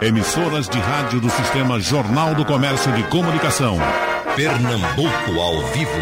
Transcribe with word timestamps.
Emissoras 0.00 0.68
de 0.68 0.78
rádio 0.78 1.20
do 1.20 1.28
Sistema 1.28 1.78
Jornal 1.78 2.34
do 2.34 2.44
Comércio 2.44 2.90
de 2.92 3.02
Comunicação. 3.04 3.76
Pernambuco 4.34 5.40
ao 5.40 5.62
vivo. 5.72 5.92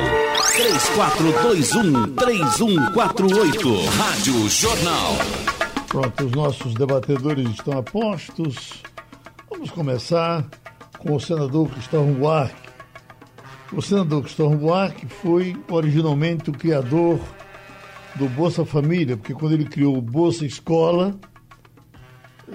3421-3148. 2.17 3.89
Rádio 3.97 4.49
Jornal. 4.49 5.17
Pronto, 5.89 6.25
os 6.25 6.33
nossos 6.33 6.75
debatedores 6.75 7.51
estão 7.51 7.77
a 7.79 7.83
postos. 7.83 8.83
Vamos 9.51 9.71
começar 9.71 10.45
com 10.99 11.17
o 11.17 11.21
senador 11.21 11.69
Cristóvão 11.71 12.13
Buarque. 12.13 12.71
O 13.73 13.83
senador 13.83 14.23
Cristóvão 14.23 14.57
Buarque 14.57 15.07
foi 15.07 15.57
originalmente 15.69 16.51
o 16.51 16.53
criador 16.53 17.19
do 18.15 18.29
Bolsa 18.29 18.65
Família, 18.65 19.17
porque 19.17 19.35
quando 19.35 19.53
ele 19.53 19.65
criou 19.65 19.97
o 19.97 20.03
Bolsa 20.03 20.47
Escola, 20.47 21.19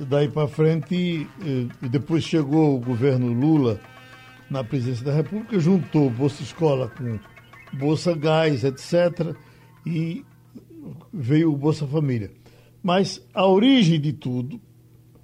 daí 0.07 0.29
para 0.29 0.47
frente, 0.47 0.95
e 0.95 1.89
depois 1.89 2.23
chegou 2.23 2.75
o 2.75 2.79
governo 2.79 3.31
Lula 3.31 3.79
na 4.49 4.63
presidência 4.63 5.05
da 5.05 5.13
República, 5.13 5.59
juntou 5.59 6.09
Bolsa 6.09 6.43
Escola 6.43 6.89
com 6.89 7.19
Bolsa 7.73 8.15
Gás, 8.15 8.63
etc., 8.63 9.35
e 9.85 10.25
veio 11.13 11.53
o 11.53 11.57
Bolsa 11.57 11.85
Família. 11.85 12.31
Mas 12.81 13.25
a 13.33 13.47
origem 13.47 13.99
de 13.99 14.13
tudo 14.13 14.59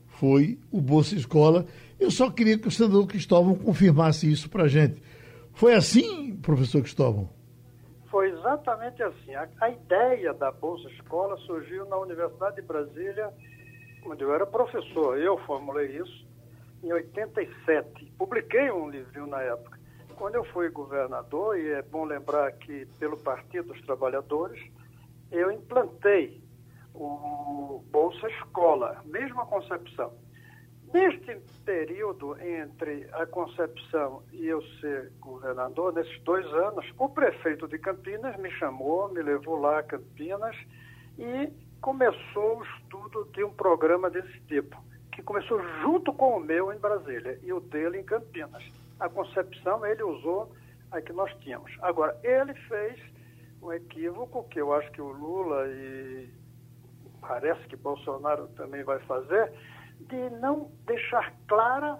foi 0.07 0.59
o 0.71 0.79
Bolsa 0.81 1.15
Escola. 1.15 1.65
Eu 1.99 2.11
só 2.11 2.29
queria 2.29 2.57
que 2.57 2.67
o 2.67 2.71
senador 2.71 3.05
Cristóvão 3.07 3.55
confirmasse 3.55 4.31
isso 4.31 4.49
para 4.49 4.63
a 4.63 4.67
gente. 4.67 5.01
Foi 5.53 5.73
assim, 5.73 6.35
professor 6.37 6.81
Cristóvão? 6.81 7.29
Foi 8.09 8.29
exatamente 8.29 9.01
assim. 9.01 9.33
A, 9.33 9.47
a, 9.61 9.69
ideia 9.69 10.33
da 10.33 10.51
Bolsa 10.51 10.89
Escola 10.89 11.37
surgiu 11.37 11.85
na 11.87 11.97
Universidade 11.97 12.57
de 12.57 12.61
Brasília, 12.61 13.31
onde 14.05 14.23
eu 14.23 14.33
era 14.33 14.45
professor. 14.45 15.17
Eu 15.17 15.37
formulei 15.39 15.97
isso 15.97 16.27
em 16.83 16.91
87. 16.91 18.05
Publiquei 18.17 18.71
um 18.71 18.89
livrinho 18.89 19.27
na 19.27 19.41
época. 19.41 19.79
Quando 20.15 20.35
eu 20.35 20.43
fui 20.45 20.69
governador, 20.69 21.57
e 21.57 21.69
é 21.69 21.81
bom 21.81 22.05
lembrar 22.05 22.51
que 22.53 22.85
pelo 22.99 23.17
Partido 23.17 23.73
dos 23.73 23.81
Trabalhadores, 23.81 24.61
eu 25.31 25.51
implantei 25.51 26.41
o 26.93 27.83
Bolsa 27.91 28.27
Escola, 28.27 29.01
mesma 29.05 29.45
concepção. 29.45 30.13
Neste 30.93 31.39
período 31.63 32.37
entre 32.41 33.07
a 33.13 33.25
concepção 33.25 34.23
e 34.33 34.45
eu 34.45 34.61
ser 34.81 35.11
governador, 35.21 35.93
nesses 35.93 36.21
dois 36.23 36.45
anos, 36.47 36.85
o 36.99 37.07
prefeito 37.07 37.65
de 37.67 37.79
Campinas 37.79 38.35
me 38.37 38.51
chamou, 38.51 39.07
me 39.07 39.21
levou 39.21 39.57
lá 39.57 39.79
a 39.79 39.83
Campinas 39.83 40.55
e 41.17 41.49
começou 41.81 42.59
o 42.59 42.63
estudo 42.63 43.27
de 43.33 43.43
um 43.43 43.51
programa 43.51 44.09
desse 44.09 44.39
tipo, 44.41 44.81
que 45.11 45.21
começou 45.23 45.59
junto 45.81 46.13
com 46.13 46.37
o 46.37 46.39
meu 46.39 46.71
em 46.71 46.77
Brasília 46.77 47.39
e 47.43 47.51
o 47.51 47.59
dele 47.59 47.99
em 47.99 48.03
Campinas. 48.03 48.63
A 48.99 49.09
concepção 49.09 49.85
ele 49.85 50.03
usou 50.03 50.53
a 50.91 51.01
que 51.01 51.11
nós 51.11 51.33
tínhamos. 51.39 51.71
Agora, 51.81 52.17
ele 52.23 52.53
fez 52.53 52.99
um 53.61 53.73
equívoco 53.73 54.43
que 54.49 54.61
eu 54.61 54.73
acho 54.73 54.91
que 54.91 55.01
o 55.01 55.09
Lula 55.11 55.67
e 55.67 56.29
parece 57.19 57.65
que 57.67 57.75
Bolsonaro 57.75 58.47
também 58.49 58.83
vai 58.83 58.99
fazer, 59.01 59.51
de 60.01 60.29
não 60.39 60.71
deixar 60.85 61.33
clara 61.47 61.99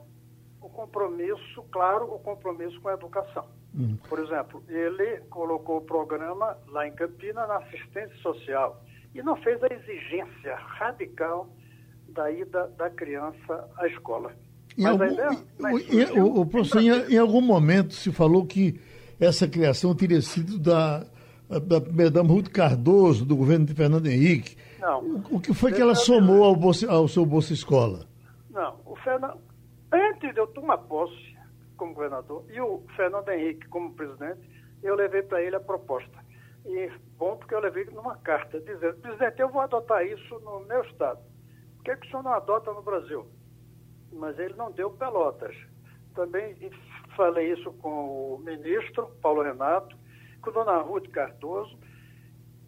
o 0.62 0.70
compromisso, 0.70 1.64
claro, 1.72 2.14
o 2.14 2.20
compromisso 2.20 2.80
com 2.82 2.90
a 2.90 2.94
educação. 2.94 3.48
Uhum. 3.74 3.98
Por 4.10 4.20
exemplo, 4.20 4.64
ele 4.68 5.22
colocou 5.30 5.78
o 5.78 5.86
programa 5.86 6.58
lá 6.68 6.88
em 6.88 6.94
Campinas 6.94 7.48
na 7.48 7.58
assistência 7.58 8.16
social 8.18 8.82
e 9.14 9.22
não 9.22 9.36
fez 9.38 9.62
a 9.64 9.68
exigência 9.74 10.56
radical 10.56 11.50
da 12.10 12.32
ida 12.32 12.68
da 12.78 12.90
criança 12.90 13.70
à 13.78 13.88
escola. 13.88 14.32
Em 14.78 14.84
Mas 14.84 14.92
algum, 14.92 15.14
ideia, 15.14 16.14
em, 16.14 16.20
o, 16.20 16.42
o 16.42 16.46
professor, 16.46 16.82
em, 16.82 17.14
em, 17.14 17.18
algum 17.18 17.42
momento 17.42 17.94
se 17.94 18.12
falou 18.12 18.46
que 18.46 18.80
essa 19.20 19.48
criação 19.48 19.96
teria 19.96 20.22
sido 20.22 20.58
da, 20.58 21.00
da 21.50 21.80
Madame 21.80 22.30
Ruth 22.30 22.50
Cardoso, 22.50 23.26
do 23.26 23.36
governo 23.36 23.66
de 23.66 23.74
Fernando 23.74 24.08
Henrique. 24.08 24.56
Não. 24.80 25.02
O, 25.02 25.36
o 25.38 25.42
que 25.42 25.54
foi 25.54 25.72
que 25.72 25.82
ela 25.82 25.96
somou 25.96 26.44
ao, 26.44 26.56
bolsa, 26.56 26.90
ao 26.90 27.08
seu 27.08 27.26
Bolsa 27.26 27.54
Escola? 27.54 28.08
Não, 28.50 28.80
o 28.86 28.96
Fernando, 28.98 29.38
antes 29.92 30.34
de 30.34 30.40
eu 30.40 30.48
tomar 30.48 30.78
posse 30.80 31.36
como 31.78 31.94
governador 31.94 32.46
e 32.52 32.60
o 32.60 32.82
Fernando 32.96 33.30
Henrique 33.30 33.68
como 33.68 33.94
presidente, 33.94 34.40
eu 34.82 34.96
levei 34.96 35.22
para 35.22 35.42
ele 35.42 35.56
a 35.56 35.60
proposta. 35.60 36.20
E 36.66 36.92
bom 37.18 37.38
porque 37.38 37.56
eu 37.56 37.60
levei 37.60 37.86
numa 37.86 38.18
carta 38.18 38.60
dizendo, 38.60 38.98
presidente, 39.02 39.40
eu 39.40 39.50
vou 39.50 39.62
adotar 39.62 40.06
isso 40.06 40.40
no 40.40 40.60
meu 40.62 40.82
estado. 40.84 41.20
Por 41.78 41.84
que, 41.84 41.96
que 41.98 42.08
o 42.08 42.10
senhor 42.12 42.24
não 42.24 42.34
adota 42.34 42.72
no 42.72 42.84
Brasil? 42.84 43.28
Mas 44.14 44.38
ele 44.38 44.54
não 44.54 44.72
deu 44.72 44.92
pelotas. 44.92 45.56
Também 46.14 46.56
falei 47.16 47.54
isso 47.54 47.72
com 47.74 48.36
o 48.36 48.40
ministro 48.40 49.08
Paulo 49.22 49.42
Renato, 49.42 49.98
com 50.42 50.52
dona 50.52 50.82
Ruth 50.82 51.10
Cardoso, 51.10 51.78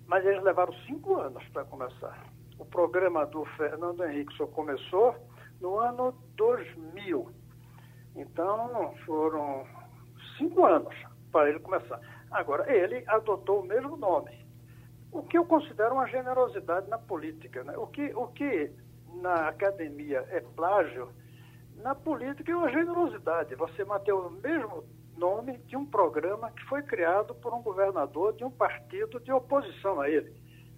mas 0.07 0.25
eles 0.25 0.43
levaram 0.43 0.73
cinco 0.85 1.15
anos 1.15 1.43
para 1.49 1.65
começar. 1.65 2.23
O 2.57 2.65
programa 2.65 3.25
do 3.25 3.45
Fernando 3.57 4.03
Henrique 4.03 4.35
só 4.35 4.47
começou 4.47 5.15
no 5.59 5.79
ano 5.79 6.13
2000. 6.35 7.29
Então, 8.15 8.93
foram 9.05 9.65
cinco 10.37 10.65
anos 10.65 10.95
para 11.31 11.49
ele 11.49 11.59
começar. 11.59 11.99
Agora, 12.33 12.71
ele 12.73 13.03
adotou 13.07 13.61
o 13.61 13.65
mesmo 13.65 13.95
nome, 13.95 14.43
o 15.11 15.21
que 15.21 15.37
eu 15.37 15.45
considero 15.45 15.93
uma 15.93 16.07
generosidade 16.07 16.89
na 16.89 16.97
política. 16.97 17.63
Né? 17.63 17.77
O, 17.77 17.85
que, 17.85 18.13
o 18.15 18.27
que 18.27 18.71
na 19.21 19.47
academia 19.47 20.25
é 20.29 20.41
plágio, 20.41 21.09
na 21.77 21.93
política 21.93 22.51
é 22.51 22.55
uma 22.55 22.71
generosidade. 22.71 23.55
Você 23.55 23.85
manter 23.85 24.13
o 24.13 24.31
mesmo 24.31 24.83
nome 25.15 25.59
de 25.59 25.77
um 25.77 25.85
programa 25.85 26.51
que 26.51 26.63
foi 26.63 26.81
criado 26.81 27.35
por 27.35 27.53
um 27.53 27.61
governador 27.61 28.33
de 28.33 28.43
um 28.43 28.51
partido 28.51 29.19
de 29.19 29.31
oposição 29.31 30.01
a 30.01 30.09
ele. 30.09 30.33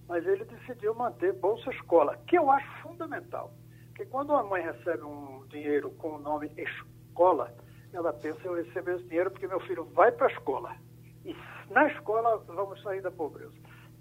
Mas 0.08 0.26
ele 0.26 0.44
decidiu 0.44 0.94
manter 0.94 1.34
Bolsa 1.34 1.70
Escola, 1.72 2.18
que 2.28 2.38
eu 2.38 2.52
acho 2.52 2.82
fundamental. 2.82 3.54
Porque 3.88 4.06
quando 4.06 4.34
a 4.34 4.44
mãe 4.44 4.62
recebe 4.62 5.04
um 5.04 5.46
dinheiro 5.48 5.90
com 5.92 6.16
o 6.16 6.20
nome 6.20 6.52
escola, 6.58 7.56
ela 7.94 8.12
pensa, 8.12 8.40
eu 8.44 8.56
recebo 8.56 8.92
esse 8.92 9.06
dinheiro 9.06 9.32
porque 9.32 9.48
meu 9.48 9.62
filho 9.62 9.86
vai 9.86 10.12
para 10.12 10.28
a 10.28 10.32
escola. 10.32 10.76
E 11.26 11.36
na 11.70 11.88
escola 11.88 12.38
vamos 12.48 12.82
sair 12.84 13.02
da 13.02 13.12
pobreza. 13.12 13.54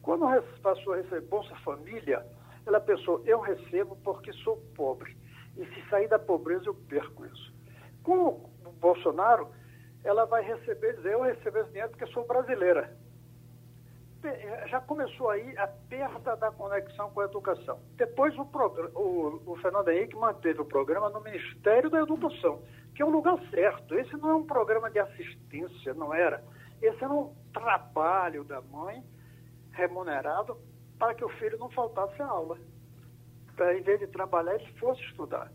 Quando 0.03 0.27
passou 0.63 0.93
a 0.93 0.97
receber 0.97 1.23
Bolsa 1.23 1.55
Família, 1.65 2.25
ela 2.67 2.81
pensou, 2.81 3.23
eu 3.25 3.41
recebo 3.41 3.97
porque 4.05 4.33
sou 4.35 4.59
pobre. 4.77 5.17
E 5.57 5.65
se 5.67 5.89
sair 5.89 6.09
da 6.09 6.19
pobreza, 6.19 6.67
eu 6.67 6.75
perco 6.75 7.25
isso. 7.25 7.53
Com 8.03 8.29
o 8.67 8.73
Bolsonaro, 8.81 9.49
ela 10.05 10.27
vai 10.27 10.43
receber, 10.43 10.97
dizer, 10.97 11.13
eu 11.13 11.23
recebo 11.23 11.59
esse 11.59 11.71
dinheiro 11.71 11.91
porque 11.91 12.07
sou 12.13 12.27
brasileira. 12.27 12.95
Já 14.67 14.81
começou 14.81 15.29
aí 15.31 15.57
a 15.59 15.67
perda 15.67 16.35
da 16.37 16.51
conexão 16.51 17.11
com 17.11 17.21
a 17.21 17.25
educação. 17.25 17.79
Depois 17.97 18.35
o, 18.39 18.43
o, 18.95 19.53
o 19.53 19.57
Fernando 19.57 19.89
Henrique 19.89 20.17
manteve 20.17 20.61
o 20.61 20.65
programa 20.65 21.11
no 21.11 21.21
Ministério 21.21 21.91
da 21.91 22.01
Educação, 22.01 22.63
que 22.95 23.03
é 23.03 23.07
um 23.07 23.11
lugar 23.11 23.39
certo. 23.51 23.95
Esse 23.95 24.17
não 24.17 24.31
é 24.31 24.35
um 24.35 24.47
programa 24.47 24.91
de 24.91 24.99
assistência, 24.99 25.93
não 25.95 26.13
era. 26.13 26.43
Esse 26.87 27.03
era 27.03 27.13
um 27.13 27.35
trabalho 27.53 28.45
da 28.45 28.61
mãe 28.61 29.03
remunerado 29.73 30.57
para 30.99 31.15
que 31.15 31.25
o 31.25 31.29
filho 31.31 31.59
não 31.59 31.71
faltasse 31.71 32.21
a 32.21 32.27
aula. 32.27 32.59
Para, 33.57 33.79
em 33.79 33.83
vez 33.83 34.01
de 34.01 34.07
trabalhar, 34.09 34.55
ele 34.55 34.73
fosse 34.75 35.01
estudar. 35.03 35.51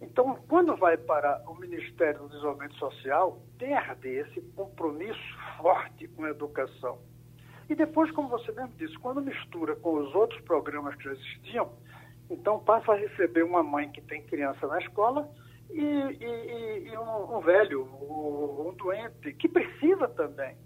Então, 0.00 0.36
quando 0.48 0.76
vai 0.76 0.96
para 0.96 1.40
o 1.46 1.54
Ministério 1.54 2.22
do 2.22 2.28
Desenvolvimento 2.30 2.74
Social, 2.74 3.38
perde 3.56 4.08
esse 4.08 4.40
compromisso 4.56 5.20
forte 5.58 6.08
com 6.08 6.24
a 6.24 6.30
educação. 6.30 6.98
E 7.70 7.74
depois, 7.76 8.10
como 8.10 8.28
você 8.28 8.50
mesmo 8.50 8.74
disse, 8.76 8.98
quando 8.98 9.22
mistura 9.22 9.76
com 9.76 9.94
os 9.94 10.12
outros 10.14 10.40
programas 10.42 10.96
que 10.96 11.04
já 11.04 11.12
existiam, 11.12 11.72
então 12.28 12.58
passa 12.58 12.92
a 12.92 12.96
receber 12.96 13.44
uma 13.44 13.62
mãe 13.62 13.90
que 13.92 14.00
tem 14.00 14.22
criança 14.24 14.66
na 14.66 14.80
escola 14.80 15.30
e, 15.70 15.80
e, 15.80 16.88
e 16.88 16.98
um, 16.98 17.36
um, 17.36 17.40
velho, 17.40 17.84
um 17.84 18.74
doente, 18.76 19.32
que 19.34 19.48
precisa 19.48 20.08
também, 20.08 20.56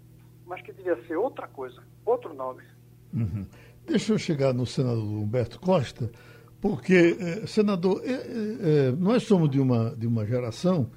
mas 0.47 0.61
que 0.61 0.71
devia 0.71 0.95
ser 1.05 1.17
outra 1.17 1.47
coisa, 1.47 1.83
outro 2.05 2.33
nome. 2.33 2.63
Uhum. 3.13 3.45
Deixa 3.85 4.13
eu 4.13 4.17
chegar 4.17 4.53
no 4.53 4.65
senador 4.65 5.03
Humberto 5.03 5.59
Costa 5.59 6.09
porque, 6.59 7.15
eh, 7.19 7.47
senador, 7.47 8.01
eh, 8.03 8.09
eh, 8.11 8.95
nós 8.97 9.23
somos 9.23 9.49
de 9.49 9.59
uma, 9.59 9.95
de 9.95 10.07
uma 10.07 10.25
geração 10.25 10.89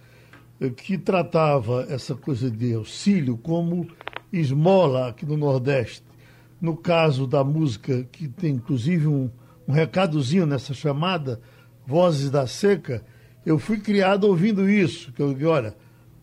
que 0.76 0.98
tratava 0.98 1.86
essa 1.88 2.14
coisa 2.14 2.50
de 2.50 2.74
auxílio 2.74 3.36
como 3.38 3.88
esmola 4.30 5.08
aqui 5.08 5.24
no 5.24 5.36
Nordeste. 5.36 6.04
No 6.60 6.76
caso 6.76 7.26
da 7.26 7.42
música, 7.42 8.06
que 8.12 8.28
tem 8.28 8.56
inclusive 8.56 9.06
um, 9.06 9.30
um 9.66 9.72
recadozinho 9.72 10.44
nessa 10.44 10.74
chamada, 10.74 11.40
Vozes 11.86 12.30
da 12.30 12.46
Seca, 12.46 13.02
eu 13.44 13.58
fui 13.58 13.80
criado 13.80 14.24
ouvindo 14.24 14.68
isso, 14.68 15.12
que 15.12 15.22
eu 15.22 15.32
digo, 15.32 15.48
olha, 15.48 15.74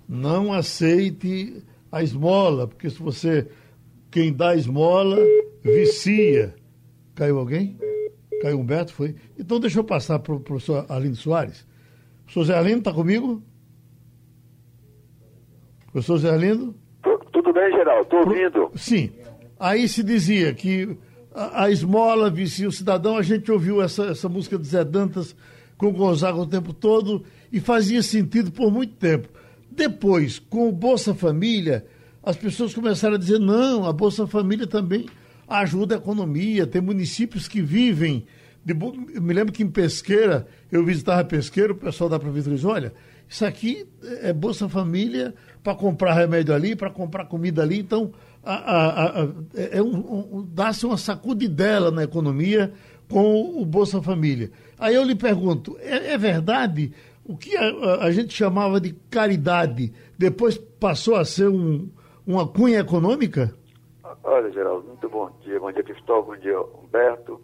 não 0.08 0.54
aceite 0.54 1.64
a 1.92 2.04
esmola, 2.04 2.68
porque 2.68 2.90
se 2.90 3.02
você, 3.02 3.48
quem 4.12 4.34
dá 4.34 4.56
esmola, 4.56 5.18
vicia. 5.64 6.56
Caiu 7.16 7.40
alguém? 7.40 7.78
Caio 8.42 8.60
Humberto 8.60 8.94
foi. 8.94 9.16
Então 9.38 9.60
deixa 9.60 9.80
eu 9.80 9.84
passar 9.84 10.20
para 10.20 10.34
o 10.34 10.40
professor 10.40 10.86
Arlindo 10.90 11.16
Soares, 11.16 11.66
Professor 12.26 12.44
Zé 12.44 12.58
Arlindo, 12.58 12.80
está 12.80 12.94
comigo? 12.94 13.42
Professor 15.92 16.18
Zé 16.18 16.30
Arlindo? 16.30 16.76
Tudo 17.32 17.54
bem, 17.54 17.72
Geraldo? 17.72 18.04
Estou 18.04 18.20
ouvindo. 18.20 18.72
Sim. 18.76 19.12
Aí 19.58 19.88
se 19.88 20.04
dizia 20.04 20.54
que 20.54 20.98
a, 21.34 21.64
a 21.64 21.72
esmola 21.72 22.30
vicia 22.30 22.68
o 22.68 22.72
cidadão. 22.72 23.18
A 23.18 23.22
gente 23.22 23.52
ouviu 23.52 23.82
essa, 23.82 24.08
essa 24.08 24.28
música 24.28 24.58
de 24.58 24.68
Zé 24.68 24.84
Dantas 24.84 25.36
com 25.78 25.92
Gonzaga 25.94 26.38
o 26.38 26.46
tempo 26.46 26.74
todo 26.74 27.24
e 27.52 27.60
fazia 27.60 28.04
sentido 28.04 28.52
por 28.52 28.70
muito 28.70 28.96
tempo. 28.96 29.30
Depois, 29.78 30.40
com 30.40 30.68
o 30.68 30.72
Bolsa 30.72 31.14
Família, 31.14 31.86
as 32.24 32.36
pessoas 32.36 32.74
começaram 32.74 33.14
a 33.14 33.20
dizer: 33.20 33.40
não, 33.40 33.86
a 33.86 33.94
Bolsa 33.94 34.26
Família 34.26 34.66
também 34.66 35.06
ajuda 35.48 35.94
a 35.94 35.98
economia. 36.00 36.66
Tem 36.66 36.82
municípios 36.82 37.48
que 37.48 37.62
vivem. 37.62 38.26
De, 38.66 38.74
me 38.74 39.34
lembro 39.34 39.54
que 39.54 39.62
em 39.62 39.70
Pesqueira, 39.70 40.48
eu 40.72 40.84
visitava 40.84 41.24
Pesqueira, 41.24 41.72
o 41.72 41.76
pessoal 41.76 42.10
da 42.10 42.18
província 42.18 42.52
diz: 42.52 42.66
olha, 42.66 42.92
isso 43.30 43.46
aqui 43.46 43.86
é 44.24 44.34
Bolsa 44.34 44.68
Família 44.68 45.36
para 45.64 45.76
comprar 45.76 46.14
remédio 46.14 46.56
ali, 46.56 46.76
para 46.76 46.90
comprar 46.90 47.26
comida 47.26 47.62
ali. 47.62 47.78
Então, 47.78 48.12
a, 48.44 48.56
a, 48.56 49.22
a, 49.22 49.28
é 49.54 49.82
um, 49.82 50.38
um, 50.40 50.48
dá-se 50.56 50.88
uma 50.88 50.98
sacudidela 50.98 51.92
na 51.92 52.04
economia 52.04 52.74
com 53.08 53.62
o 53.62 53.64
Bolsa 53.64 54.02
Família. 54.02 54.50
Aí 54.80 54.96
eu 54.96 55.04
lhe 55.04 55.16
pergunto: 55.16 55.78
é, 55.82 56.14
é 56.14 56.18
verdade 56.18 56.92
o 57.28 57.38
que 57.38 57.56
a, 57.58 58.06
a, 58.06 58.12
gente 58.12 58.34
chamava 58.34 58.80
de 58.80 58.94
caridade 59.12 59.94
depois 60.18 60.58
passou 60.58 61.16
a 61.16 61.26
ser 61.26 61.50
um, 61.50 61.90
uma 62.26 62.48
cunha 62.48 62.80
econômica? 62.80 63.54
Olha, 64.24 64.50
Geraldo, 64.52 64.88
muito 64.88 65.10
bom 65.10 65.30
dia. 65.42 65.60
Bom 65.60 65.72
dia, 65.72 65.84
Cristóvão. 65.84 66.36
Bom 66.36 66.42
dia, 66.42 66.60
Humberto, 66.60 67.42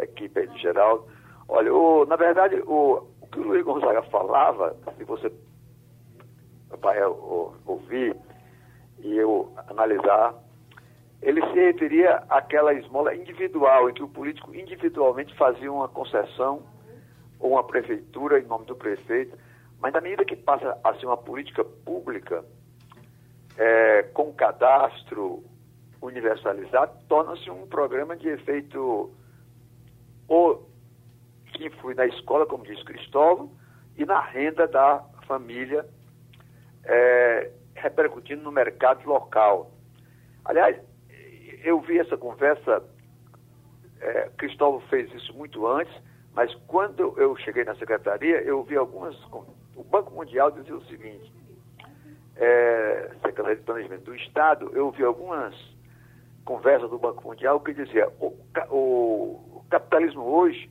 equipe 0.00 0.40
aí 0.40 0.48
de 0.48 0.58
Geraldo. 0.58 1.04
Olha, 1.48 1.72
o, 1.72 2.06
na 2.06 2.16
verdade, 2.16 2.56
o, 2.66 3.02
o 3.20 3.26
que 3.26 3.38
o 3.38 3.42
Luiz 3.42 3.62
Gonzaga 3.62 4.02
falava, 4.04 4.74
se 4.96 5.04
você 5.04 5.30
vai 6.80 6.98
ouvir 7.66 8.16
e 8.98 9.16
eu 9.16 9.52
analisar, 9.68 10.34
ele 11.22 11.40
se 11.48 11.54
referia 11.54 12.22
àquela 12.28 12.72
esmola 12.72 13.14
individual, 13.14 13.90
em 13.90 13.94
que 13.94 14.02
o 14.02 14.08
político 14.08 14.54
individualmente 14.54 15.34
fazia 15.36 15.70
uma 15.70 15.88
concessão 15.88 16.62
ou 17.38 17.52
uma 17.52 17.64
prefeitura 17.64 18.38
em 18.40 18.46
nome 18.46 18.66
do 18.66 18.76
prefeito, 18.76 19.36
mas 19.80 19.92
na 19.92 20.00
medida 20.00 20.24
que 20.24 20.36
passa 20.36 20.78
a 20.82 20.94
ser 20.94 21.06
uma 21.06 21.16
política 21.16 21.64
pública, 21.64 22.44
é, 23.56 24.02
com 24.02 24.32
cadastro 24.32 25.44
universalizado, 26.00 26.92
torna-se 27.08 27.50
um 27.50 27.66
programa 27.66 28.16
de 28.16 28.28
efeito 28.28 29.10
ou 30.28 30.68
que 31.52 31.66
influi 31.66 31.94
na 31.94 32.06
escola, 32.06 32.46
como 32.46 32.64
diz 32.64 32.82
Cristóvão, 32.82 33.50
e 33.96 34.04
na 34.04 34.20
renda 34.20 34.66
da 34.66 35.04
família, 35.26 35.86
é, 36.84 37.50
repercutindo 37.74 38.42
no 38.42 38.52
mercado 38.52 39.06
local. 39.06 39.70
Aliás, 40.44 40.78
eu 41.64 41.80
vi 41.80 41.98
essa 41.98 42.16
conversa, 42.16 42.82
é, 44.00 44.30
Cristóvão 44.36 44.80
fez 44.88 45.12
isso 45.14 45.32
muito 45.34 45.66
antes, 45.66 45.94
mas 46.36 46.54
quando 46.66 47.18
eu 47.18 47.34
cheguei 47.38 47.64
na 47.64 47.74
secretaria, 47.76 48.42
eu 48.42 48.62
vi 48.62 48.76
algumas. 48.76 49.16
O 49.74 49.82
Banco 49.82 50.12
Mundial 50.12 50.50
dizia 50.50 50.76
o 50.76 50.84
seguinte: 50.84 51.32
é, 52.36 53.10
Secretaria 53.22 53.56
de 53.56 53.62
Planejamento 53.62 54.04
do 54.04 54.14
Estado, 54.14 54.70
eu 54.74 54.90
vi 54.90 55.02
algumas 55.02 55.54
conversas 56.44 56.90
do 56.90 56.98
Banco 56.98 57.26
Mundial 57.26 57.58
que 57.60 57.72
dizia 57.72 58.12
o, 58.20 58.36
o, 58.68 58.76
o 59.56 59.64
capitalismo 59.70 60.22
hoje 60.22 60.70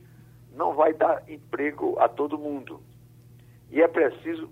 não 0.52 0.72
vai 0.72 0.94
dar 0.94 1.28
emprego 1.28 1.98
a 1.98 2.08
todo 2.08 2.38
mundo. 2.38 2.80
E 3.68 3.82
é 3.82 3.88
preciso 3.88 4.48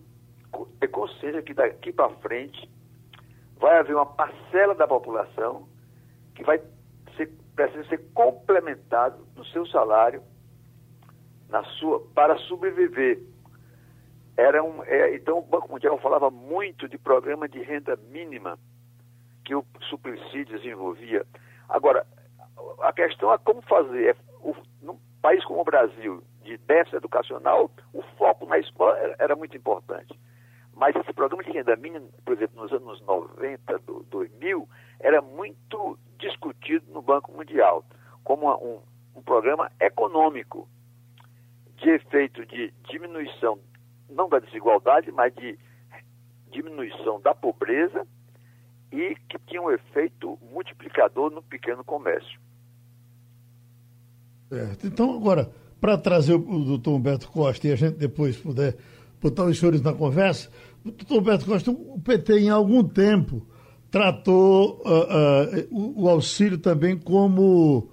ter 0.80 0.88
consciência 0.88 1.42
que 1.42 1.54
daqui 1.54 1.92
para 1.92 2.10
frente 2.16 2.68
vai 3.56 3.78
haver 3.78 3.94
uma 3.94 4.04
parcela 4.04 4.74
da 4.74 4.88
população 4.88 5.68
que 6.34 6.42
vai 6.42 6.60
ser, 7.16 7.30
precisa 7.54 7.84
ser 7.84 7.98
complementado 8.12 9.24
no 9.36 9.44
seu 9.46 9.64
salário 9.66 10.20
sua, 11.62 12.00
para 12.14 12.36
sobreviver. 12.38 13.20
Era 14.36 14.62
um, 14.64 14.82
é, 14.84 15.14
então 15.14 15.38
o 15.38 15.42
Banco 15.42 15.70
Mundial 15.70 15.96
falava 15.98 16.30
muito 16.30 16.88
de 16.88 16.98
programa 16.98 17.48
de 17.48 17.62
renda 17.62 17.96
mínima 18.10 18.58
que 19.44 19.54
o 19.54 19.64
Suplicy 19.88 20.44
desenvolvia. 20.44 21.24
Agora, 21.68 22.04
a 22.82 22.92
questão 22.92 23.32
é 23.32 23.38
como 23.38 23.62
fazer. 23.62 24.10
É, 24.10 24.16
o, 24.40 24.54
num 24.82 24.98
país 25.22 25.44
como 25.44 25.60
o 25.60 25.64
Brasil, 25.64 26.22
de 26.42 26.56
déficit 26.58 26.96
educacional, 26.96 27.70
o 27.92 28.02
foco 28.18 28.46
na 28.46 28.58
escola 28.58 28.96
era, 28.98 29.16
era, 29.18 29.36
muito 29.36 29.56
importante. 29.56 30.18
Mas 30.74 30.94
esse 30.96 31.12
programa 31.12 31.44
de 31.44 31.52
renda 31.52 31.76
mínima, 31.76 32.06
por 32.24 32.34
exemplo, 32.34 32.60
nos 32.60 32.72
anos 32.72 33.00
90, 33.02 33.78
do 33.80 34.02
2000, 34.10 34.68
era 35.00 35.22
muito 35.22 35.98
discutido 36.18 36.84
no 36.92 37.00
Banco 37.00 37.32
Mundial 37.32 37.84
como 38.24 38.50
um, 38.56 38.80
um 39.14 39.22
programa 39.22 39.70
econômico 39.80 40.68
de 41.84 41.90
efeito 41.90 42.46
de 42.46 42.72
diminuição, 42.90 43.58
não 44.08 44.26
da 44.26 44.38
desigualdade, 44.38 45.12
mas 45.12 45.34
de 45.34 45.58
diminuição 46.50 47.20
da 47.20 47.34
pobreza 47.34 48.06
e 48.90 49.14
que 49.28 49.38
tinha 49.46 49.60
um 49.60 49.70
efeito 49.70 50.38
multiplicador 50.50 51.30
no 51.30 51.42
pequeno 51.42 51.84
comércio. 51.84 52.40
Certo. 54.48 54.86
Então, 54.86 55.14
agora, 55.14 55.50
para 55.78 55.98
trazer 55.98 56.34
o 56.34 56.64
doutor 56.64 56.94
Humberto 56.94 57.28
Costa 57.28 57.68
e 57.68 57.72
a 57.72 57.76
gente 57.76 57.98
depois 57.98 58.36
puder 58.38 58.76
botar 59.20 59.44
os 59.44 59.58
senhores 59.58 59.82
na 59.82 59.92
conversa, 59.92 60.50
o 60.84 60.90
doutor 60.90 61.18
Humberto 61.18 61.44
Costa, 61.44 61.70
o 61.70 62.00
PT 62.00 62.40
em 62.40 62.50
algum 62.50 62.82
tempo 62.82 63.46
tratou 63.90 64.80
uh, 64.84 64.90
uh, 64.90 65.68
o, 65.70 66.04
o, 66.04 66.08
auxílio 66.08 66.58
também 66.58 66.96
como, 66.96 67.90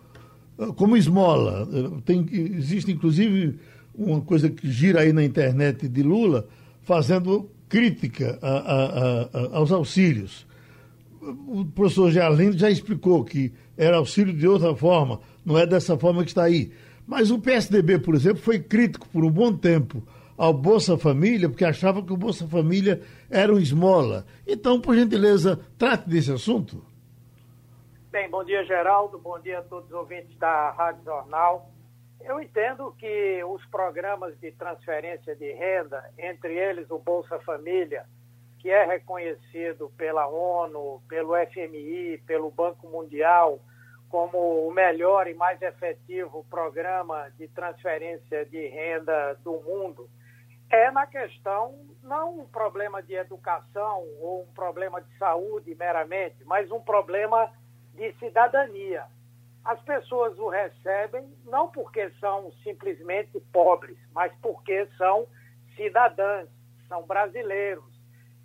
uh, 0.57 0.73
como 0.73 0.97
esmola. 0.97 1.67
Tem, 2.05 2.25
existe, 2.31 2.91
inclusive, 2.91 3.59
uma 3.93 4.21
coisa 4.21 4.49
que 4.49 4.69
gira 4.69 5.01
aí 5.01 5.13
na 5.13 5.23
internet 5.23 5.87
de 5.87 6.03
Lula, 6.03 6.47
fazendo 6.81 7.49
crítica 7.67 8.37
a, 8.41 8.49
a, 8.49 9.21
a, 9.21 9.57
aos 9.57 9.71
auxílios. 9.71 10.47
O 11.21 11.65
professor 11.65 12.11
Jarlindo 12.11 12.57
já 12.57 12.69
explicou 12.69 13.23
que 13.23 13.53
era 13.77 13.97
auxílio 13.97 14.33
de 14.33 14.47
outra 14.47 14.75
forma, 14.75 15.19
não 15.45 15.57
é 15.57 15.65
dessa 15.65 15.97
forma 15.97 16.23
que 16.23 16.29
está 16.29 16.43
aí. 16.43 16.71
Mas 17.05 17.31
o 17.31 17.39
PSDB, 17.39 17.99
por 17.99 18.15
exemplo, 18.15 18.41
foi 18.41 18.59
crítico 18.59 19.07
por 19.09 19.23
um 19.23 19.29
bom 19.29 19.55
tempo 19.55 20.03
ao 20.37 20.53
Bolsa 20.53 20.97
Família, 20.97 21.47
porque 21.47 21.63
achava 21.63 22.01
que 22.01 22.11
o 22.11 22.17
Bolsa 22.17 22.47
Família 22.47 23.01
era 23.29 23.53
um 23.53 23.59
esmola. 23.59 24.25
Então, 24.47 24.81
por 24.81 24.95
gentileza, 24.95 25.59
trate 25.77 26.09
desse 26.09 26.31
assunto. 26.31 26.83
Bem, 28.11 28.29
bom 28.29 28.43
dia, 28.43 28.63
Geraldo. 28.65 29.17
Bom 29.19 29.39
dia 29.39 29.59
a 29.59 29.61
todos 29.61 29.89
os 29.89 29.95
ouvintes 29.95 30.35
da 30.37 30.71
Rádio 30.71 31.03
Jornal. 31.05 31.70
Eu 32.23 32.39
entendo 32.39 32.93
que 32.97 33.43
os 33.43 33.65
programas 33.65 34.39
de 34.39 34.51
transferência 34.51 35.35
de 35.35 35.51
renda, 35.53 36.09
entre 36.17 36.53
eles 36.55 36.89
o 36.89 36.99
Bolsa 36.99 37.39
Família, 37.39 38.05
que 38.59 38.69
é 38.69 38.85
reconhecido 38.85 39.91
pela 39.97 40.27
ONU, 40.27 41.01
pelo 41.07 41.33
FMI, 41.47 42.19
pelo 42.27 42.51
Banco 42.51 42.87
Mundial, 42.87 43.59
como 44.09 44.67
o 44.67 44.73
melhor 44.73 45.27
e 45.27 45.33
mais 45.33 45.61
efetivo 45.61 46.45
programa 46.49 47.31
de 47.37 47.47
transferência 47.47 48.45
de 48.45 48.67
renda 48.67 49.35
do 49.43 49.53
mundo, 49.61 50.09
é 50.69 50.91
na 50.91 51.07
questão 51.07 51.75
não 52.03 52.39
um 52.39 52.45
problema 52.45 53.01
de 53.01 53.13
educação 53.13 54.05
ou 54.19 54.43
um 54.43 54.53
problema 54.53 55.01
de 55.01 55.17
saúde 55.17 55.73
meramente, 55.75 56.43
mas 56.45 56.69
um 56.71 56.79
problema 56.79 57.51
de 57.95 58.13
cidadania 58.19 59.05
as 59.63 59.79
pessoas 59.81 60.37
o 60.39 60.49
recebem 60.49 61.31
não 61.45 61.69
porque 61.69 62.09
são 62.19 62.51
simplesmente 62.63 63.39
pobres, 63.51 63.97
mas 64.13 64.33
porque 64.41 64.87
são 64.97 65.27
cidadãs, 65.75 66.49
são 66.87 67.05
brasileiros 67.05 67.91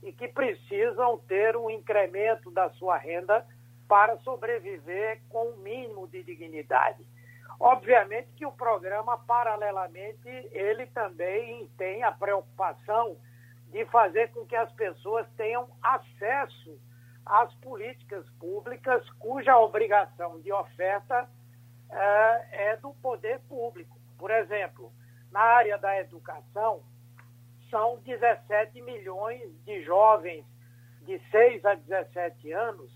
e 0.02 0.12
que 0.12 0.28
precisam 0.28 1.18
ter 1.26 1.56
um 1.56 1.70
incremento 1.70 2.50
da 2.50 2.70
sua 2.70 2.96
renda 2.98 3.46
para 3.88 4.16
sobreviver 4.18 5.20
com 5.28 5.46
o 5.46 5.54
um 5.54 5.56
mínimo 5.58 6.06
de 6.08 6.22
dignidade. 6.22 7.04
Obviamente 7.58 8.28
que 8.36 8.44
o 8.44 8.52
programa, 8.52 9.16
paralelamente, 9.18 10.28
ele 10.52 10.86
também 10.86 11.66
tem 11.78 12.02
a 12.02 12.12
preocupação 12.12 13.16
de 13.70 13.84
fazer 13.86 14.30
com 14.32 14.44
que 14.44 14.54
as 14.54 14.70
pessoas 14.72 15.26
tenham 15.36 15.68
acesso 15.82 16.78
às 17.26 17.52
políticas 17.56 18.24
públicas 18.38 19.08
cuja 19.18 19.58
obrigação 19.58 20.40
de 20.40 20.52
oferta 20.52 21.28
é, 21.90 22.70
é 22.70 22.76
do 22.76 22.94
poder 22.94 23.40
público. 23.48 23.98
Por 24.16 24.30
exemplo, 24.30 24.92
na 25.32 25.40
área 25.40 25.76
da 25.76 26.00
educação, 26.00 26.82
são 27.68 27.98
17 27.98 28.80
milhões 28.80 29.52
de 29.64 29.82
jovens 29.82 30.44
de 31.02 31.18
6 31.30 31.64
a 31.64 31.74
17 31.74 32.52
anos 32.52 32.90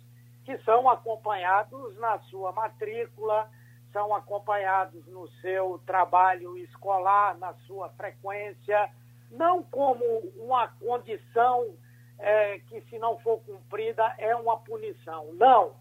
que 0.44 0.56
são 0.58 0.88
acompanhados 0.88 1.96
na 1.99 2.18
sua 2.20 2.52
matrícula, 2.52 3.49
são 3.92 4.14
acompanhados 4.14 5.06
no 5.06 5.28
seu 5.40 5.80
trabalho 5.84 6.56
escolar, 6.56 7.37
na 7.38 7.52
sua 7.66 7.88
frequência, 7.90 8.90
não 9.30 9.62
como 9.62 10.04
uma 10.37 10.68
condição 10.68 11.76
é, 12.20 12.58
que, 12.60 12.80
se 12.82 12.98
não 12.98 13.18
for 13.18 13.40
cumprida, 13.40 14.14
é 14.18 14.34
uma 14.36 14.58
punição. 14.58 15.32
Não. 15.34 15.74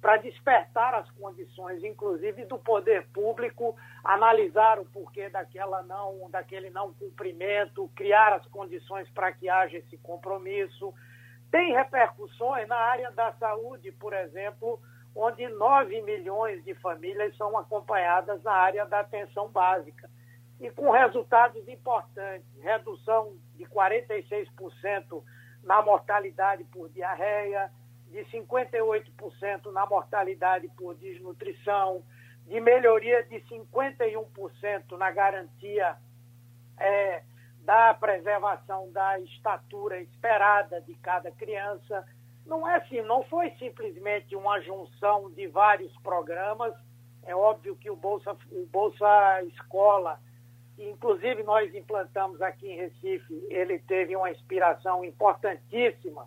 Para 0.00 0.18
despertar 0.18 0.94
as 0.94 1.10
condições, 1.12 1.82
inclusive 1.82 2.44
do 2.44 2.58
poder 2.58 3.06
público, 3.08 3.74
analisar 4.04 4.78
o 4.78 4.84
porquê 4.84 5.30
daquela 5.30 5.82
não, 5.82 6.28
daquele 6.30 6.68
não 6.68 6.92
cumprimento, 6.92 7.90
criar 7.96 8.34
as 8.34 8.46
condições 8.48 9.08
para 9.10 9.32
que 9.32 9.48
haja 9.48 9.78
esse 9.78 9.96
compromisso. 9.98 10.92
Tem 11.50 11.72
repercussões 11.72 12.68
na 12.68 12.76
área 12.76 13.10
da 13.12 13.32
saúde, 13.34 13.92
por 13.92 14.12
exemplo, 14.12 14.78
onde 15.16 15.48
9 15.48 16.02
milhões 16.02 16.62
de 16.64 16.74
famílias 16.74 17.34
são 17.36 17.56
acompanhadas 17.56 18.42
na 18.42 18.52
área 18.52 18.84
da 18.84 19.00
atenção 19.00 19.48
básica. 19.48 20.10
E 20.60 20.70
com 20.70 20.90
resultados 20.90 21.66
importantes: 21.66 22.46
redução 22.60 23.36
de 23.54 23.64
46% 23.64 25.22
na 25.64 25.82
mortalidade 25.82 26.64
por 26.64 26.88
diarreia, 26.90 27.70
de 28.10 28.24
58% 28.26 29.72
na 29.72 29.86
mortalidade 29.86 30.68
por 30.76 30.94
desnutrição, 30.94 32.04
de 32.46 32.60
melhoria 32.60 33.22
de 33.24 33.40
51% 33.40 34.96
na 34.96 35.10
garantia 35.10 35.96
é, 36.78 37.22
da 37.60 37.94
preservação 37.94 38.92
da 38.92 39.18
estatura 39.20 40.00
esperada 40.00 40.80
de 40.82 40.94
cada 40.96 41.30
criança. 41.32 42.06
Não 42.46 42.68
é 42.68 42.76
assim, 42.76 43.00
não 43.02 43.24
foi 43.24 43.50
simplesmente 43.58 44.36
uma 44.36 44.60
junção 44.60 45.30
de 45.30 45.46
vários 45.46 45.92
programas. 46.00 46.74
É 47.24 47.34
óbvio 47.34 47.74
que 47.74 47.90
o 47.90 47.96
Bolsa, 47.96 48.36
o 48.52 48.66
Bolsa 48.66 49.42
Escola 49.44 50.20
inclusive 50.78 51.42
nós 51.42 51.74
implantamos 51.74 52.40
aqui 52.42 52.68
em 52.68 52.76
Recife, 52.76 53.46
ele 53.50 53.78
teve 53.80 54.16
uma 54.16 54.30
inspiração 54.30 55.04
importantíssima 55.04 56.26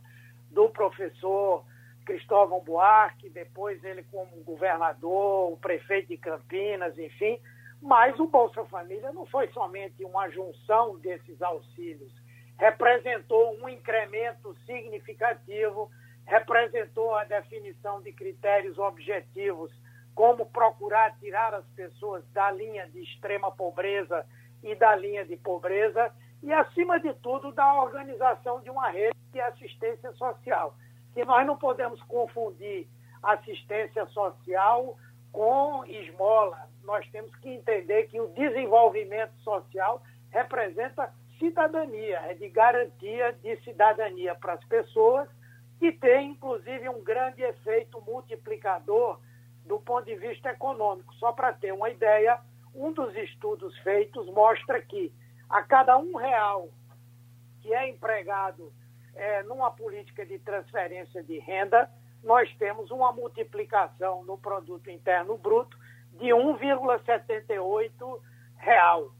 do 0.52 0.70
professor 0.70 1.64
Cristóvão 2.06 2.62
Buarque, 2.62 3.30
depois 3.30 3.84
ele 3.84 4.04
como 4.04 4.44
governador, 4.44 5.52
o 5.52 5.58
prefeito 5.58 6.08
de 6.08 6.18
Campinas, 6.18 6.98
enfim. 6.98 7.38
Mas 7.82 8.18
o 8.20 8.28
Bolsa 8.28 8.64
Família 8.66 9.12
não 9.12 9.26
foi 9.26 9.48
somente 9.50 10.04
uma 10.04 10.30
junção 10.30 10.98
desses 11.00 11.42
auxílios, 11.42 12.12
representou 12.58 13.56
um 13.62 13.70
incremento 13.70 14.56
significativo, 14.66 15.92
representou 16.26 17.14
a 17.14 17.26
definição 17.26 18.02
de 18.02 18.12
critérios 18.14 18.80
objetivos 18.80 19.72
como 20.16 20.48
procurar 20.48 21.16
tirar 21.20 21.54
as 21.54 21.66
pessoas 21.76 22.26
da 22.32 22.50
linha 22.50 22.88
de 22.88 23.04
extrema 23.04 23.52
pobreza 23.52 24.26
e 24.64 24.76
da 24.76 24.96
linha 24.96 25.26
de 25.26 25.38
pobreza 25.38 26.12
e, 26.44 26.52
acima 26.54 27.00
de 27.00 27.14
tudo, 27.16 27.52
da 27.52 27.82
organização 27.82 28.62
de 28.62 28.70
uma 28.70 28.90
rede 28.90 29.16
de 29.32 29.42
assistência 29.42 30.12
social. 30.14 30.76
Que 31.14 31.26
nós 31.26 31.46
não 31.46 31.58
podemos 31.58 32.02
confundir 32.04 32.88
assistência 33.24 34.06
social 34.08 34.98
com 35.32 35.84
esmola. 35.86 36.68
Nós 36.84 37.08
temos 37.10 37.36
que 37.38 37.50
entender 37.50 38.08
que 38.08 38.20
o 38.20 38.28
desenvolvimento 38.30 39.34
social 39.40 40.02
representa 40.32 41.12
cidadania, 41.40 42.20
é 42.30 42.34
de 42.34 42.50
garantia 42.50 43.34
de 43.44 43.56
cidadania 43.64 44.36
para 44.36 44.54
as 44.54 44.64
pessoas 44.66 45.30
e 45.80 45.92
tem, 45.92 46.32
inclusive, 46.32 46.90
um 46.90 47.04
grande 47.04 47.44
efeito 47.44 48.02
multiplicador 48.02 49.20
do 49.66 49.80
ponto 49.80 50.06
de 50.06 50.16
vista 50.16 50.50
econômico. 50.50 51.14
Só 51.16 51.32
para 51.32 51.54
ter 51.54 51.72
uma 51.72 51.90
ideia, 51.90 52.40
um 52.78 52.94
dos 52.94 53.16
estudos 53.16 53.76
feitos 53.80 54.28
mostra 54.28 54.80
que 54.82 55.12
a 55.50 55.64
cada 55.64 55.98
um 55.98 56.16
real 56.16 56.70
que 57.62 57.74
é 57.74 57.90
empregado 57.90 58.72
é, 59.16 59.42
numa 59.44 59.72
política 59.72 60.26
de 60.26 60.38
transferência 60.40 61.24
de 61.24 61.40
renda, 61.40 61.90
nós 62.24 62.54
temos 62.58 62.92
uma 62.92 63.12
multiplicação 63.12 64.24
no 64.24 64.38
produto 64.38 64.90
interno 64.92 65.38
bruto 65.38 65.78
de 66.14 66.28
1,78 66.28 68.22
real. 68.58 69.12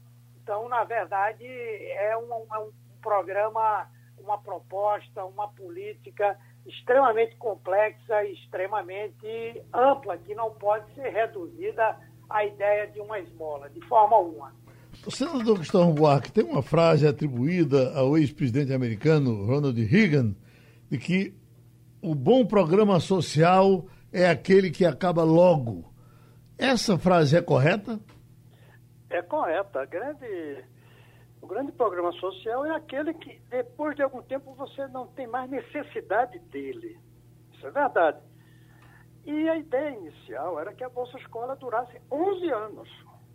Então, 0.42 0.68
na 0.68 0.84
verdade, 0.84 1.44
é 1.44 2.16
um, 2.16 2.54
é 2.54 2.58
um 2.60 2.72
programa, 3.02 3.90
uma 4.18 4.38
proposta, 4.38 5.24
uma 5.24 5.48
política 5.48 6.38
extremamente 6.64 7.34
complexa 7.36 8.24
extremamente 8.24 9.62
ampla, 9.72 10.18
que 10.18 10.34
não 10.34 10.50
pode 10.54 10.92
ser 10.94 11.08
reduzida 11.08 11.98
à 12.28 12.44
ideia 12.44 12.86
de 12.88 13.00
uma 13.00 13.18
esmola, 13.18 13.68
de 13.70 13.80
forma 13.86 14.16
alguma. 14.16 14.52
O 15.06 15.10
senador 15.10 15.58
Gustavo 15.58 15.92
Buarque 15.92 16.32
tem 16.32 16.44
uma 16.44 16.62
frase 16.62 17.06
atribuída 17.06 17.94
ao 17.94 18.18
ex-presidente 18.18 18.72
americano 18.72 19.46
Ronald 19.46 19.80
Reagan 19.82 20.34
de 20.90 20.98
que 20.98 21.34
o 22.02 22.14
bom 22.14 22.44
programa 22.44 22.98
social 23.00 23.86
é 24.12 24.28
aquele 24.28 24.70
que 24.70 24.84
acaba 24.84 25.22
logo. 25.22 25.92
Essa 26.56 26.98
frase 26.98 27.36
é 27.36 27.42
correta? 27.42 28.00
É 29.10 29.22
correta. 29.22 29.80
A 29.80 29.84
grande 29.84 30.64
o 31.40 31.46
grande 31.46 31.72
programa 31.72 32.12
social 32.12 32.66
é 32.66 32.74
aquele 32.74 33.14
que, 33.14 33.40
depois 33.48 33.94
de 33.94 34.02
algum 34.02 34.22
tempo, 34.22 34.54
você 34.54 34.86
não 34.88 35.06
tem 35.06 35.26
mais 35.26 35.48
necessidade 35.48 36.38
dele. 36.50 36.98
Isso 37.54 37.66
é 37.66 37.70
verdade. 37.70 38.18
E 39.28 39.46
a 39.46 39.58
ideia 39.58 39.90
inicial 39.90 40.58
era 40.58 40.72
que 40.72 40.82
a 40.82 40.88
Bolsa 40.88 41.18
Escola 41.18 41.54
durasse 41.54 42.00
11 42.10 42.48
anos. 42.48 42.88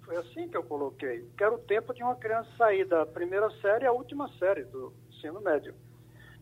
Foi 0.03 0.17
assim 0.17 0.49
que 0.49 0.57
eu 0.57 0.63
coloquei. 0.63 1.29
Que 1.37 1.43
era 1.43 1.53
o 1.53 1.59
tempo 1.59 1.93
de 1.93 2.01
uma 2.01 2.15
criança 2.15 2.49
sair 2.57 2.83
da 2.85 3.05
primeira 3.05 3.47
série 3.61 3.85
à 3.85 3.91
última 3.91 4.27
série 4.39 4.63
do 4.63 4.91
ensino 5.09 5.39
médio. 5.39 5.75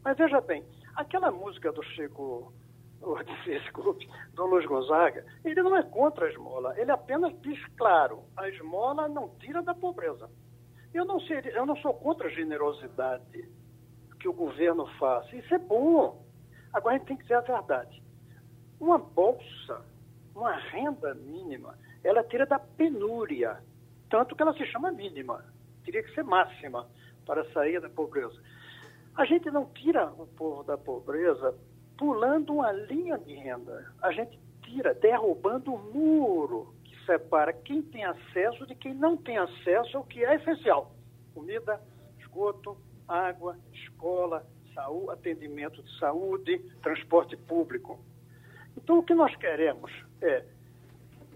Mas 0.06 0.18
veja 0.18 0.40
bem, 0.40 0.64
aquela 0.96 1.30
música 1.32 1.70
do 1.74 1.84
Chico, 1.84 2.54
desculpe, 3.44 4.10
do 4.36 4.46
Luiz 4.46 4.66
Gonzaga, 4.66 5.26
ele 5.44 5.62
não 5.62 5.76
é 5.76 5.84
contra 5.84 6.28
a 6.28 6.30
esmola. 6.30 6.80
Ele 6.80 6.92
apenas 6.92 7.38
diz 7.42 7.62
claro, 7.76 8.24
a 8.38 8.48
esmola 8.48 9.10
não 9.10 9.36
tira 9.40 9.62
da 9.62 9.76
pobreza. 9.76 10.30
Eu 10.94 11.04
não, 11.04 11.20
sei, 11.20 11.42
eu 11.54 11.66
não 11.66 11.76
sou 11.76 11.94
contra 11.96 12.30
a 12.30 12.32
generosidade 12.32 13.52
que 14.18 14.30
o 14.30 14.34
governo 14.34 14.88
faz. 14.98 15.28
Isso 15.34 15.54
é 15.54 15.60
bom. 15.60 16.24
Agora 16.72 16.96
a 16.96 16.98
gente 16.98 17.08
tem 17.08 17.18
que 17.18 17.24
dizer 17.24 17.36
a 17.36 17.42
verdade. 17.42 18.01
Uma 18.82 18.98
bolsa, 18.98 19.86
uma 20.36 20.54
renda 20.54 21.14
mínima, 21.14 21.78
ela 22.04 22.24
tira 22.24 22.46
da 22.46 22.60
penúria. 22.60 23.64
Tanto 24.10 24.36
que 24.36 24.42
ela 24.42 24.54
se 24.54 24.66
chama 24.66 24.92
mínima. 24.92 25.46
Teria 25.86 26.04
que 26.04 26.14
ser 26.14 26.24
máxima 26.24 26.86
para 27.26 27.50
sair 27.54 27.80
da 27.80 27.90
pobreza. 27.90 28.38
A 29.16 29.24
gente 29.24 29.50
não 29.50 29.66
tira 29.68 30.08
o 30.18 30.28
povo 30.28 30.64
da 30.64 30.78
pobreza 30.78 31.56
pulando 31.98 32.56
uma 32.56 32.74
linha 32.74 33.18
de 33.18 33.36
renda. 33.36 33.90
A 34.02 34.12
gente 34.12 34.38
tira 34.64 34.94
derrubando 34.94 35.74
o 35.74 35.80
muro 35.94 36.74
separa 37.06 37.52
quem 37.54 37.82
tem 37.82 38.04
acesso 38.06 38.66
de 38.66 38.76
quem 38.76 38.94
não 38.94 39.18
tem 39.18 39.38
acesso 39.38 39.98
ao 39.98 40.04
que 40.04 40.24
é 40.24 40.36
essencial: 40.36 40.92
comida, 41.34 41.82
esgoto, 42.20 42.78
água, 43.08 43.58
escola, 43.74 44.46
saúde, 44.74 45.12
atendimento 45.12 45.82
de 45.84 46.00
saúde, 46.00 46.60
transporte 46.82 47.36
público. 47.36 48.00
Então, 48.78 49.00
o 49.00 49.04
que 49.04 49.14
nós 49.14 49.36
queremos 49.36 49.92
é 50.22 50.44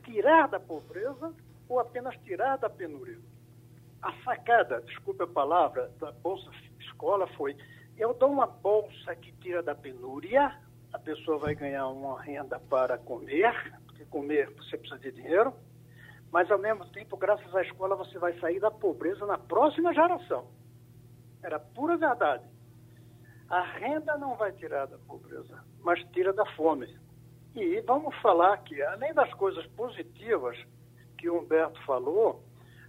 tirar 0.03 0.47
da 0.47 0.59
pobreza 0.59 1.33
ou 1.67 1.79
apenas 1.79 2.15
tirar 2.23 2.57
da 2.57 2.69
penúria. 2.69 3.17
A 4.01 4.13
sacada, 4.23 4.81
desculpe 4.81 5.23
a 5.23 5.27
palavra, 5.27 5.91
da 5.99 6.11
Bolsa 6.11 6.49
Escola 6.79 7.27
foi: 7.35 7.55
eu 7.97 8.13
dou 8.13 8.31
uma 8.31 8.45
bolsa 8.45 9.15
que 9.15 9.31
tira 9.33 9.63
da 9.63 9.73
penúria, 9.73 10.55
a 10.93 10.99
pessoa 10.99 11.37
vai 11.37 11.55
ganhar 11.55 11.87
uma 11.87 12.21
renda 12.21 12.59
para 12.59 12.97
comer, 12.97 13.53
porque 13.85 14.05
comer 14.05 14.49
você 14.51 14.77
precisa 14.77 14.99
de 14.99 15.11
dinheiro, 15.11 15.53
mas 16.31 16.51
ao 16.51 16.59
mesmo 16.59 16.85
tempo, 16.87 17.15
graças 17.15 17.53
à 17.55 17.61
escola, 17.61 17.95
você 17.95 18.19
vai 18.19 18.37
sair 18.39 18.59
da 18.59 18.69
pobreza 18.69 19.25
na 19.25 19.37
próxima 19.37 19.93
geração. 19.93 20.47
Era 21.41 21.59
pura 21.59 21.97
verdade. 21.97 22.43
A 23.49 23.61
renda 23.61 24.17
não 24.17 24.35
vai 24.35 24.51
tirar 24.51 24.87
da 24.87 24.97
pobreza, 24.97 25.63
mas 25.81 26.03
tira 26.11 26.33
da 26.33 26.45
fome. 26.53 26.93
E 27.55 27.79
vamos 27.81 28.13
falar 28.17 28.57
que, 28.63 28.81
além 28.81 29.13
das 29.13 29.33
coisas 29.35 29.65
positivas 29.67 30.57
que 31.17 31.29
o 31.29 31.39
Humberto 31.39 31.81
falou, 31.85 32.43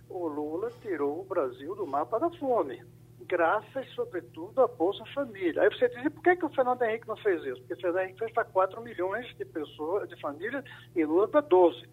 o 0.09 0.27
Lula 0.27 0.71
tirou 0.83 1.21
o 1.21 1.25
Brasil 1.25 1.75
do 1.77 1.87
mapa 1.87 2.19
da 2.19 2.31
fome, 2.33 2.83
graças, 3.27 3.89
sobretudo, 3.95 4.61
à 4.61 4.67
Bolsa 4.67 5.05
Família. 5.15 5.63
Aí 5.63 5.69
você 5.69 5.89
diz, 5.89 6.13
por 6.13 6.23
que, 6.23 6.37
que 6.37 6.45
o 6.45 6.49
Fernando 6.51 6.83
Henrique 6.83 7.07
não 7.07 7.17
fez 7.17 7.45
isso? 7.45 7.61
Porque 7.61 7.75
o 7.75 7.81
Fernando 7.81 8.03
Henrique 8.03 8.19
fez 8.19 8.33
para 8.33 8.45
4 8.45 8.83
milhões 8.83 9.27
de 9.37 9.45
pessoas, 9.45 10.09
de 10.09 10.21
famílias, 10.21 10.65
e 10.95 11.05
Lula 11.05 11.29
para 11.29 11.43
12. 11.43 11.89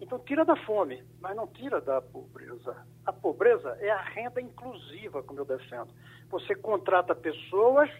Então 0.00 0.18
tira 0.18 0.44
da 0.44 0.56
fome, 0.56 1.02
mas 1.20 1.34
não 1.34 1.46
tira 1.46 1.80
da 1.80 2.02
pobreza. 2.02 2.76
A 3.06 3.12
pobreza 3.12 3.78
é 3.80 3.90
a 3.90 4.02
renda 4.02 4.40
inclusiva, 4.40 5.22
como 5.22 5.40
eu 5.40 5.44
defendo. 5.46 5.88
Você 6.30 6.54
contrata 6.54 7.14
pessoas 7.14 7.90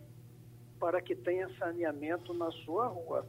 para 0.78 1.00
que 1.00 1.14
tenha 1.14 1.49
saneamento 1.56 2.34
na 2.34 2.50
sua 2.50 2.88
rua. 2.88 3.26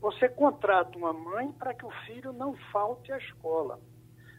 Você 0.00 0.28
contrata 0.28 0.96
uma 0.96 1.12
mãe 1.12 1.50
para 1.52 1.74
que 1.74 1.84
o 1.84 1.90
filho 2.06 2.32
não 2.32 2.54
falte 2.72 3.12
à 3.12 3.18
escola. 3.18 3.78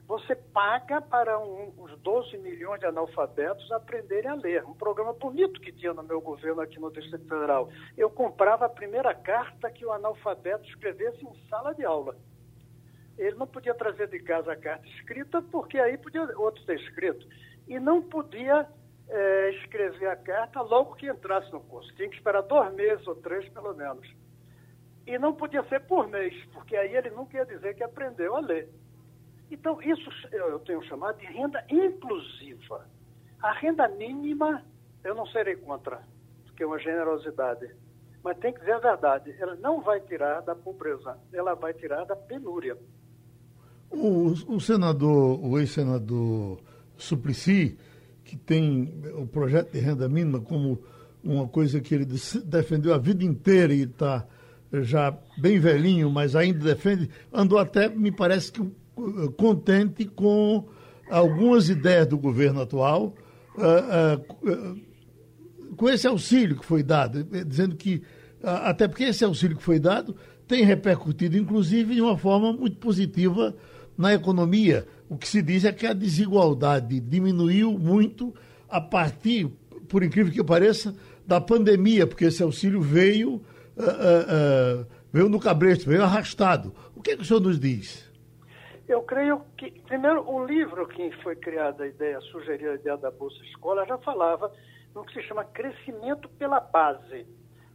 você 0.07 0.35
paga 0.35 1.01
para 1.01 1.37
um, 1.37 1.73
uns 1.77 1.97
12 1.99 2.37
milhões 2.37 2.79
de 2.79 2.85
analfabetos 2.85 3.69
aprenderem 3.71 4.31
a 4.31 4.35
ler. 4.35 4.63
Um 4.63 4.73
programa 4.73 5.11
bonito 5.11 5.59
que 5.59 5.73
tinha 5.73 5.93
no 5.93 6.01
meu 6.03 6.21
governo 6.21 6.61
aqui 6.61 6.79
no 6.79 6.91
Distrito 6.91 7.27
Federal. 7.27 7.69
Eu 7.97 8.09
comprava 8.09 8.65
a 8.65 8.69
primeira 8.69 9.13
carta 9.13 9.69
que 9.69 9.85
o 9.85 9.91
analfabeto 9.91 10.65
escrevesse 10.69 11.25
em 11.25 11.49
sala 11.49 11.73
de 11.73 11.83
aula. 11.83 12.15
Ele 13.17 13.35
não 13.35 13.47
podia 13.47 13.73
trazer 13.73 14.07
de 14.07 14.19
casa 14.19 14.53
a 14.53 14.55
carta 14.55 14.87
escrita, 14.87 15.41
porque 15.41 15.77
aí 15.77 15.97
podia 15.97 16.21
outro 16.37 16.63
ter 16.65 16.79
escrito. 16.79 17.27
E 17.67 17.77
não 17.79 18.01
podia 18.01 18.65
é, 19.09 19.49
escrever 19.61 20.07
a 20.07 20.15
carta 20.15 20.61
logo 20.61 20.95
que 20.95 21.09
entrasse 21.09 21.51
no 21.51 21.59
curso. 21.61 21.93
Tinha 21.95 22.07
que 22.07 22.15
esperar 22.15 22.43
dois 22.43 22.73
meses 22.73 23.05
ou 23.07 23.15
três, 23.15 23.49
pelo 23.49 23.73
menos. 23.73 24.07
E 25.07 25.17
não 25.17 25.33
podia 25.33 25.63
ser 25.69 25.79
por 25.87 26.07
mês, 26.09 26.33
porque 26.53 26.75
aí 26.75 26.93
ele 26.93 27.09
nunca 27.11 27.37
ia 27.37 27.45
dizer 27.45 27.73
que 27.75 27.83
aprendeu 27.83 28.35
a 28.35 28.41
ler. 28.41 28.69
Então, 29.49 29.81
isso 29.81 30.09
eu 30.33 30.59
tenho 30.59 30.83
chamado 30.83 31.17
de 31.17 31.25
renda 31.25 31.63
inclusiva. 31.69 32.85
A 33.41 33.53
renda 33.53 33.87
mínima, 33.87 34.61
eu 35.05 35.15
não 35.15 35.25
serei 35.27 35.55
contra, 35.55 36.01
porque 36.45 36.61
é 36.61 36.65
uma 36.65 36.77
generosidade. 36.77 37.73
Mas 38.21 38.37
tem 38.39 38.51
que 38.51 38.59
dizer 38.59 38.73
a 38.73 38.79
verdade: 38.79 39.33
ela 39.39 39.55
não 39.55 39.81
vai 39.81 40.01
tirar 40.01 40.41
da 40.41 40.53
pobreza, 40.53 41.17
ela 41.31 41.55
vai 41.55 41.73
tirar 41.73 42.03
da 42.03 42.15
penúria. 42.15 42.77
O, 43.89 44.33
o 44.55 44.59
senador, 44.59 45.39
o 45.41 45.57
ex-senador 45.57 46.59
Suplicy, 46.97 47.77
que 48.25 48.35
tem 48.35 49.01
o 49.15 49.25
projeto 49.25 49.71
de 49.71 49.79
renda 49.79 50.09
mínima 50.09 50.41
como 50.41 50.77
uma 51.23 51.47
coisa 51.47 51.79
que 51.79 51.95
ele 51.95 52.05
defendeu 52.43 52.93
a 52.93 52.97
vida 52.97 53.23
inteira 53.23 53.73
e 53.73 53.83
está 53.83 54.27
já 54.73 55.17
bem 55.37 55.59
velhinho, 55.59 56.09
mas 56.09 56.35
ainda 56.35 56.59
defende, 56.59 57.09
andou 57.31 57.57
até, 57.57 57.89
me 57.89 58.11
parece 58.11 58.51
que 58.51 58.61
contente 59.37 60.05
com 60.05 60.65
algumas 61.09 61.69
ideias 61.69 62.07
do 62.07 62.17
governo 62.17 62.61
atual, 62.61 63.15
uh, 63.55 64.49
uh, 64.49 65.75
com 65.75 65.89
esse 65.89 66.07
auxílio 66.07 66.57
que 66.57 66.65
foi 66.65 66.83
dado, 66.83 67.23
dizendo 67.45 67.75
que, 67.75 68.01
até 68.41 68.87
porque 68.87 69.03
esse 69.03 69.23
auxílio 69.23 69.57
que 69.57 69.63
foi 69.63 69.79
dado 69.79 70.15
tem 70.47 70.63
repercutido, 70.63 71.37
inclusive, 71.37 71.95
de 71.95 72.01
uma 72.01 72.17
forma 72.17 72.51
muito 72.53 72.77
positiva 72.77 73.55
na 73.97 74.13
economia. 74.13 74.87
O 75.09 75.17
que 75.17 75.27
se 75.27 75.41
diz 75.41 75.65
é 75.65 75.71
que 75.71 75.85
a 75.85 75.93
desigualdade 75.93 76.99
diminuiu 76.99 77.77
muito 77.77 78.33
a 78.69 78.81
partir, 78.81 79.47
por 79.87 80.03
incrível 80.03 80.31
que 80.31 80.43
pareça, 80.43 80.95
da 81.25 81.41
pandemia, 81.41 82.07
porque 82.07 82.25
esse 82.25 82.41
auxílio 82.41 82.81
veio, 82.81 83.41
uh, 83.77 84.85
veio 85.11 85.29
no 85.29 85.39
cabresto, 85.39 85.89
veio 85.89 86.03
arrastado. 86.03 86.73
O 86.95 87.01
que, 87.01 87.11
é 87.11 87.15
que 87.15 87.21
o 87.21 87.25
senhor 87.25 87.39
nos 87.39 87.59
diz? 87.59 88.07
Eu 88.87 89.01
creio 89.03 89.41
que, 89.57 89.71
primeiro, 89.81 90.29
o 90.29 90.45
livro 90.45 90.87
que 90.87 91.11
foi 91.21 91.35
criado 91.35 91.83
a 91.83 91.87
ideia, 91.87 92.19
sugeriu 92.21 92.71
a 92.71 92.75
ideia 92.75 92.97
da 92.97 93.11
Bolsa 93.11 93.41
Escola, 93.43 93.85
já 93.85 93.97
falava 93.97 94.51
no 94.95 95.03
que 95.05 95.13
se 95.13 95.21
chama 95.23 95.43
crescimento 95.43 96.29
pela 96.29 96.59
base. 96.59 97.27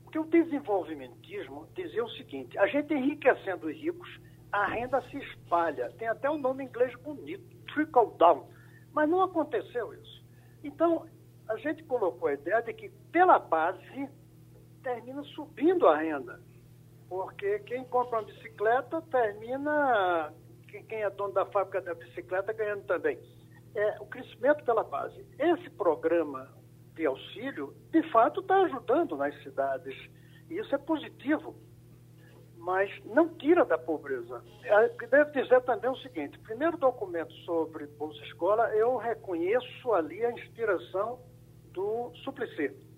Porque 0.05 0.19
o 0.19 0.25
desenvolvimentismo 0.25 1.69
dizia 1.75 2.05
o 2.05 2.11
seguinte: 2.11 2.59
a 2.59 2.67
gente 2.67 2.95
enriquecendo 2.95 3.67
os 3.67 3.75
ricos, 3.75 4.09
a 4.51 4.67
renda 4.67 5.03
se 5.11 5.19
espalha. 5.19 5.91
Tem 5.99 6.09
até 6.09 6.31
um 6.31 6.39
nome 6.39 6.65
em 6.65 6.67
inglês 6.67 6.95
bonito, 7.03 7.45
trickle 7.75 8.17
down. 8.19 8.49
Mas 8.93 9.09
não 9.09 9.23
aconteceu 9.23 9.93
isso. 9.95 10.25
Então, 10.65 11.07
a 11.49 11.57
gente 11.57 11.83
colocou 11.85 12.29
a 12.29 12.35
ideia 12.35 12.61
de 12.63 12.73
que 12.73 12.91
pela 13.11 13.39
base 13.39 14.09
termina 14.83 15.23
subindo 15.25 15.87
a 15.87 15.97
renda. 15.97 16.41
Porque 17.09 17.59
quem 17.61 17.85
compra 17.85 18.21
uma 18.21 18.27
bicicleta 18.27 19.03
termina 19.03 20.33
quem 20.89 21.03
é 21.03 21.11
dono 21.11 21.35
da 21.35 21.45
fábrica 21.47 21.81
da 21.81 21.95
bicicleta 21.95 22.53
ganhando 22.53 22.85
também. 22.85 23.19
É 23.75 24.01
o 24.01 24.07
crescimento 24.07 24.65
pela 24.65 24.83
base. 24.83 25.25
Esse 25.39 25.69
programa 25.71 26.49
de 26.95 27.07
auxílio, 27.07 27.75
de 27.91 28.03
fato, 28.11 28.41
está 28.41 28.57
ajudando 28.63 29.17
nas 29.17 29.35
cidades. 29.43 29.95
E 30.51 30.59
isso 30.59 30.75
é 30.75 30.79
positivo, 30.79 31.55
mas 32.59 32.91
não 33.05 33.29
tira 33.37 33.65
da 33.65 33.79
pobreza. 33.79 34.43
É, 34.65 34.89
devo 35.07 35.33
dizer 35.33 35.61
também 35.63 35.91
o 35.91 35.97
seguinte: 35.97 36.39
primeiro 36.41 36.77
documento 36.77 37.33
sobre 37.45 37.87
Bolsa 37.87 38.23
Escola, 38.25 38.75
eu 38.75 38.97
reconheço 38.97 39.93
ali 39.93 40.25
a 40.25 40.33
inspiração 40.33 41.21
do 41.73 42.13
Suplicy. 42.25 42.92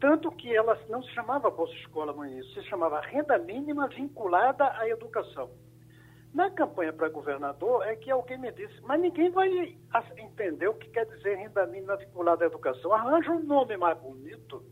Tanto 0.00 0.30
que 0.30 0.54
ela 0.54 0.78
não 0.88 1.02
se 1.02 1.10
chamava 1.10 1.50
Bolsa 1.50 1.74
Escola 1.74 2.14
início, 2.26 2.52
se 2.54 2.68
chamava 2.68 3.00
Renda 3.00 3.36
Mínima 3.38 3.88
Vinculada 3.88 4.64
à 4.78 4.88
Educação. 4.88 5.50
Na 6.32 6.50
campanha 6.50 6.92
para 6.92 7.08
governador 7.08 7.86
é 7.86 7.96
que 7.96 8.10
alguém 8.10 8.38
me 8.38 8.52
disse, 8.52 8.80
mas 8.82 9.00
ninguém 9.00 9.30
vai 9.30 9.48
entender 10.18 10.68
o 10.68 10.74
que 10.74 10.88
quer 10.90 11.06
dizer 11.06 11.36
renda 11.36 11.66
mínima 11.66 11.96
vinculada 11.96 12.44
à 12.44 12.46
educação. 12.46 12.92
Arranja 12.92 13.32
um 13.32 13.42
nome 13.42 13.76
mais 13.76 13.98
bonito. 13.98 14.62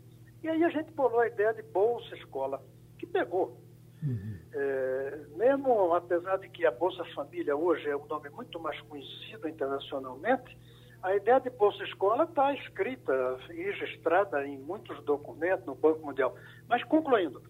E 0.43 0.47
aí 0.47 0.63
a 0.63 0.69
gente 0.69 0.91
bolou 0.91 1.19
a 1.19 1.27
ideia 1.27 1.53
de 1.53 1.63
Bolsa 1.63 2.15
Escola, 2.15 2.61
que 2.99 3.07
pegou. 3.07 3.57
Uhum. 4.03 4.37
É, 4.53 5.25
mesmo 5.35 5.93
apesar 5.95 6.37
de 6.37 6.47
que 6.49 6.65
a 6.65 6.71
Bolsa 6.71 7.03
Família 7.15 7.55
hoje 7.55 7.89
é 7.89 7.97
um 7.97 8.05
nome 8.05 8.29
muito 8.29 8.59
mais 8.59 8.79
conhecido 8.81 9.49
internacionalmente, 9.49 10.55
a 11.03 11.15
ideia 11.15 11.39
de 11.39 11.49
Bolsa 11.51 11.83
Escola 11.83 12.23
está 12.23 12.53
escrita 12.53 13.37
e 13.51 13.63
registrada 13.63 14.45
em 14.45 14.57
muitos 14.57 15.03
documentos 15.03 15.65
no 15.65 15.75
Banco 15.75 16.05
Mundial. 16.05 16.35
Mas 16.67 16.83
concluindo, 16.83 17.41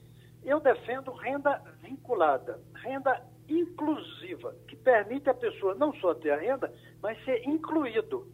eu 0.43 0.60
defendo 0.60 1.12
renda 1.12 1.62
vinculada, 1.81 2.60
renda 2.75 3.21
inclusiva, 3.47 4.53
que 4.67 4.75
permite 4.75 5.29
a 5.29 5.33
pessoa 5.33 5.73
não 5.75 5.93
só 5.95 6.13
ter 6.13 6.31
a 6.31 6.38
renda, 6.38 6.73
mas 7.01 7.23
ser 7.23 7.47
incluído. 7.47 8.27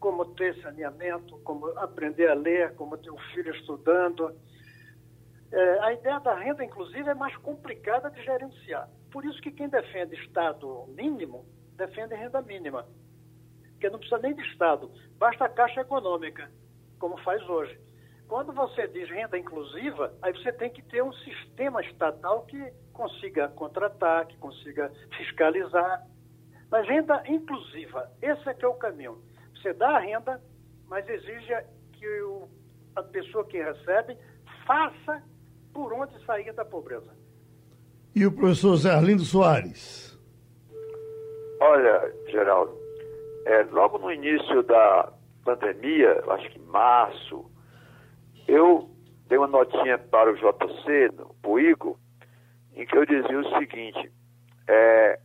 Como 0.00 0.24
ter 0.34 0.60
saneamento, 0.62 1.38
como 1.38 1.66
aprender 1.78 2.28
a 2.28 2.34
ler, 2.34 2.74
como 2.74 2.98
ter 2.98 3.10
um 3.10 3.18
filho 3.34 3.54
estudando. 3.54 4.34
É, 5.50 5.78
a 5.80 5.92
ideia 5.92 6.18
da 6.18 6.34
renda, 6.34 6.64
inclusive, 6.64 7.08
é 7.08 7.14
mais 7.14 7.36
complicada 7.38 8.10
de 8.10 8.22
gerenciar. 8.22 8.88
Por 9.10 9.24
isso 9.24 9.40
que 9.40 9.50
quem 9.50 9.68
defende 9.68 10.14
Estado 10.16 10.86
mínimo, 10.88 11.46
defende 11.76 12.14
renda 12.14 12.42
mínima. 12.42 12.86
Porque 13.76 13.90
não 13.90 13.98
precisa 13.98 14.20
nem 14.22 14.34
de 14.34 14.42
Estado, 14.42 14.90
basta 15.18 15.44
a 15.44 15.48
Caixa 15.50 15.82
Econômica, 15.82 16.50
como 16.98 17.18
faz 17.18 17.46
hoje. 17.46 17.78
Quando 18.26 18.52
você 18.52 18.88
diz 18.88 19.08
renda 19.08 19.38
inclusiva, 19.38 20.12
aí 20.22 20.32
você 20.32 20.50
tem 20.52 20.70
que 20.70 20.82
ter 20.82 21.02
um 21.02 21.12
sistema 21.12 21.82
estatal 21.82 22.42
que 22.46 22.72
consiga 22.92 23.48
contratar, 23.48 24.26
que 24.26 24.36
consiga 24.38 24.90
fiscalizar. 25.16 26.06
Mas 26.70 26.88
renda 26.88 27.22
inclusiva, 27.28 28.10
esse 28.20 28.48
é 28.48 28.54
que 28.54 28.64
é 28.64 28.68
o 28.68 28.74
caminho. 28.74 29.22
Você 29.54 29.72
dá 29.74 29.90
a 29.90 29.98
renda, 30.00 30.40
mas 30.88 31.08
exige 31.08 31.54
que 31.92 32.22
o, 32.22 32.48
a 32.96 33.02
pessoa 33.02 33.44
que 33.44 33.62
recebe 33.62 34.16
faça 34.66 35.22
por 35.72 35.92
onde 35.92 36.18
sair 36.24 36.52
da 36.52 36.64
pobreza. 36.64 37.14
E 38.14 38.26
o 38.26 38.32
professor 38.32 38.76
Zé 38.76 38.90
Arlindo 38.90 39.22
Soares? 39.22 40.18
Olha, 41.60 42.12
Geraldo, 42.28 42.85
é, 43.46 43.62
logo 43.70 43.98
no 43.98 44.12
início 44.12 44.60
da 44.64 45.12
pandemia, 45.44 46.20
acho 46.30 46.50
que 46.50 46.58
março, 46.58 47.48
eu 48.48 48.90
dei 49.28 49.38
uma 49.38 49.46
notinha 49.46 49.96
para 49.98 50.32
o 50.32 50.34
JC, 50.34 51.12
para 51.40 51.50
o 51.50 51.60
Igor, 51.60 51.96
em 52.74 52.84
que 52.84 52.96
eu 52.98 53.06
dizia 53.06 53.38
o 53.38 53.56
seguinte: 53.56 54.12
é, 54.66 55.20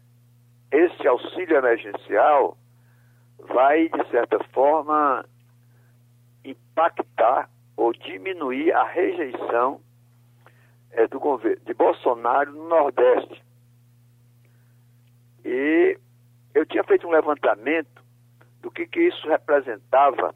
esse 0.71 1.07
auxílio 1.07 1.57
emergencial 1.57 2.55
vai, 3.39 3.89
de 3.89 4.09
certa 4.11 4.37
forma, 4.53 5.25
impactar 6.45 7.49
ou 7.75 7.91
diminuir 7.91 8.71
a 8.71 8.83
rejeição 8.83 9.81
é, 10.91 11.07
do 11.07 11.19
governo 11.19 11.65
de 11.65 11.73
Bolsonaro 11.73 12.51
no 12.51 12.69
Nordeste. 12.69 13.43
E 15.43 15.97
eu 16.53 16.67
tinha 16.67 16.83
feito 16.83 17.07
um 17.07 17.11
levantamento 17.11 18.00
do 18.61 18.71
que, 18.71 18.87
que 18.87 19.01
isso 19.01 19.27
representava. 19.27 20.33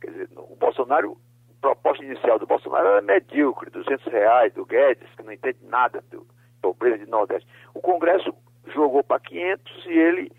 Quer 0.00 0.10
dizer, 0.10 0.28
o 0.36 0.56
Bolsonaro 0.56 1.16
proposta 1.60 2.04
inicial 2.04 2.38
do 2.38 2.46
Bolsonaro 2.46 2.88
era 2.88 3.00
medíocre, 3.00 3.70
200 3.70 4.04
reais, 4.12 4.52
do 4.52 4.66
Guedes, 4.66 5.08
que 5.16 5.22
não 5.22 5.32
entende 5.32 5.58
nada 5.62 6.02
do 6.10 6.26
pobreza 6.60 6.98
de 6.98 7.10
Nordeste. 7.10 7.48
O 7.72 7.80
Congresso 7.80 8.34
jogou 8.66 9.02
para 9.02 9.20
500 9.20 9.86
e 9.86 9.92
ele, 9.92 10.32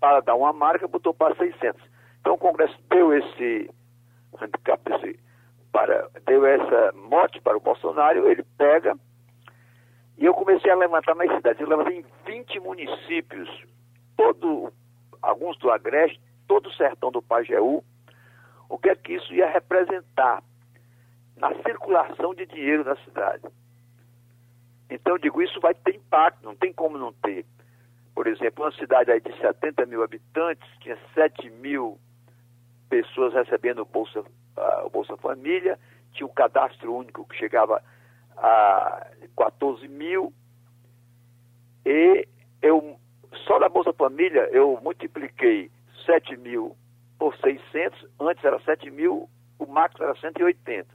para 0.00 0.20
dar 0.20 0.34
uma 0.34 0.52
marca, 0.52 0.88
botou 0.88 1.12
para 1.12 1.34
600. 1.36 1.80
Então 2.20 2.34
o 2.34 2.38
Congresso 2.38 2.76
deu 2.88 3.12
esse 3.12 3.70
handicap, 4.40 4.80
esse, 4.94 5.20
para, 5.70 6.08
deu 6.26 6.46
essa 6.46 6.92
mote 6.92 7.40
para 7.40 7.56
o 7.56 7.60
Bolsonaro, 7.60 8.26
ele 8.28 8.42
pega, 8.56 8.96
e 10.16 10.24
eu 10.24 10.34
comecei 10.34 10.70
a 10.70 10.76
levantar 10.76 11.14
nas 11.14 11.30
cidades. 11.34 11.60
Eu 11.60 11.68
levantei 11.68 11.98
em 11.98 12.04
20 12.26 12.60
municípios, 12.60 13.48
todo, 14.16 14.72
alguns 15.24 15.58
do 15.58 15.70
Agreste, 15.70 16.20
todo 16.46 16.68
o 16.68 16.72
sertão 16.72 17.10
do 17.10 17.22
Pajeú, 17.22 17.82
o 18.68 18.78
que 18.78 18.90
é 18.90 18.94
que 18.96 19.14
isso 19.14 19.32
ia 19.32 19.48
representar 19.48 20.42
na 21.36 21.54
circulação 21.62 22.34
de 22.34 22.46
dinheiro 22.46 22.84
na 22.84 22.96
cidade. 22.96 23.44
Então, 24.88 25.14
eu 25.14 25.18
digo, 25.18 25.42
isso 25.42 25.60
vai 25.60 25.74
ter 25.74 25.96
impacto, 25.96 26.44
não 26.44 26.54
tem 26.54 26.72
como 26.72 26.98
não 26.98 27.12
ter. 27.12 27.44
por 28.14 28.28
exemplo, 28.28 28.64
uma 28.64 28.72
cidade 28.72 29.10
aí 29.10 29.20
de 29.20 29.36
70 29.38 29.86
mil 29.86 30.02
habitantes, 30.02 30.68
tinha 30.78 30.96
7 31.14 31.50
mil 31.50 31.98
pessoas 32.88 33.34
recebendo 33.34 33.82
o 33.82 33.84
Bolsa, 33.84 34.20
uh, 34.20 34.86
o 34.86 34.90
Bolsa 34.90 35.16
Família, 35.16 35.78
tinha 36.12 36.26
um 36.26 36.32
cadastro 36.32 36.94
único 36.94 37.26
que 37.26 37.36
chegava 37.36 37.82
a 38.36 39.06
14 39.36 39.88
mil, 39.88 40.32
e 41.84 42.28
eu, 42.62 42.98
só 43.46 43.58
da 43.58 43.68
Bolsa 43.68 43.92
Família, 43.92 44.48
eu 44.52 44.78
multipliquei 44.82 45.70
7 46.06 46.36
mil 46.36 46.76
por 47.18 47.34
600, 47.36 48.06
antes 48.20 48.44
era 48.44 48.58
7 48.60 48.90
mil, 48.90 49.28
o 49.58 49.66
máximo 49.66 50.04
era 50.04 50.14
180. 50.16 50.86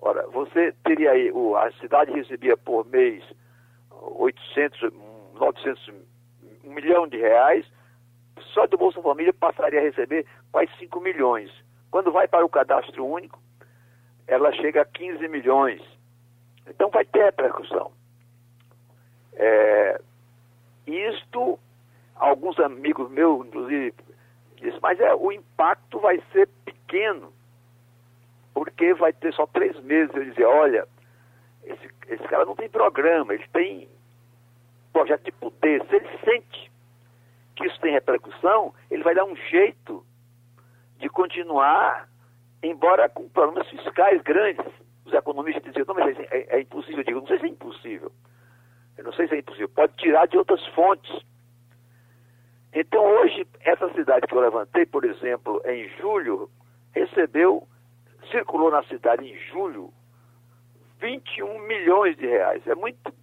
Ora, 0.00 0.26
você 0.28 0.72
teria 0.84 1.10
aí, 1.10 1.30
a 1.56 1.72
cidade 1.80 2.12
recebia 2.12 2.56
por 2.56 2.86
mês 2.86 3.24
800, 3.90 4.92
900, 5.34 5.88
um 6.64 6.72
milhão 6.72 7.06
de 7.08 7.16
reais, 7.16 7.66
só 8.54 8.66
do 8.66 8.78
Bolsa 8.78 9.02
Família 9.02 9.32
passaria 9.32 9.80
a 9.80 9.82
receber 9.82 10.26
quase 10.52 10.70
5 10.78 11.00
milhões. 11.00 11.50
Quando 11.90 12.12
vai 12.12 12.28
para 12.28 12.44
o 12.44 12.48
cadastro 12.48 13.04
único, 13.04 13.40
ela 14.26 14.52
chega 14.52 14.82
a 14.82 14.84
15 14.84 15.26
milhões. 15.28 15.82
Então 16.66 16.90
vai 16.90 17.04
ter 17.04 17.24
repercussão. 17.24 17.90
É, 19.34 20.00
isto, 20.88 21.58
alguns 22.16 22.58
amigos 22.58 23.10
meus, 23.10 23.46
inclusive, 23.46 23.94
disse, 24.56 24.78
mas 24.82 24.98
é, 25.00 25.14
o 25.14 25.30
impacto 25.30 26.00
vai 26.00 26.22
ser 26.32 26.48
pequeno, 26.64 27.32
porque 28.54 28.94
vai 28.94 29.12
ter 29.12 29.32
só 29.34 29.46
três 29.46 29.78
meses. 29.82 30.14
Eu 30.14 30.24
dizia, 30.24 30.48
olha, 30.48 30.86
esse, 31.64 31.88
esse 32.08 32.24
cara 32.24 32.44
não 32.44 32.56
tem 32.56 32.68
programa, 32.68 33.34
ele 33.34 33.46
tem 33.52 33.88
projeto 34.92 35.24
de 35.24 35.32
poder. 35.32 35.84
Se 35.86 35.96
ele 35.96 36.18
sente 36.24 36.72
que 37.54 37.66
isso 37.66 37.80
tem 37.80 37.92
repercussão, 37.92 38.74
ele 38.90 39.02
vai 39.02 39.14
dar 39.14 39.24
um 39.24 39.36
jeito 39.36 40.04
de 40.98 41.08
continuar, 41.08 42.08
embora 42.62 43.08
com 43.08 43.28
problemas 43.28 43.68
fiscais 43.68 44.20
grandes. 44.22 44.66
Os 45.04 45.12
economistas 45.12 45.62
diziam, 45.62 45.86
não, 45.86 45.94
mas 45.94 46.18
é, 46.18 46.28
é, 46.30 46.56
é 46.56 46.60
impossível. 46.60 46.98
Eu 46.98 47.04
digo, 47.04 47.20
não 47.20 47.26
sei 47.26 47.38
se 47.38 47.46
é 47.46 47.48
impossível. 47.48 48.12
Eu 48.98 49.04
não 49.04 49.12
sei 49.12 49.28
se 49.28 49.34
é 49.36 49.38
impossível. 49.38 49.68
Pode 49.68 49.94
tirar 49.96 50.26
de 50.26 50.36
outras 50.36 50.64
fontes. 50.68 51.24
Então, 52.74 53.02
hoje, 53.02 53.46
essa 53.60 53.88
cidade 53.94 54.26
que 54.26 54.34
eu 54.34 54.40
levantei, 54.40 54.84
por 54.84 55.04
exemplo, 55.04 55.62
em 55.64 55.88
julho, 56.00 56.50
recebeu, 56.92 57.66
circulou 58.30 58.70
na 58.70 58.82
cidade 58.84 59.24
em 59.24 59.38
julho, 59.50 59.92
21 61.00 61.60
milhões 61.60 62.16
de 62.16 62.26
reais. 62.26 62.66
É 62.66 62.74
muito, 62.74 63.14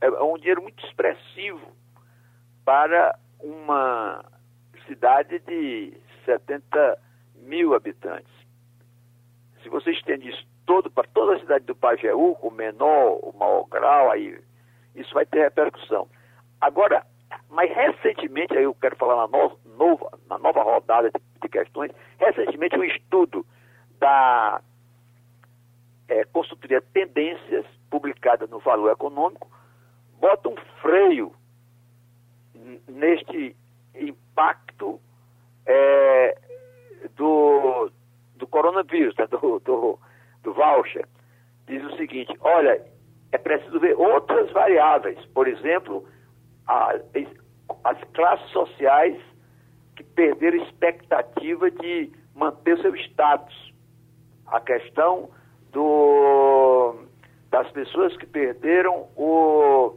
é 0.00 0.08
um 0.22 0.38
dinheiro 0.38 0.62
muito 0.62 0.84
expressivo 0.86 1.72
para 2.64 3.18
uma 3.40 4.24
cidade 4.86 5.40
de 5.40 5.94
70 6.24 6.98
mil 7.42 7.74
habitantes. 7.74 8.32
Se 9.62 9.68
você 9.68 9.90
estende 9.90 10.28
isso 10.28 10.46
todo 10.64 10.90
para 10.90 11.08
toda 11.08 11.34
a 11.34 11.40
cidade 11.40 11.64
do 11.64 11.74
Pajeú, 11.74 12.36
com 12.36 12.50
menor 12.50 13.18
ou 13.22 13.34
maior 13.36 13.64
grau, 13.64 14.10
aí 14.10 14.38
isso 15.00 15.14
vai 15.14 15.26
ter 15.26 15.40
repercussão. 15.40 16.08
Agora, 16.60 17.04
mas 17.50 17.70
recentemente, 17.74 18.56
aí 18.56 18.64
eu 18.64 18.74
quero 18.74 18.96
falar 18.96 19.16
na 19.16 19.28
nova, 19.28 19.56
nova 19.76 20.18
na 20.28 20.38
nova 20.38 20.62
rodada 20.62 21.10
de, 21.10 21.20
de, 21.40 21.48
questões, 21.48 21.92
recentemente 22.18 22.76
um 22.76 22.84
estudo 22.84 23.44
da 23.98 24.60
é, 26.08 26.24
consultoria 26.24 26.80
Tendências, 26.80 27.66
publicada 27.90 28.46
no 28.46 28.58
Valor 28.58 28.90
Econômico, 28.90 29.48
bota 30.20 30.48
um 30.48 30.56
freio 30.80 31.32
neste 32.88 33.56
impacto 33.94 35.00
é, 35.66 36.38
do, 37.16 37.90
do 38.36 38.46
coronavírus, 38.46 39.14
né, 39.16 39.26
do, 39.26 39.58
do, 39.60 39.98
do 40.42 40.52
voucher. 40.52 41.06
Diz 41.66 41.84
o 41.84 41.96
seguinte, 41.96 42.34
olha, 42.40 42.82
é 43.32 43.38
preciso 43.38 43.78
ver 43.78 43.94
outras 43.98 44.50
variáveis, 44.52 45.18
por 45.34 45.46
exemplo, 45.46 46.04
a, 46.66 46.94
as 47.84 48.04
classes 48.14 48.50
sociais 48.50 49.18
que 49.96 50.02
perderam 50.02 50.58
expectativa 50.62 51.70
de 51.70 52.10
manter 52.34 52.78
seu 52.80 52.94
status. 52.96 53.72
A 54.46 54.60
questão 54.60 55.28
do, 55.72 56.94
das 57.50 57.70
pessoas 57.72 58.16
que 58.16 58.26
perderam 58.26 59.08
o, 59.14 59.94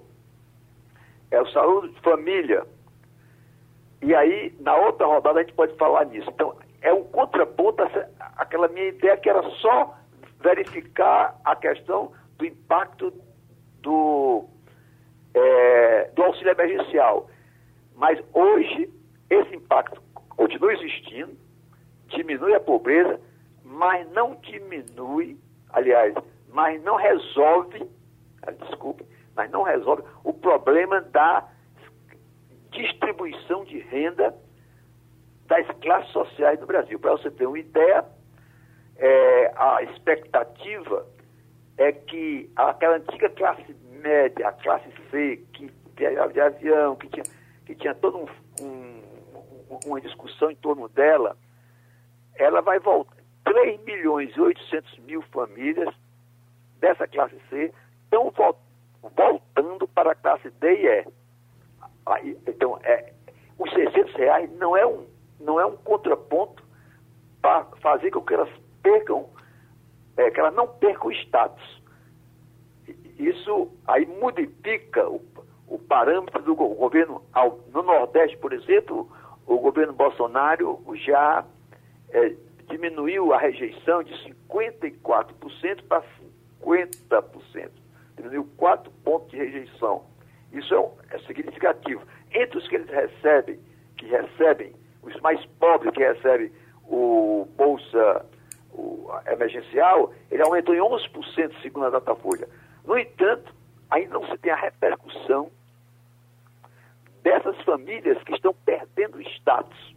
é, 1.30 1.41
o 1.41 1.46
saúde 1.52 1.94
de 1.94 2.02
família. 2.02 2.65
E 4.02 4.13
aí, 4.13 4.54
na 4.60 4.76
outra 4.76 5.06
rodada, 5.06 5.39
a 5.39 5.44
gente 5.44 5.56
pode 5.56 5.76
falar 5.78 6.06
nisso. 6.06 6.30
Então, 6.32 6.56
é 6.82 6.91
um 6.91 7.04
contraponto 7.06 7.84
àquela 8.36 8.67
minha 8.67 8.88
ideia 8.88 9.15
que 9.15 9.30
era 9.30 9.44
só 9.62 9.96
verificar 10.41 11.39
a 11.46 11.56
questão 11.56 12.12
do 12.41 12.45
impacto 12.45 13.13
do, 13.82 14.45
é, 15.34 16.10
do 16.15 16.23
auxílio 16.23 16.51
emergencial. 16.51 17.30
Mas 17.95 18.19
hoje, 18.34 18.91
esse 19.30 19.56
impacto 19.56 20.01
continua 20.30 20.73
existindo, 20.73 21.38
diminui 22.08 22.56
a 22.56 22.60
pobreza, 22.60 23.21
mas 23.63 24.10
não 24.12 24.36
diminui, 24.41 25.38
aliás, 25.69 26.15
mas 26.49 26.82
não 26.84 26.95
resolve, 26.95 27.88
ah, 28.41 28.51
desculpe, 28.51 29.06
mas 29.36 29.51
não 29.51 29.62
resolve 29.62 30.04
o 30.23 30.34
problema 30.34 30.99
da 30.99 31.47
distribuição 32.71 33.63
de 33.65 33.77
renda 33.77 34.36
das 35.45 35.67
classes 35.80 36.12
sociais 36.12 36.60
no 36.60 36.65
Brasil. 36.65 36.99
Para 36.99 37.12
você 37.12 37.30
ter 37.30 37.45
uma 37.45 37.60
ideia, 37.60 38.04
é, 38.97 39.54
a 39.56 39.84
expectativa 39.84 41.06
é 41.82 41.91
que 41.91 42.50
aquela 42.56 42.98
antiga 42.98 43.30
classe 43.32 43.76
média, 44.02 44.48
a 44.48 44.52
classe 44.52 44.88
C, 45.10 45.44
que 45.54 45.72
viajava 45.98 46.32
de 46.32 46.39
avião, 46.39 46.96
que 46.96 47.08
tinha, 47.10 47.24
que 47.65 47.76
tinha 47.76 47.96
toda 47.96 48.17
um, 48.17 48.28
um, 48.62 49.02
uma 49.86 50.00
discussão 50.00 50.52
em 50.52 50.56
torno 50.56 50.88
dela, 50.89 51.36
ela 52.36 52.62
vai 52.62 52.80
voltar. 52.80 53.17
3 53.44 53.84
milhões 53.84 54.36
e 54.36 54.39
800 54.39 55.00
mil 55.00 55.24
famílias 55.24 55.94
dessa 56.80 57.08
classe 57.08 57.36
C 57.50 57.74
estão 58.04 58.32
voltando 59.02 59.88
para 59.88 60.12
a 60.12 60.15
classe 60.15 60.52
D 60.52 60.74
e 60.76 60.88
E. 60.88 61.08
Aí, 62.06 62.38
então, 62.48 62.80
é, 62.84 63.12
os 63.58 63.72
600 63.72 64.13
reais 64.15 64.52
não 64.58 64.78
é 64.78 64.86
um, 64.86 65.08
não 65.39 65.60
é 65.60 65.65
um 65.65 65.78
contraponto 65.78 66.63
para 67.41 67.65
fazer 67.82 68.12
com 68.12 68.22
que 68.22 68.36
elas 68.36 68.50
percam 68.84 69.28
é, 70.21 70.31
que 70.31 70.39
ela 70.39 70.51
não 70.51 70.67
perca 70.67 71.07
o 71.07 71.12
status. 71.12 71.81
Isso 73.17 73.69
aí 73.88 74.05
modifica 74.05 75.07
o, 75.07 75.21
o 75.67 75.79
parâmetro 75.79 76.41
do 76.43 76.55
governo. 76.55 77.21
Ao, 77.34 77.60
no 77.73 77.81
Nordeste, 77.84 78.38
por 78.38 78.53
exemplo, 78.53 79.10
o 79.45 79.57
governo 79.57 79.93
Bolsonaro 79.93 80.81
já 80.95 81.45
é, 82.10 82.36
diminuiu 82.69 83.34
a 83.34 83.38
rejeição 83.38 84.03
de 84.03 84.13
54% 84.53 85.84
para 85.88 86.03
50%. 86.62 87.69
Diminuiu 88.15 88.47
4 88.57 88.91
pontos 89.03 89.29
de 89.31 89.38
rejeição. 89.38 90.03
Isso 90.51 90.73
é, 90.75 91.15
é 91.15 91.19
significativo. 91.19 92.01
Entre 92.34 92.57
os 92.57 92.67
que 92.67 92.75
eles 92.75 92.89
recebem, 92.89 93.60
que 93.97 94.05
recebem, 94.05 94.73
os 95.01 95.19
mais 95.21 95.43
pobres 95.60 95.93
que 95.93 96.03
recebem 96.03 96.51
o 96.88 97.47
Bolsa 97.55 98.25
o 98.73 99.10
emergencial, 99.27 100.13
ele 100.29 100.41
aumentou 100.41 100.73
em 100.73 100.79
11% 100.79 101.62
segundo 101.62 101.86
a 101.86 101.89
Datafolha. 101.89 102.47
No 102.86 102.97
entanto, 102.97 103.53
ainda 103.89 104.13
não 104.13 104.25
se 104.27 104.38
tem 104.38 104.51
a 104.51 104.55
repercussão 104.55 105.51
dessas 107.21 107.60
famílias 107.63 108.21
que 108.23 108.34
estão 108.34 108.53
perdendo 108.65 109.21
status, 109.21 109.95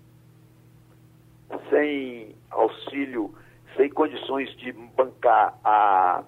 sem 1.71 2.35
auxílio, 2.51 3.35
sem 3.77 3.89
condições 3.91 4.55
de 4.57 4.73
bancar 4.73 5.59
a, 5.65 6.25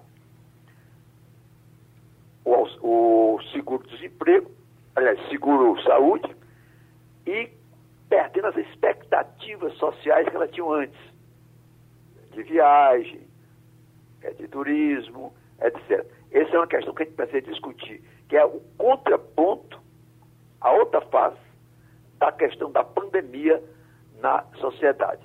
o, 2.43 3.35
o 3.35 3.41
seguro-desemprego, 3.51 4.49
aliás, 4.95 5.19
seguro-saúde, 5.29 6.35
e 7.25 7.51
perdendo 8.09 8.47
as 8.47 8.57
expectativas 8.57 9.73
sociais 9.73 10.27
que 10.27 10.35
elas 10.35 10.49
tinham 10.51 10.71
antes 10.71 11.16
de 12.37 12.43
viagem, 12.43 13.21
é 14.21 14.31
de 14.31 14.47
turismo, 14.47 15.33
etc. 15.61 16.05
Essa 16.31 16.55
é 16.55 16.59
uma 16.59 16.67
questão 16.67 16.93
que 16.93 17.03
a 17.03 17.05
gente 17.05 17.15
precisa 17.15 17.41
discutir, 17.41 18.01
que 18.29 18.37
é 18.37 18.45
o 18.45 18.61
contraponto, 18.77 19.79
a 20.61 20.71
outra 20.71 21.01
face 21.01 21.37
da 22.19 22.31
questão 22.31 22.71
da 22.71 22.83
pandemia 22.83 23.61
na 24.21 24.43
sociedade. 24.59 25.21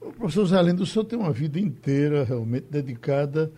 O 0.00 0.12
professor 0.12 0.46
Zé 0.46 0.62
Lindo, 0.62 0.82
o 0.82 0.86
senhor 0.86 1.04
tem 1.04 1.18
uma 1.18 1.32
vida 1.32 1.58
inteira 1.58 2.24
realmente 2.24 2.66
dedicada 2.70 3.50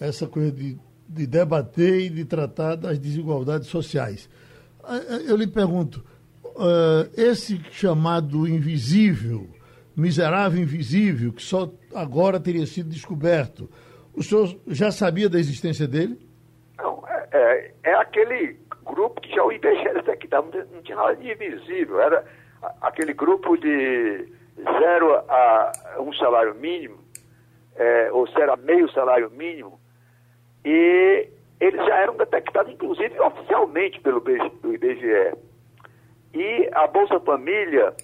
a 0.00 0.06
essa 0.06 0.26
coisa 0.26 0.50
de, 0.50 0.76
de 1.08 1.26
debater 1.26 2.00
e 2.00 2.10
de 2.10 2.24
tratar 2.24 2.76
das 2.76 2.98
desigualdades 2.98 3.68
sociais. 3.68 4.28
Eu 5.28 5.36
lhe 5.36 5.46
pergunto, 5.46 6.04
uh, 6.44 7.08
esse 7.16 7.60
chamado 7.70 8.48
invisível, 8.48 9.48
miserável 9.96 10.60
invisível, 10.60 11.32
que 11.32 11.42
só 11.42 11.70
agora 11.94 12.40
teria 12.40 12.66
sido 12.66 12.88
descoberto, 12.88 13.68
o 14.14 14.22
senhor 14.22 14.56
já 14.66 14.90
sabia 14.90 15.28
da 15.28 15.38
existência 15.38 15.86
dele? 15.86 16.18
Não, 16.78 17.02
é, 17.08 17.28
é, 17.32 17.74
é 17.84 17.94
aquele 17.94 18.56
grupo 18.84 19.20
que 19.20 19.34
já 19.34 19.42
o 19.44 19.52
IBGE 19.52 19.94
detectava, 19.94 20.48
não, 20.72 20.82
tinha 20.82 20.96
nada 20.96 21.16
de 21.16 21.30
invisível, 21.30 22.00
era 22.00 22.24
aquele 22.80 23.12
grupo 23.14 23.56
de 23.56 24.28
zero 24.62 25.14
a 25.28 25.72
um 26.00 26.12
salário 26.12 26.54
mínimo, 26.54 26.98
é, 27.76 28.10
ou 28.12 28.26
zero 28.28 28.56
meio 28.58 28.90
salário 28.92 29.30
mínimo, 29.30 29.80
e 30.64 31.28
eles 31.60 31.84
já 31.86 31.96
eram 31.96 32.16
detectados, 32.16 32.72
inclusive, 32.72 33.18
oficialmente 33.20 34.00
pelo 34.00 34.18
IBGE. 34.18 35.36
E 36.34 36.68
a 36.72 36.86
Bolsa 36.86 37.20
Família, 37.20 37.94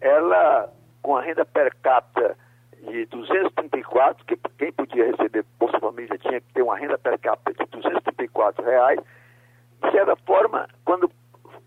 ela, 0.00 0.72
com 1.06 1.16
a 1.16 1.22
renda 1.22 1.44
per 1.44 1.72
capita 1.84 2.36
de 2.82 3.06
234, 3.06 4.24
que 4.26 4.36
quem 4.58 4.72
podia 4.72 5.06
receber 5.06 5.44
Bolsa 5.56 5.78
Família 5.78 6.18
tinha 6.18 6.40
que 6.40 6.52
ter 6.52 6.62
uma 6.62 6.76
renda 6.76 6.98
per 6.98 7.16
capita 7.20 7.64
de 7.64 7.70
234 7.70 8.64
reais, 8.64 8.98
de 9.84 9.90
certa 9.92 10.16
forma, 10.16 10.68
quando 10.84 11.08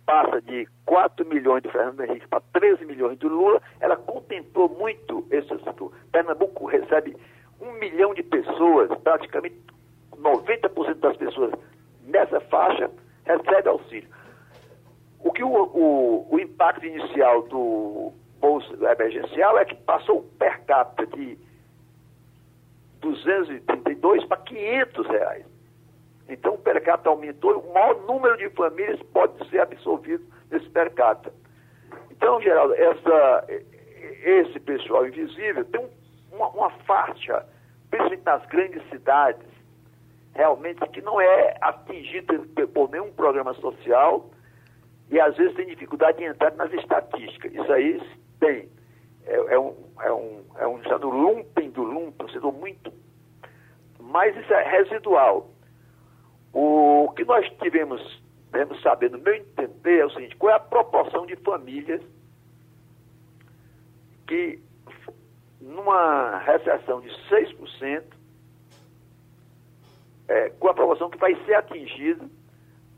passa 0.06 0.41
de 0.41 0.67
4 0.86 1.25
milhões 1.25 1.63
do 1.63 1.71
Fernando 1.71 2.04
Henrique 2.04 2.28
para 2.28 2.41
13 2.52 2.84
milhões 2.84 3.17
do 3.17 3.30
Lula, 3.30 3.62
ela 3.80 3.95
contemplou 3.95 4.67
muito 4.67 5.25
esse 5.32 5.47
setor. 5.47 5.93
Pernambuco 6.12 6.65
recebe 6.65 7.15
um 7.62 7.71
milhão 7.80 8.13
de 8.13 8.23
pessoas, 8.23 8.89
praticamente 8.99 9.56
90% 10.17 10.95
das 10.95 11.15
pessoas 11.15 11.54
nessa 12.04 12.41
faixa 12.41 12.91
recebe 13.23 13.69
auxílio. 13.69 14.10
O 15.21 15.32
que 15.32 15.45
o, 15.45 15.47
o, 15.47 16.28
o 16.30 16.39
impacto 16.39 16.86
inicial 16.86 17.43
do 17.43 18.09
bolsa 18.89 18.91
emergencial 18.91 19.58
é 19.58 19.65
que 19.65 19.75
passou 19.75 20.23
per 20.38 20.62
capita 20.65 21.06
de 21.15 21.38
232 23.02 24.25
para 24.25 24.38
500 24.38 25.08
reais. 25.08 25.45
Então, 26.28 26.56
o 26.56 26.58
per 26.58 26.84
capita 26.84 27.10
aumentou, 27.10 27.60
o 27.60 27.73
maior 27.73 28.02
número 28.06 28.38
de 28.38 28.49
famílias 28.52 29.02
pode 29.13 29.47
ser 29.49 29.62
absorvido 29.62 30.23
nesse 30.52 30.69
per 30.69 30.93
capita. 30.93 31.34
Então, 32.12 32.41
Geraldo, 32.41 32.73
essa, 32.75 33.45
esse 34.23 34.60
pessoal 34.60 35.08
invisível 35.08 35.65
tem 35.65 35.89
uma, 36.32 36.49
uma 36.49 36.69
faixa, 36.86 37.45
principalmente 37.89 38.25
nas 38.25 38.45
grandes 38.47 38.89
cidades, 38.89 39.47
realmente 40.36 40.80
que 40.89 41.02
não 41.02 41.19
é 41.19 41.56
atingida 41.62 42.39
por 42.73 42.89
nenhum 42.91 43.12
programa 43.13 43.54
social 43.56 44.30
e 45.10 45.19
às 45.19 45.36
vezes 45.36 45.56
tem 45.56 45.65
dificuldade 45.65 46.19
de 46.19 46.25
entrar 46.25 46.52
nas 46.52 46.71
estatísticas. 46.71 47.52
Isso 47.52 47.71
aí 47.71 47.99
tem. 48.39 48.69
É, 49.30 49.54
é 49.54 49.60
um, 49.60 49.76
é 50.02 50.12
um, 50.12 50.44
é 50.58 50.68
um 50.68 50.82
estado 50.82 51.08
lumpen 51.08 51.70
do 51.70 51.84
lumpen, 51.84 52.28
um 52.44 52.52
muito. 52.52 52.92
Mas 54.00 54.36
isso 54.36 54.52
é 54.52 54.63
residual. 54.63 55.52
O 56.52 57.13
que 57.15 57.24
nós 57.24 57.48
tivemos, 57.62 58.02
devemos 58.52 58.82
saber, 58.82 59.12
no 59.12 59.20
meu 59.20 59.36
entender, 59.36 60.00
é 60.00 60.06
o 60.06 60.10
seguinte: 60.10 60.36
qual 60.36 60.52
é 60.52 60.56
a 60.56 60.60
proporção 60.60 61.28
de 61.28 61.36
famílias 61.38 62.02
que, 64.28 64.60
numa 65.62 66.39
recessão 66.39 67.00
de 67.00 67.10
6%, 67.30 68.04
é, 70.28 70.50
com 70.50 70.68
a 70.70 70.74
proporção 70.74 71.10
que 71.10 71.18
vai 71.20 71.36
ser 71.46 71.54
atingida 71.54 72.28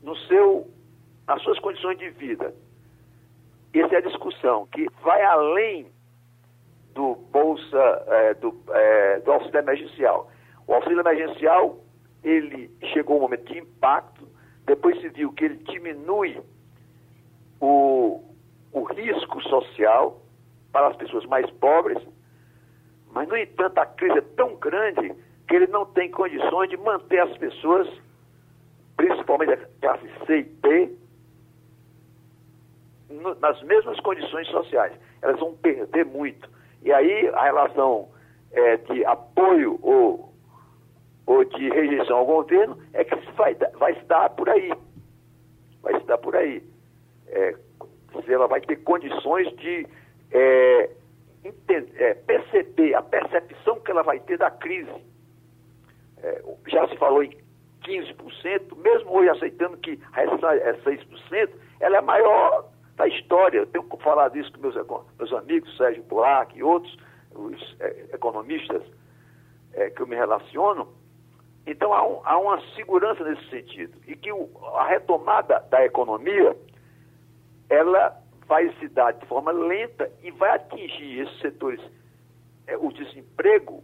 no 0.02 0.16
seu, 0.16 0.66
nas 1.26 1.42
suas 1.42 1.58
condições 1.58 1.98
de 1.98 2.08
vida. 2.10 2.54
Essa 3.74 3.94
é 3.94 3.98
a 3.98 4.02
discussão, 4.02 4.66
que 4.66 4.86
vai 5.02 5.22
além 5.22 5.90
do 6.94 7.14
Bolsa, 7.30 8.04
é, 8.06 8.34
do, 8.34 8.54
é, 8.70 9.20
do 9.20 9.32
auxílio 9.32 9.58
emergencial. 9.58 10.30
O 10.66 10.74
auxílio 10.74 11.00
emergencial 11.00 11.78
ele 12.22 12.70
chegou 12.92 13.18
um 13.18 13.20
momento 13.20 13.44
de 13.52 13.58
impacto, 13.58 14.28
depois 14.64 15.00
se 15.00 15.08
viu 15.08 15.32
que 15.32 15.44
ele 15.44 15.56
diminui 15.56 16.40
o, 17.60 18.22
o 18.72 18.82
risco 18.84 19.40
social 19.42 20.20
para 20.70 20.88
as 20.88 20.96
pessoas 20.96 21.26
mais 21.26 21.50
pobres, 21.52 21.98
mas, 23.12 23.28
no 23.28 23.36
entanto, 23.36 23.78
a 23.78 23.86
crise 23.86 24.18
é 24.18 24.22
tão 24.36 24.56
grande 24.56 25.14
que 25.46 25.54
ele 25.54 25.66
não 25.66 25.84
tem 25.84 26.10
condições 26.10 26.70
de 26.70 26.76
manter 26.78 27.20
as 27.20 27.36
pessoas, 27.36 27.88
principalmente 28.96 29.52
a 29.52 29.68
classe 29.80 30.08
C 30.26 30.38
e 30.38 30.42
D, 30.44 30.96
nas 33.38 33.62
mesmas 33.62 34.00
condições 34.00 34.48
sociais. 34.48 34.94
Elas 35.20 35.38
vão 35.38 35.54
perder 35.56 36.06
muito. 36.06 36.48
E 36.82 36.92
aí 36.92 37.28
a 37.28 37.44
relação 37.44 38.08
é, 38.52 38.76
de 38.76 39.04
apoio 39.04 39.78
ou 39.82 40.32
ou 41.24 41.44
de 41.44 41.68
rejeição 41.68 42.18
ao 42.18 42.26
governo 42.26 42.76
é 42.92 43.04
que 43.04 43.14
vai, 43.32 43.54
vai 43.54 43.94
se 43.94 44.04
dar 44.06 44.28
por 44.30 44.48
aí. 44.48 44.72
Vai 45.80 45.98
se 46.00 46.06
dar 46.06 46.18
por 46.18 46.34
aí. 46.34 46.62
É, 47.28 47.54
se 48.24 48.32
ela 48.32 48.46
vai 48.46 48.60
ter 48.60 48.76
condições 48.82 49.48
de 49.56 49.86
é, 50.32 50.90
entender, 51.44 52.02
é, 52.02 52.14
perceber 52.14 52.94
a 52.94 53.02
percepção 53.02 53.80
que 53.80 53.90
ela 53.90 54.02
vai 54.02 54.20
ter 54.20 54.38
da 54.38 54.50
crise. 54.50 54.90
É, 56.22 56.42
já 56.66 56.88
se 56.88 56.96
falou 56.96 57.22
em 57.22 57.36
15%, 57.84 58.76
mesmo 58.76 59.12
hoje 59.12 59.28
aceitando 59.30 59.76
que 59.78 59.98
é 60.14 60.26
6%, 60.26 61.50
ela 61.80 61.96
é 61.96 62.00
maior 62.00 62.71
da 63.02 63.08
história. 63.08 63.58
Eu 63.58 63.66
tenho 63.66 63.84
falado 63.98 64.38
isso 64.38 64.52
com 64.52 64.60
meus, 64.60 64.74
meus 65.18 65.32
amigos, 65.32 65.76
Sérgio 65.76 66.04
Buarque 66.04 66.58
e 66.58 66.62
outros, 66.62 66.96
os 67.34 67.76
é, 67.80 68.06
economistas 68.12 68.82
é, 69.72 69.90
que 69.90 70.02
eu 70.02 70.06
me 70.06 70.14
relaciono, 70.14 70.88
então 71.66 71.92
há, 71.92 72.06
um, 72.06 72.20
há, 72.24 72.38
uma 72.38 72.60
segurança 72.74 73.24
nesse 73.24 73.48
sentido. 73.48 73.98
E 74.06 74.14
que 74.14 74.30
o, 74.30 74.48
a 74.76 74.86
retomada 74.86 75.60
da 75.70 75.84
economia, 75.84 76.56
ela 77.68 78.16
vai 78.46 78.72
se 78.78 78.88
dar 78.88 79.12
de 79.12 79.26
forma 79.26 79.50
lenta 79.50 80.10
e 80.22 80.30
vai 80.30 80.50
atingir 80.50 81.20
esses 81.20 81.40
setores. 81.40 81.80
É, 82.66 82.76
o 82.76 82.92
desemprego 82.92 83.82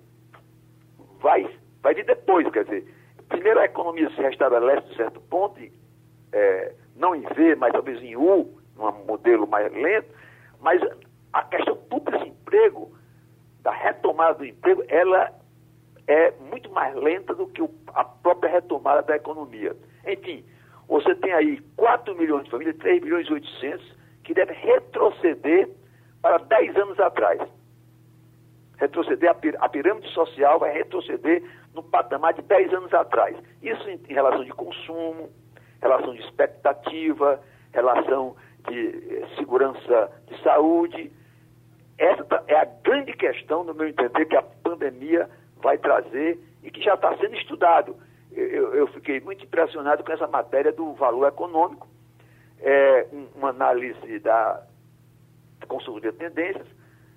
vai, 1.21 1.49
vai 1.83 1.95
vir 1.95 2.05
depois, 2.05 2.49
quer 2.53 2.65
dizer, 2.65 2.95
primeiro 3.29 3.59
a 3.59 3.65
economia 3.65 4.11
se 4.11 4.21
restabelece 4.21 4.89
de 4.89 4.97
certo 4.97 5.21
ponto, 5.23 5.61
é, 6.33 6.75
não 6.95 7.17
em 7.17 7.23
V, 7.23 7.57
mas 7.57 7.73
talvez 7.73 8.01
em 8.03 8.17
U, 8.17 8.58
num 8.79 9.05
modelo 9.05 9.47
mais 9.47 9.73
lento, 9.73 10.09
mas 10.61 10.81
a 11.33 11.43
questão 11.43 11.79
do 11.91 12.01
desemprego, 12.11 12.97
da 13.62 13.73
retomada 13.73 14.38
do 14.38 14.47
emprego, 14.47 14.83
ela 14.88 15.33
é 16.07 16.33
muito 16.51 16.71
mais 16.71 16.95
lenta 16.95 17.35
do 17.35 17.47
que 17.49 17.62
a 17.88 18.05
própria 18.05 18.51
retomada 18.51 19.03
da 19.03 19.17
economia. 19.17 19.77
Enfim, 20.07 20.45
você 20.88 21.14
tem 21.17 21.33
aí 21.33 21.61
4 21.77 22.14
milhões 22.17 22.45
de 22.45 22.51
famílias, 22.51 22.77
3 22.79 23.03
milhões 23.03 23.27
e 23.27 23.33
800, 23.33 23.97
que 24.25 24.33
devem 24.33 24.57
retroceder 24.57 25.69
para 26.23 26.38
10 26.38 26.77
anos 26.77 26.99
atrás. 26.99 27.41
Retroceder, 28.79 29.31
a, 29.61 29.69
pirâmide 29.69 30.09
social 30.14 30.59
vai 30.59 30.73
retroceder 30.73 31.43
no 31.75 31.83
patamar 31.83 32.33
de 32.33 32.43
10 32.43 32.73
anos 32.73 32.95
atrás. 32.95 33.37
Isso 33.62 33.88
em 33.91 33.99
relação 34.09 34.45
de 34.45 34.53
consumo, 34.53 35.31
relação 35.81 36.14
de 36.14 36.21
expectativa, 36.23 37.41
relação 37.73 38.35
de 38.68 39.16
eh, 39.16 39.29
segurança 39.37 40.11
de 40.27 40.42
saúde. 40.42 41.12
Essa 41.97 42.44
é 42.47 42.57
a 42.57 42.64
grande 42.64 43.12
questão, 43.14 43.64
no 43.64 43.75
meu 43.75 43.88
entender, 43.88 44.27
que 44.27 44.37
a 44.37 44.42
pandemia 44.42 45.29
vai 45.57 45.79
trazer 45.79 46.38
e 46.62 46.71
que 46.71 46.83
já 46.83 46.94
está 46.94 47.16
sendo 47.18 47.35
estudado. 47.37 47.97
Eu, 48.33 48.75
eu, 48.75 48.87
fiquei 48.88 49.21
muito 49.21 49.44
impressionado 49.44 50.05
com 50.05 50.12
essa 50.12 50.27
matéria 50.27 50.73
do 50.73 50.92
valor 50.94 51.27
econômico, 51.27 51.88
é, 52.61 53.07
uma 53.35 53.49
análise 53.49 54.18
da 54.21 54.62
consultoria 55.66 56.12
de 56.12 56.18
tendências, 56.18 56.66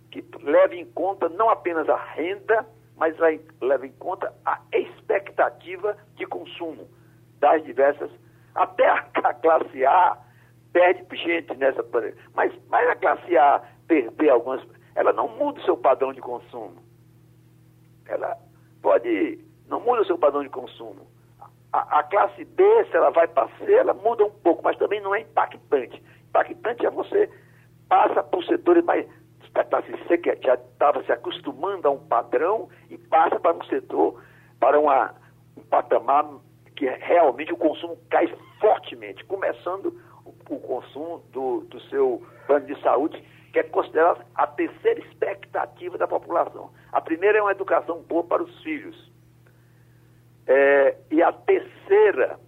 que 0.09 0.23
leva 0.41 0.75
em 0.75 0.85
conta 0.85 1.29
não 1.29 1.49
apenas 1.49 1.87
a 1.89 1.95
renda, 1.95 2.65
mas 2.97 3.15
leva 3.61 3.85
em 3.85 3.91
conta 3.93 4.33
a 4.45 4.59
expectativa 4.71 5.97
de 6.15 6.25
consumo 6.25 6.87
das 7.39 7.63
diversas. 7.63 8.11
Até 8.53 8.87
a 8.87 9.03
classe 9.41 9.85
A 9.85 10.17
perde 10.73 11.05
gente 11.15 11.55
nessa. 11.55 11.83
Mas, 12.33 12.53
mas 12.69 12.89
a 12.89 12.95
classe 12.95 13.37
A 13.37 13.61
perder 13.87 14.29
algumas. 14.29 14.61
Ela 14.95 15.13
não 15.13 15.27
muda 15.29 15.59
o 15.59 15.63
seu 15.63 15.77
padrão 15.77 16.13
de 16.13 16.21
consumo 16.21 16.91
ela 18.11 18.37
pode, 18.81 19.39
não 19.67 19.79
muda 19.79 20.01
o 20.01 20.05
seu 20.05 20.17
padrão 20.17 20.43
de 20.43 20.49
consumo. 20.49 21.07
A, 21.73 21.99
a, 21.99 22.03
classe 22.03 22.43
B, 22.43 22.63
se 22.85 22.95
ela 22.95 23.09
vai 23.11 23.27
para 23.27 23.47
C, 23.57 23.73
ela 23.73 23.93
muda 23.93 24.25
um 24.25 24.29
pouco, 24.29 24.61
mas 24.63 24.77
também 24.77 24.99
não 25.01 25.15
é 25.15 25.21
impactante. 25.21 26.03
Impactante 26.27 26.85
é 26.85 26.89
você 26.89 27.29
passa 27.87 28.21
por 28.23 28.43
setores 28.43 28.83
mais 28.83 29.07
da 29.53 29.63
classe 29.65 29.91
C, 30.07 30.17
que 30.17 30.33
já 30.41 30.55
estava 30.55 31.03
se 31.03 31.11
acostumando 31.11 31.87
a 31.87 31.91
um 31.91 31.99
padrão, 32.07 32.69
e 32.89 32.97
passa 32.97 33.37
para 33.39 33.53
um 33.53 33.63
setor, 33.65 34.21
para 34.59 34.79
uma, 34.79 35.13
um 35.57 35.61
patamar 35.63 36.25
que 36.75 36.87
realmente 36.87 37.51
o 37.51 37.57
consumo 37.57 37.97
cai 38.09 38.33
fortemente, 38.59 39.25
começando 39.25 39.93
o, 40.55 40.59
consumo 40.59 41.23
do, 41.31 41.61
do 41.61 41.79
seu 41.89 42.21
plano 42.47 42.65
de 42.65 42.79
saúde, 42.81 43.21
que 43.51 43.59
é 43.59 43.63
considerado 43.63 44.25
a 44.35 44.47
terceira 44.47 44.99
expectativa 44.99 45.97
da 45.97 46.07
população. 46.07 46.71
A 46.91 47.01
primeira 47.01 47.39
é 47.39 47.41
uma 47.41 47.51
educação 47.51 48.01
boa 48.01 48.23
para 48.23 48.43
os 48.43 48.63
filhos. 48.63 49.11
É, 50.47 50.97
e 51.09 51.21
a 51.21 51.31
terceira 51.31 52.39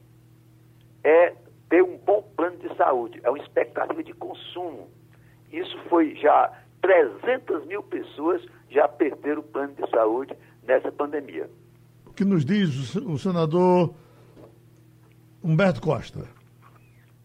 é 1.03 1.33
ter 1.69 1.83
um 1.83 1.97
bom 1.97 2.21
plano 2.35 2.57
de 2.57 2.75
saúde, 2.75 3.19
é 3.23 3.29
uma 3.29 3.39
expectativa 3.39 4.03
de 4.03 4.13
consumo. 4.13 4.89
Isso 5.51 5.77
foi 5.89 6.15
já 6.15 6.51
300 6.81 7.65
mil 7.65 7.83
pessoas 7.83 8.45
já 8.69 8.87
perderam 8.87 9.41
o 9.41 9.43
plano 9.43 9.73
de 9.73 9.89
saúde 9.89 10.35
nessa 10.63 10.91
pandemia. 10.91 11.49
O 12.05 12.11
que 12.11 12.25
nos 12.25 12.43
diz 12.43 12.95
o 12.95 13.17
senador 13.17 13.93
Humberto 15.43 15.81
Costa? 15.81 16.27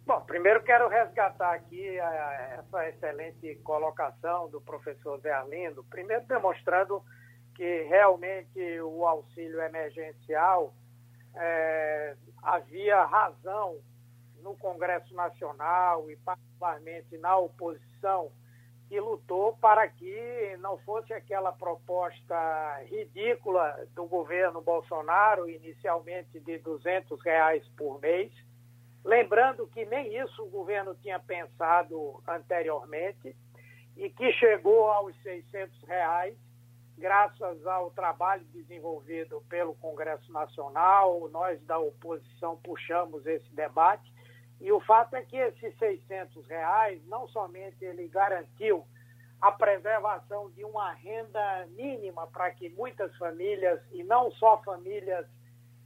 Bom, 0.09 0.23
primeiro 0.23 0.63
quero 0.63 0.89
resgatar 0.89 1.53
aqui 1.53 2.01
a, 2.01 2.57
essa 2.59 2.89
excelente 2.89 3.57
colocação 3.57 4.49
do 4.49 4.59
professor 4.59 5.21
Zé 5.21 5.31
Arlindo, 5.31 5.85
primeiro 5.85 6.25
demonstrando 6.27 7.05
que 7.55 7.83
realmente 7.83 8.81
o 8.81 9.07
auxílio 9.07 9.61
emergencial 9.61 10.73
é, 11.37 12.17
havia 12.43 13.05
razão 13.05 13.77
no 14.41 14.57
Congresso 14.57 15.15
Nacional 15.15 16.11
e 16.11 16.17
particularmente 16.17 17.19
na 17.19 17.37
oposição 17.37 18.33
que 18.89 18.99
lutou 18.99 19.59
para 19.59 19.87
que 19.89 20.57
não 20.61 20.79
fosse 20.79 21.13
aquela 21.13 21.53
proposta 21.53 22.83
ridícula 22.87 23.87
do 23.95 24.07
governo 24.07 24.63
Bolsonaro, 24.63 25.51
inicialmente 25.51 26.41
de 26.41 26.57
200 26.61 27.23
reais 27.23 27.63
por 27.77 28.01
mês, 28.01 28.33
lembrando 29.09 29.67
que 29.69 29.87
nem 29.87 30.15
isso 30.19 30.45
o 30.45 30.51
governo 30.51 30.95
tinha 30.97 31.19
pensado 31.19 32.23
anteriormente 32.29 33.35
e 33.97 34.11
que 34.11 34.31
chegou 34.33 34.91
aos 34.91 35.17
600 35.23 35.83
reais 35.85 36.37
graças 36.99 37.67
ao 37.67 37.91
trabalho 37.93 38.45
desenvolvido 38.53 39.43
pelo 39.49 39.75
Congresso 39.77 40.31
Nacional, 40.31 41.27
nós 41.31 41.59
da 41.65 41.79
oposição 41.79 42.59
puxamos 42.63 43.25
esse 43.25 43.49
debate 43.55 44.13
e 44.61 44.71
o 44.71 44.81
fato 44.81 45.15
é 45.15 45.23
que 45.23 45.37
esses 45.37 45.75
600 45.79 46.47
reais, 46.47 47.01
não 47.07 47.27
somente 47.29 47.83
ele 47.83 48.09
garantiu 48.09 48.85
a 49.41 49.53
preservação 49.53 50.51
de 50.51 50.65
uma 50.65 50.93
renda 50.93 51.67
mínima 51.71 52.27
para 52.27 52.51
que 52.51 52.69
muitas 52.71 53.17
famílias, 53.17 53.81
e 53.93 54.03
não 54.03 54.31
só 54.33 54.61
famílias 54.63 55.27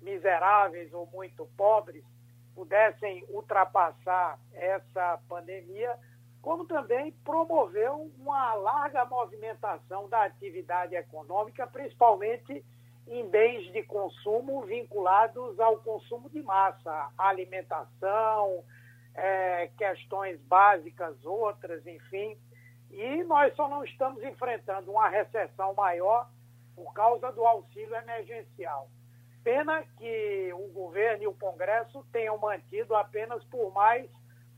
miseráveis 0.01 0.93
ou 0.93 1.07
muito 1.07 1.47
pobres, 1.57 2.03
pudessem 2.55 3.25
ultrapassar 3.29 4.39
essa 4.53 5.19
pandemia, 5.29 5.99
como 6.41 6.67
também 6.67 7.13
promoveu 7.25 8.11
uma 8.19 8.55
larga 8.55 9.05
movimentação 9.05 10.09
da 10.09 10.25
atividade 10.25 10.95
econômica, 10.95 11.67
principalmente 11.67 12.65
em 13.07 13.29
bens 13.29 13.73
de 13.73 13.83
consumo 13.83 14.63
vinculados 14.63 15.59
ao 15.61 15.79
consumo 15.79 16.29
de 16.31 16.43
massa, 16.43 17.11
alimentação, 17.19 18.65
é, 19.15 19.69
questões 19.77 20.41
básicas, 20.43 21.25
outras, 21.25 21.87
enfim. 21.87 22.37
E 22.91 23.23
nós 23.25 23.55
só 23.55 23.69
não 23.69 23.85
estamos 23.85 24.23
enfrentando 24.23 24.91
uma 24.91 25.09
recessão 25.09 25.75
maior 25.75 26.29
por 26.75 26.93
causa 26.93 27.31
do 27.33 27.45
auxílio 27.45 27.95
emergencial. 27.95 28.89
Pena 29.45 29.83
que 29.99 30.53
o 30.55 30.69
governo 30.69 31.25
e 31.25 31.27
o 31.27 31.35
Congresso 31.35 32.05
tenham 32.13 32.39
mantido 32.39 32.95
apenas 32.95 33.43
por 33.45 33.73
mais 33.73 34.09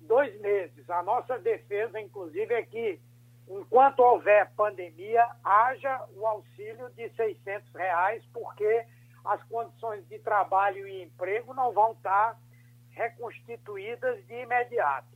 dois 0.01 0.38
meses. 0.40 0.88
A 0.90 1.03
nossa 1.03 1.38
defesa, 1.38 1.99
inclusive, 1.99 2.53
é 2.53 2.62
que 2.62 3.01
enquanto 3.49 4.01
houver 4.01 4.51
pandemia, 4.55 5.27
haja 5.42 6.07
o 6.14 6.27
auxílio 6.27 6.90
de 6.90 7.09
600 7.11 7.73
reais, 7.75 8.25
porque 8.33 8.87
as 9.25 9.42
condições 9.44 10.07
de 10.09 10.18
trabalho 10.18 10.87
e 10.87 11.03
emprego 11.03 11.55
não 11.55 11.73
vão 11.73 11.92
estar 11.92 12.38
reconstituídas 12.90 14.25
de 14.27 14.35
imediato. 14.35 15.14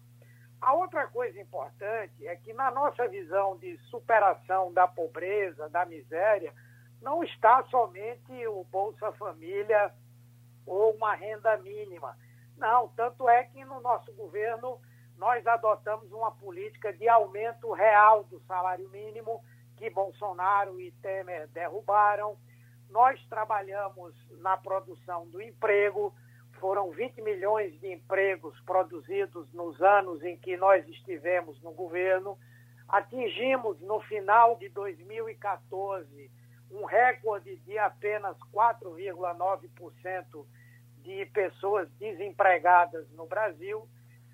A 0.60 0.72
outra 0.74 1.06
coisa 1.06 1.38
importante 1.40 2.26
é 2.26 2.34
que, 2.36 2.52
na 2.52 2.70
nossa 2.70 3.06
visão 3.06 3.56
de 3.58 3.76
superação 3.90 4.72
da 4.72 4.88
pobreza, 4.88 5.68
da 5.68 5.84
miséria, 5.84 6.52
não 7.00 7.22
está 7.22 7.62
somente 7.64 8.46
o 8.46 8.64
Bolsa 8.64 9.12
Família 9.12 9.92
ou 10.66 10.94
uma 10.94 11.14
renda 11.14 11.56
mínima. 11.58 12.16
Não, 12.56 12.88
tanto 12.88 13.28
é 13.28 13.44
que 13.44 13.64
no 13.64 13.80
nosso 13.80 14.12
governo 14.14 14.80
nós 15.16 15.46
adotamos 15.46 16.10
uma 16.12 16.30
política 16.30 16.92
de 16.92 17.08
aumento 17.08 17.72
real 17.72 18.24
do 18.24 18.40
salário 18.40 18.88
mínimo 18.90 19.42
que 19.76 19.90
Bolsonaro 19.90 20.80
e 20.80 20.90
Temer 20.92 21.48
derrubaram. 21.48 22.36
Nós 22.90 23.20
trabalhamos 23.28 24.14
na 24.40 24.56
produção 24.56 25.28
do 25.28 25.40
emprego, 25.40 26.12
foram 26.58 26.90
20 26.90 27.22
milhões 27.22 27.78
de 27.80 27.92
empregos 27.92 28.58
produzidos 28.62 29.52
nos 29.52 29.80
anos 29.80 30.22
em 30.24 30.36
que 30.36 30.56
nós 30.56 30.86
estivemos 30.88 31.60
no 31.62 31.72
governo. 31.72 32.36
Atingimos 32.88 33.80
no 33.80 34.00
final 34.00 34.56
de 34.56 34.68
2014 34.70 36.30
um 36.70 36.84
recorde 36.84 37.56
de 37.58 37.78
apenas 37.78 38.36
4,9% 38.52 40.46
de 41.02 41.26
pessoas 41.26 41.88
desempregadas 41.98 43.10
no 43.12 43.26
Brasil 43.26 43.88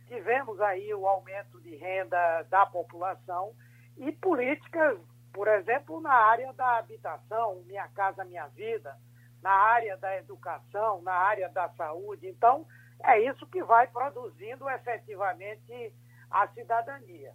tivemos 0.06 0.60
aí 0.60 0.92
o 0.94 1.06
aumento 1.06 1.60
de 1.60 1.74
renda 1.76 2.42
da 2.44 2.66
população 2.66 3.54
e 3.96 4.12
políticas, 4.12 4.98
por 5.32 5.48
exemplo, 5.48 6.00
na 6.00 6.12
área 6.12 6.52
da 6.52 6.78
habitação, 6.78 7.62
Minha 7.66 7.88
Casa 7.88 8.24
Minha 8.24 8.46
Vida, 8.48 8.96
na 9.42 9.50
área 9.50 9.96
da 9.96 10.16
educação, 10.16 11.02
na 11.02 11.12
área 11.12 11.48
da 11.48 11.68
saúde. 11.70 12.28
Então, 12.28 12.66
é 13.02 13.18
isso 13.20 13.46
que 13.46 13.62
vai 13.62 13.86
produzindo 13.88 14.68
efetivamente 14.70 15.92
a 16.30 16.46
cidadania. 16.48 17.32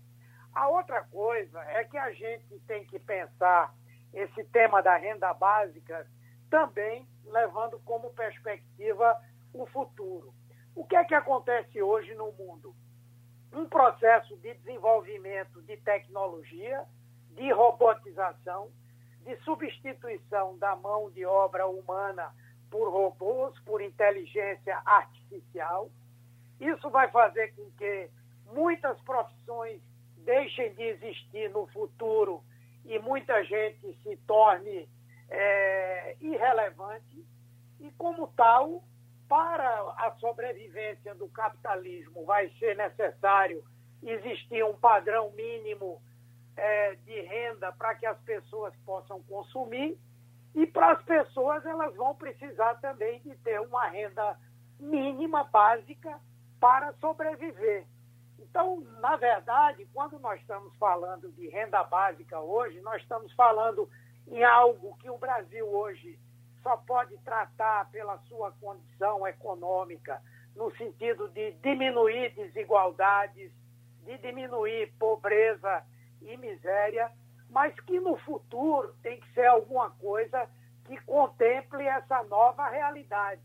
A 0.53 0.67
outra 0.69 1.03
coisa 1.03 1.59
é 1.65 1.83
que 1.83 1.97
a 1.97 2.11
gente 2.11 2.59
tem 2.61 2.85
que 2.85 2.97
pensar 2.99 3.73
esse 4.13 4.43
tema 4.45 4.81
da 4.81 4.95
renda 4.97 5.33
básica 5.33 6.07
também 6.49 7.07
levando 7.25 7.79
como 7.85 8.09
perspectiva 8.11 9.15
o 9.53 9.65
futuro. 9.67 10.33
O 10.75 10.85
que 10.85 10.95
é 10.95 11.03
que 11.03 11.13
acontece 11.13 11.81
hoje 11.81 12.13
no 12.15 12.31
mundo? 12.33 12.75
Um 13.53 13.67
processo 13.67 14.35
de 14.37 14.53
desenvolvimento 14.55 15.61
de 15.63 15.77
tecnologia, 15.77 16.85
de 17.31 17.51
robotização, 17.51 18.71
de 19.23 19.35
substituição 19.43 20.57
da 20.57 20.75
mão 20.75 21.09
de 21.11 21.25
obra 21.25 21.67
humana 21.67 22.33
por 22.69 22.89
robôs, 22.89 23.57
por 23.61 23.81
inteligência 23.81 24.79
artificial. 24.85 25.89
Isso 26.59 26.89
vai 26.89 27.09
fazer 27.09 27.53
com 27.55 27.69
que 27.71 28.09
muitas 28.53 28.99
profissões 29.01 29.81
deixem 30.17 30.73
de 30.75 30.83
existir 30.83 31.49
no 31.49 31.67
futuro 31.67 32.43
e 32.89 32.97
muita 32.97 33.43
gente 33.43 33.93
se 34.01 34.17
torne 34.25 34.89
é, 35.29 36.17
irrelevante. 36.19 37.23
E, 37.79 37.91
como 37.91 38.27
tal, 38.35 38.83
para 39.27 39.69
a 39.95 40.11
sobrevivência 40.19 41.13
do 41.13 41.29
capitalismo 41.29 42.25
vai 42.25 42.49
ser 42.57 42.75
necessário 42.75 43.63
existir 44.01 44.65
um 44.65 44.73
padrão 44.73 45.31
mínimo 45.33 46.01
é, 46.57 46.95
de 46.95 47.21
renda 47.21 47.71
para 47.73 47.93
que 47.93 48.07
as 48.07 48.19
pessoas 48.21 48.73
possam 48.83 49.21
consumir 49.23 49.95
e 50.55 50.65
para 50.65 50.93
as 50.93 51.03
pessoas 51.03 51.63
elas 51.67 51.95
vão 51.95 52.15
precisar 52.15 52.73
também 52.81 53.19
de 53.21 53.35
ter 53.37 53.61
uma 53.61 53.87
renda 53.87 54.35
mínima 54.79 55.43
básica 55.43 56.19
para 56.59 56.91
sobreviver. 56.93 57.85
Então, 58.49 58.81
na 58.99 59.15
verdade, 59.15 59.87
quando 59.93 60.19
nós 60.19 60.39
estamos 60.41 60.75
falando 60.77 61.31
de 61.33 61.47
renda 61.49 61.83
básica 61.83 62.39
hoje, 62.39 62.81
nós 62.81 63.01
estamos 63.01 63.31
falando 63.33 63.89
em 64.27 64.43
algo 64.43 64.97
que 64.97 65.09
o 65.09 65.17
Brasil 65.17 65.67
hoje 65.67 66.19
só 66.63 66.75
pode 66.77 67.17
tratar 67.19 67.89
pela 67.91 68.17
sua 68.27 68.51
condição 68.53 69.25
econômica, 69.27 70.21
no 70.55 70.75
sentido 70.75 71.29
de 71.29 71.51
diminuir 71.63 72.33
desigualdades, 72.35 73.51
de 74.03 74.17
diminuir 74.17 74.91
pobreza 74.99 75.83
e 76.21 76.35
miséria, 76.35 77.11
mas 77.49 77.73
que 77.81 77.99
no 77.99 78.17
futuro 78.17 78.93
tem 79.01 79.19
que 79.19 79.33
ser 79.33 79.45
alguma 79.45 79.91
coisa 79.91 80.49
que 80.85 80.99
contemple 81.01 81.85
essa 81.85 82.23
nova 82.23 82.67
realidade. 82.67 83.41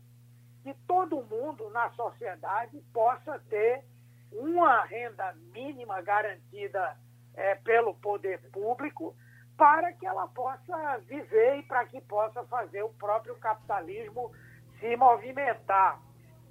Que 0.63 0.73
todo 0.87 1.23
mundo 1.23 1.69
na 1.69 1.91
sociedade 1.91 2.81
possa 2.91 3.39
ter 3.49 3.83
uma 4.31 4.83
renda 4.83 5.33
mínima 5.53 6.01
garantida 6.01 6.97
é, 7.35 7.55
pelo 7.55 7.93
poder 7.95 8.39
público 8.51 9.15
para 9.57 9.93
que 9.93 10.05
ela 10.05 10.27
possa 10.27 10.97
viver 10.99 11.59
e 11.59 11.63
para 11.63 11.85
que 11.85 12.01
possa 12.01 12.43
fazer 12.45 12.83
o 12.83 12.93
próprio 12.93 13.35
capitalismo 13.35 14.31
se 14.79 14.95
movimentar. 14.97 16.01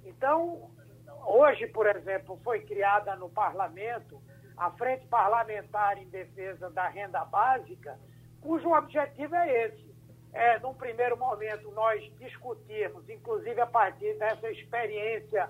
Então, 0.03 0.71
hoje, 1.25 1.67
por 1.67 1.87
exemplo, 1.87 2.39
foi 2.43 2.61
criada 2.61 3.15
no 3.15 3.29
parlamento 3.29 4.21
a 4.57 4.71
Frente 4.71 5.05
Parlamentar 5.07 5.97
em 5.97 6.09
Defesa 6.09 6.69
da 6.71 6.87
Renda 6.87 7.25
Básica, 7.25 7.99
cujo 8.41 8.73
objetivo 8.73 9.35
é 9.35 9.65
esse. 9.65 9.95
É, 10.33 10.59
num 10.59 10.73
primeiro 10.73 11.17
momento, 11.17 11.71
nós 11.71 12.01
discutirmos, 12.17 13.07
inclusive 13.09 13.59
a 13.61 13.67
partir 13.67 14.17
dessa 14.17 14.49
experiência 14.51 15.49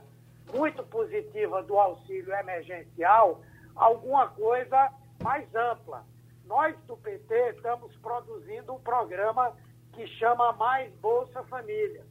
muito 0.54 0.84
positiva 0.84 1.64
do 1.64 1.78
auxílio 1.80 2.34
emergencial, 2.34 3.42
alguma 3.76 4.28
coisa 4.30 4.92
mais 5.22 5.54
ampla. 5.56 6.06
Nós 6.46 6.78
do 6.86 6.96
PT 6.98 7.52
estamos 7.56 7.96
produzindo 7.98 8.74
um 8.74 8.80
programa 8.80 9.56
que 9.94 10.06
chama 10.08 10.54
Mais 10.54 10.94
Bolsa 10.96 11.44
Família. 11.44 12.06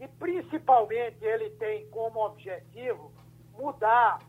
E 0.00 0.08
principalmente 0.08 1.24
ele 1.24 1.50
tem 1.50 1.88
como 1.90 2.24
objetivo 2.24 3.12
mudar 3.52 4.20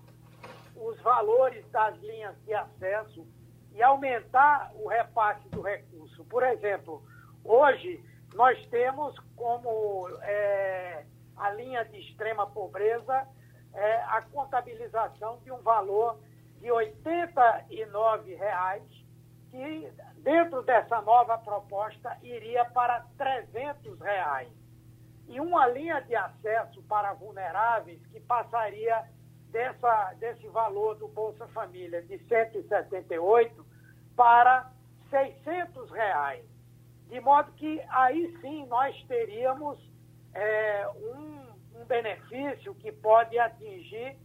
os 0.76 1.00
valores 1.02 1.66
das 1.72 1.98
linhas 2.00 2.36
de 2.46 2.54
acesso 2.54 3.26
e 3.74 3.82
aumentar 3.82 4.72
o 4.76 4.88
repasse 4.88 5.48
do 5.50 5.62
recurso. 5.62 6.24
Por 6.26 6.44
exemplo, 6.44 7.04
hoje 7.44 8.04
nós 8.34 8.58
temos 8.68 9.18
como 9.36 10.10
é, 10.22 11.06
a 11.36 11.50
linha 11.52 11.84
de 11.86 12.00
extrema 12.00 12.48
pobreza 12.48 13.28
é, 13.74 13.96
a 14.04 14.22
contabilização 14.22 15.40
de 15.44 15.52
um 15.52 15.62
valor 15.62 16.20
de 16.60 16.72
89 16.72 18.36
reais, 18.36 18.84
que 19.50 19.92
dentro 20.18 20.62
dessa 20.64 21.02
nova 21.02 21.38
proposta 21.38 22.18
iria 22.22 22.66
para 22.66 23.06
300 23.18 24.00
reais. 24.00 24.52
E 25.28 25.40
uma 25.40 25.68
linha 25.68 26.00
de 26.02 26.16
acesso 26.16 26.82
para 26.84 27.14
vulneráveis 27.14 28.06
que 28.08 28.20
passaria 28.20 29.06
dessa, 29.52 30.14
desse 30.20 30.48
valor 30.48 30.96
do 30.96 31.08
Bolsa 31.08 31.48
Família 31.50 32.02
de 32.02 32.18
178 32.28 33.66
para 34.16 34.72
600 35.10 35.92
reais. 35.92 36.46
De 37.08 37.20
modo 37.22 37.52
que 37.54 37.82
aí 37.90 38.38
sim 38.42 38.66
nós 38.68 38.96
teríamos 39.04 39.80
é, 40.34 40.88
um 40.96 41.37
benefício 41.88 42.76
que 42.76 42.92
pode 42.92 43.38
atingir 43.40 44.18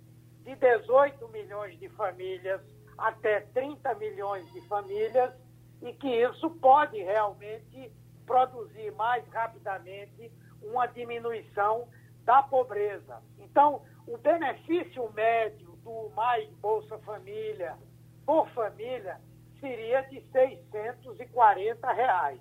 de 0.44 0.54
18 0.56 1.28
milhões 1.28 1.78
de 1.78 1.88
famílias 1.90 2.60
até 2.98 3.40
30 3.40 3.94
milhões 3.94 4.50
de 4.52 4.60
famílias 4.68 5.32
e 5.80 5.92
que 5.94 6.08
isso 6.08 6.50
pode 6.50 6.98
realmente 7.02 7.92
produzir 8.26 8.92
mais 8.92 9.26
rapidamente 9.28 10.30
uma 10.62 10.86
diminuição 10.86 11.88
da 12.24 12.42
pobreza. 12.42 13.22
Então, 13.38 13.82
o 14.06 14.16
benefício 14.16 15.10
médio 15.12 15.72
do 15.82 16.10
Mais 16.14 16.48
Bolsa 16.56 16.98
Família 16.98 17.76
por 18.24 18.48
família 18.50 19.20
seria 19.60 20.02
de 20.02 20.20
640 20.30 21.92
reais. 21.92 22.40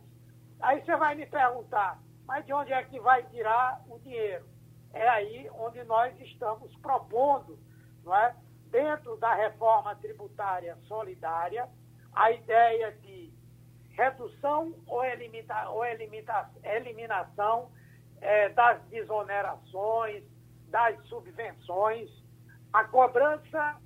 Aí 0.59 0.83
você 0.83 0.95
vai 0.95 1.15
me 1.15 1.25
perguntar, 1.25 1.99
mas 2.25 2.45
de 2.45 2.53
onde 2.53 2.71
é 2.71 2.83
que 2.83 2.99
vai 2.99 3.23
tirar 3.23 3.81
o 3.89 3.97
dinheiro? 3.99 4.50
É 4.93 5.07
aí 5.07 5.49
onde 5.53 5.83
nós 5.83 6.19
estamos 6.19 6.75
propondo, 6.77 7.57
não 8.03 8.15
é? 8.15 8.35
dentro 8.71 9.17
da 9.17 9.35
reforma 9.35 9.95
tributária 9.95 10.77
solidária, 10.87 11.69
a 12.13 12.31
ideia 12.31 12.91
de 12.93 13.31
redução 13.89 14.73
ou, 14.87 15.03
elimita, 15.03 15.69
ou 15.69 15.85
elimita, 15.85 16.49
eliminação 16.63 17.69
é, 18.21 18.49
das 18.49 18.81
desonerações, 18.85 20.23
das 20.69 20.97
subvenções, 21.07 22.09
a 22.71 22.85
cobrança 22.85 23.77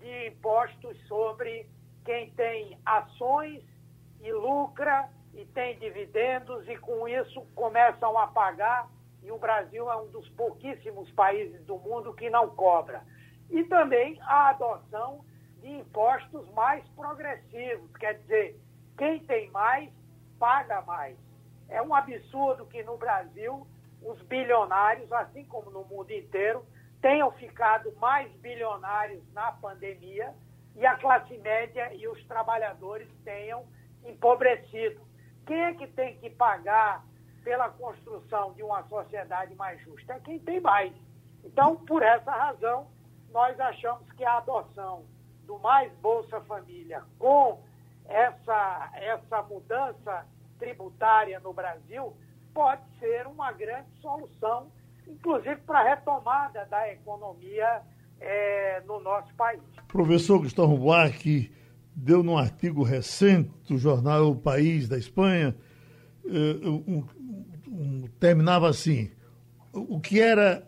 de 0.00 0.28
impostos 0.28 0.98
sobre 1.06 1.68
quem 2.04 2.30
tem 2.32 2.78
ações 2.84 3.62
e 4.20 4.32
lucra 4.32 5.08
e 5.32 5.44
tem 5.46 5.78
dividendos 5.78 6.68
e 6.68 6.76
com 6.76 7.06
isso 7.06 7.42
começam 7.54 8.18
a 8.18 8.26
pagar 8.26 8.88
e 9.22 9.30
o 9.30 9.38
Brasil 9.38 9.90
é 9.90 9.96
um 9.96 10.08
dos 10.08 10.28
pouquíssimos 10.30 11.10
países 11.12 11.64
do 11.64 11.78
mundo 11.78 12.12
que 12.12 12.28
não 12.28 12.50
cobra. 12.50 13.02
E 13.50 13.64
também 13.64 14.18
a 14.22 14.50
adoção 14.50 15.24
de 15.60 15.70
impostos 15.70 16.48
mais 16.52 16.86
progressivos, 16.88 17.94
quer 17.96 18.14
dizer, 18.14 18.60
quem 18.98 19.20
tem 19.20 19.50
mais 19.50 19.90
paga 20.38 20.82
mais. 20.82 21.16
É 21.68 21.80
um 21.80 21.94
absurdo 21.94 22.66
que 22.66 22.82
no 22.82 22.98
Brasil 22.98 23.66
os 24.02 24.20
bilionários, 24.22 25.12
assim 25.12 25.44
como 25.44 25.70
no 25.70 25.84
mundo 25.84 26.10
inteiro, 26.10 26.64
tenham 27.00 27.30
ficado 27.32 27.92
mais 27.96 28.30
bilionários 28.36 29.22
na 29.32 29.52
pandemia 29.52 30.34
e 30.76 30.84
a 30.84 30.96
classe 30.96 31.36
média 31.38 31.94
e 31.94 32.06
os 32.08 32.22
trabalhadores 32.26 33.08
tenham 33.24 33.64
empobrecido. 34.04 35.00
Quem 35.46 35.60
é 35.62 35.74
que 35.74 35.86
tem 35.86 36.16
que 36.18 36.30
pagar 36.30 37.04
pela 37.42 37.68
construção 37.70 38.52
de 38.54 38.62
uma 38.62 38.82
sociedade 38.84 39.54
mais 39.54 39.80
justa? 39.82 40.14
É 40.14 40.20
quem 40.20 40.38
tem 40.38 40.60
mais. 40.60 40.92
Então, 41.44 41.76
por 41.76 42.02
essa 42.02 42.30
razão, 42.30 42.86
nós 43.32 43.58
achamos 43.58 44.10
que 44.12 44.24
a 44.24 44.38
adoção 44.38 45.04
do 45.46 45.58
Mais 45.58 45.92
Bolsa 46.00 46.40
Família 46.42 47.02
com 47.18 47.60
essa, 48.06 48.90
essa 48.94 49.42
mudança 49.42 50.26
tributária 50.58 51.40
no 51.40 51.52
Brasil 51.52 52.16
pode 52.54 52.82
ser 52.98 53.26
uma 53.26 53.50
grande 53.52 53.88
solução, 54.00 54.70
inclusive 55.06 55.56
para 55.62 55.80
a 55.80 55.94
retomada 55.94 56.66
da 56.66 56.92
economia 56.92 57.82
é, 58.20 58.80
no 58.86 59.00
nosso 59.00 59.34
país. 59.34 59.60
Professor 59.88 60.38
Gustavo 60.38 60.76
Buarque 60.76 61.52
deu 61.94 62.22
num 62.22 62.38
artigo 62.38 62.82
recente 62.82 63.50
do 63.68 63.76
jornal 63.76 64.30
O 64.30 64.36
País 64.36 64.88
da 64.88 64.96
Espanha, 64.96 65.54
eh, 66.24 66.30
terminava 68.18 68.68
assim: 68.68 69.10
o 69.72 70.00
que 70.00 70.20
era 70.20 70.66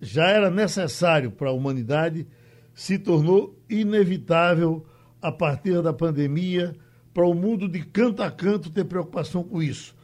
já 0.00 0.28
era 0.28 0.50
necessário 0.50 1.30
para 1.30 1.50
a 1.50 1.52
humanidade 1.52 2.26
se 2.74 2.98
tornou 2.98 3.58
inevitável 3.68 4.84
a 5.22 5.32
partir 5.32 5.80
da 5.82 5.92
pandemia 5.92 6.74
para 7.14 7.26
o 7.26 7.34
mundo 7.34 7.68
de 7.68 7.82
canto 7.84 8.22
a 8.22 8.30
canto 8.30 8.70
ter 8.70 8.84
preocupação 8.84 9.42
com 9.42 9.62
isso 9.62 9.96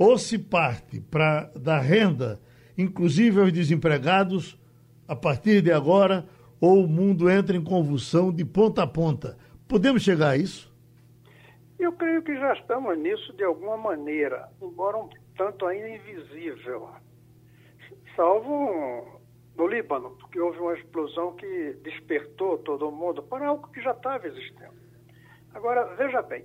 ou 0.00 0.16
se 0.16 0.38
parte 0.38 0.98
para 0.98 1.50
dar 1.54 1.80
renda, 1.80 2.40
inclusive 2.78 3.38
aos 3.38 3.52
desempregados, 3.52 4.58
a 5.06 5.14
partir 5.14 5.60
de 5.60 5.70
agora, 5.70 6.24
ou 6.58 6.84
o 6.84 6.88
mundo 6.88 7.28
entra 7.28 7.54
em 7.54 7.62
convulsão 7.62 8.32
de 8.32 8.42
ponta 8.42 8.82
a 8.82 8.86
ponta. 8.86 9.36
Podemos 9.68 10.02
chegar 10.02 10.30
a 10.30 10.36
isso? 10.38 10.74
Eu 11.78 11.92
creio 11.92 12.22
que 12.22 12.34
já 12.34 12.54
estamos 12.54 12.96
nisso 12.96 13.30
de 13.34 13.44
alguma 13.44 13.76
maneira, 13.76 14.48
embora 14.62 14.96
um 14.96 15.06
tanto 15.40 15.66
ainda 15.66 15.88
invisível. 15.88 16.90
Salvo 18.14 19.18
no 19.56 19.66
Líbano, 19.66 20.10
porque 20.20 20.38
houve 20.38 20.58
uma 20.58 20.74
explosão 20.74 21.34
que 21.34 21.72
despertou 21.82 22.58
todo 22.58 22.92
mundo 22.92 23.22
para 23.22 23.46
algo 23.48 23.66
que 23.68 23.80
já 23.80 23.92
estava 23.92 24.26
existindo. 24.26 24.74
Agora, 25.54 25.94
veja 25.96 26.20
bem, 26.20 26.44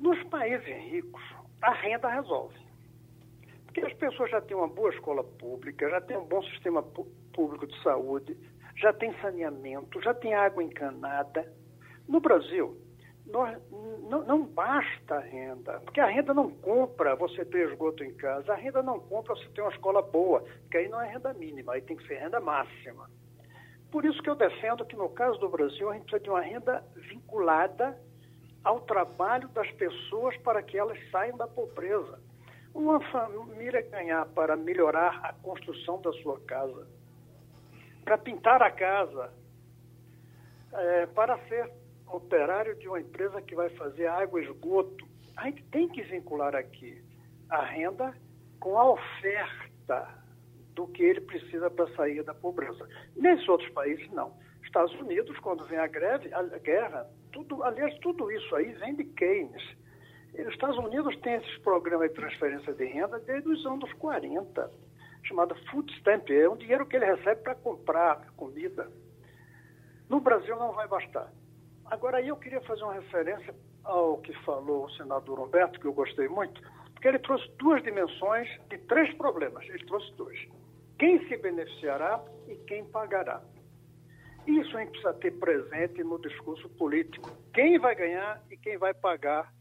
nos 0.00 0.18
países 0.30 0.66
ricos, 0.66 1.22
a 1.60 1.72
renda 1.72 2.08
resolve. 2.08 2.58
Porque 3.66 3.82
as 3.82 3.92
pessoas 3.92 4.30
já 4.30 4.40
têm 4.40 4.56
uma 4.56 4.68
boa 4.68 4.88
escola 4.88 5.22
pública, 5.22 5.90
já 5.90 6.00
têm 6.00 6.16
um 6.16 6.24
bom 6.24 6.42
sistema 6.44 6.82
público 7.34 7.66
de 7.66 7.82
saúde, 7.82 8.34
já 8.76 8.94
tem 8.94 9.12
saneamento, 9.20 10.00
já 10.00 10.14
tem 10.14 10.32
água 10.32 10.64
encanada. 10.64 11.52
No 12.08 12.18
Brasil, 12.18 12.80
nós, 13.26 13.56
não, 14.08 14.24
não, 14.24 14.44
basta 14.44 15.16
a 15.16 15.20
renda, 15.20 15.80
porque 15.80 16.00
a 16.00 16.06
renda 16.06 16.34
não 16.34 16.50
compra 16.50 17.14
você 17.14 17.44
ter 17.44 17.70
esgoto 17.70 18.02
em 18.02 18.12
casa, 18.14 18.52
a 18.52 18.56
renda 18.56 18.82
não 18.82 18.98
compra 18.98 19.34
você 19.34 19.48
ter 19.50 19.62
uma 19.62 19.70
escola 19.70 20.02
boa, 20.02 20.44
que 20.70 20.76
aí 20.76 20.88
não 20.88 21.00
é 21.00 21.08
renda 21.08 21.32
mínima, 21.32 21.74
aí 21.74 21.80
tem 21.80 21.96
que 21.96 22.06
ser 22.06 22.18
renda 22.18 22.40
máxima. 22.40 23.08
Por 23.90 24.04
isso 24.04 24.22
que 24.22 24.30
eu 24.30 24.34
defendo 24.34 24.84
que 24.84 24.96
no 24.96 25.08
caso 25.10 25.38
do 25.38 25.48
Brasil 25.48 25.90
a 25.90 25.94
gente 25.94 26.04
precisa 26.04 26.22
de 26.22 26.30
uma 26.30 26.40
renda 26.40 26.82
vinculada 26.96 27.96
ao 28.64 28.80
trabalho 28.80 29.48
das 29.48 29.70
pessoas 29.72 30.36
para 30.38 30.62
que 30.62 30.78
elas 30.78 30.98
saiam 31.10 31.36
da 31.36 31.46
pobreza. 31.46 32.18
Uma 32.74 33.00
família 33.10 33.82
ganhar 33.82 34.24
para 34.26 34.56
melhorar 34.56 35.20
a 35.22 35.32
construção 35.34 36.00
da 36.00 36.12
sua 36.14 36.40
casa, 36.40 36.86
para 38.02 38.16
pintar 38.16 38.62
a 38.62 38.70
casa, 38.70 39.30
é, 40.72 41.06
para 41.06 41.36
ser 41.48 41.70
operário 42.14 42.74
de 42.76 42.88
uma 42.88 43.00
empresa 43.00 43.40
que 43.42 43.54
vai 43.54 43.68
fazer 43.70 44.06
água 44.06 44.40
e 44.40 44.44
esgoto, 44.44 45.06
a 45.36 45.46
gente 45.46 45.62
tem 45.64 45.88
que 45.88 46.02
vincular 46.02 46.54
aqui 46.54 47.02
a 47.48 47.64
renda 47.64 48.14
com 48.60 48.78
a 48.78 48.90
oferta 48.90 50.22
do 50.74 50.86
que 50.86 51.02
ele 51.02 51.20
precisa 51.20 51.70
para 51.70 51.88
sair 51.94 52.22
da 52.22 52.34
pobreza. 52.34 52.88
Nesses 53.16 53.48
outros 53.48 53.70
países, 53.70 54.10
não. 54.10 54.32
Estados 54.64 54.94
Unidos, 55.00 55.38
quando 55.40 55.66
vem 55.66 55.78
a 55.78 55.86
greve, 55.86 56.32
a 56.32 56.42
guerra, 56.58 57.06
tudo, 57.30 57.62
aliás, 57.62 57.96
tudo 57.98 58.30
isso 58.30 58.54
aí 58.56 58.72
vem 58.72 58.94
de 58.94 59.04
Keynes 59.04 59.62
os 60.38 60.54
Estados 60.54 60.78
Unidos 60.78 61.14
têm 61.20 61.34
esses 61.34 61.58
programas 61.58 62.08
de 62.08 62.14
transferência 62.14 62.72
de 62.72 62.84
renda 62.86 63.18
desde 63.20 63.48
os 63.48 63.66
anos 63.66 63.92
40. 63.94 64.70
chamada 65.24 65.54
food 65.70 65.92
stamp, 65.98 66.30
é 66.30 66.48
um 66.48 66.56
dinheiro 66.56 66.86
que 66.86 66.96
ele 66.96 67.04
recebe 67.04 67.42
para 67.42 67.54
comprar 67.54 68.32
comida. 68.34 68.90
No 70.08 70.20
Brasil 70.20 70.56
não 70.56 70.72
vai 70.72 70.88
bastar. 70.88 71.30
Agora 71.92 72.16
aí 72.16 72.28
eu 72.28 72.36
queria 72.38 72.62
fazer 72.62 72.82
uma 72.84 72.94
referência 72.94 73.54
ao 73.84 74.16
que 74.16 74.32
falou 74.44 74.86
o 74.86 74.90
senador 74.92 75.38
Humberto, 75.38 75.78
que 75.78 75.86
eu 75.86 75.92
gostei 75.92 76.26
muito, 76.26 76.58
porque 76.94 77.06
ele 77.06 77.18
trouxe 77.18 77.46
duas 77.58 77.82
dimensões 77.82 78.48
de 78.70 78.78
três 78.78 79.14
problemas. 79.18 79.62
Ele 79.68 79.84
trouxe 79.84 80.10
dois. 80.14 80.38
Quem 80.98 81.22
se 81.28 81.36
beneficiará 81.36 82.24
e 82.48 82.56
quem 82.66 82.82
pagará. 82.86 83.42
Isso 84.46 84.74
a 84.74 84.80
gente 84.80 84.92
precisa 84.92 85.12
ter 85.12 85.32
presente 85.32 86.02
no 86.02 86.18
discurso 86.18 86.66
político. 86.70 87.30
Quem 87.52 87.78
vai 87.78 87.94
ganhar 87.94 88.42
e 88.50 88.56
quem 88.56 88.78
vai 88.78 88.94
pagar 88.94 89.52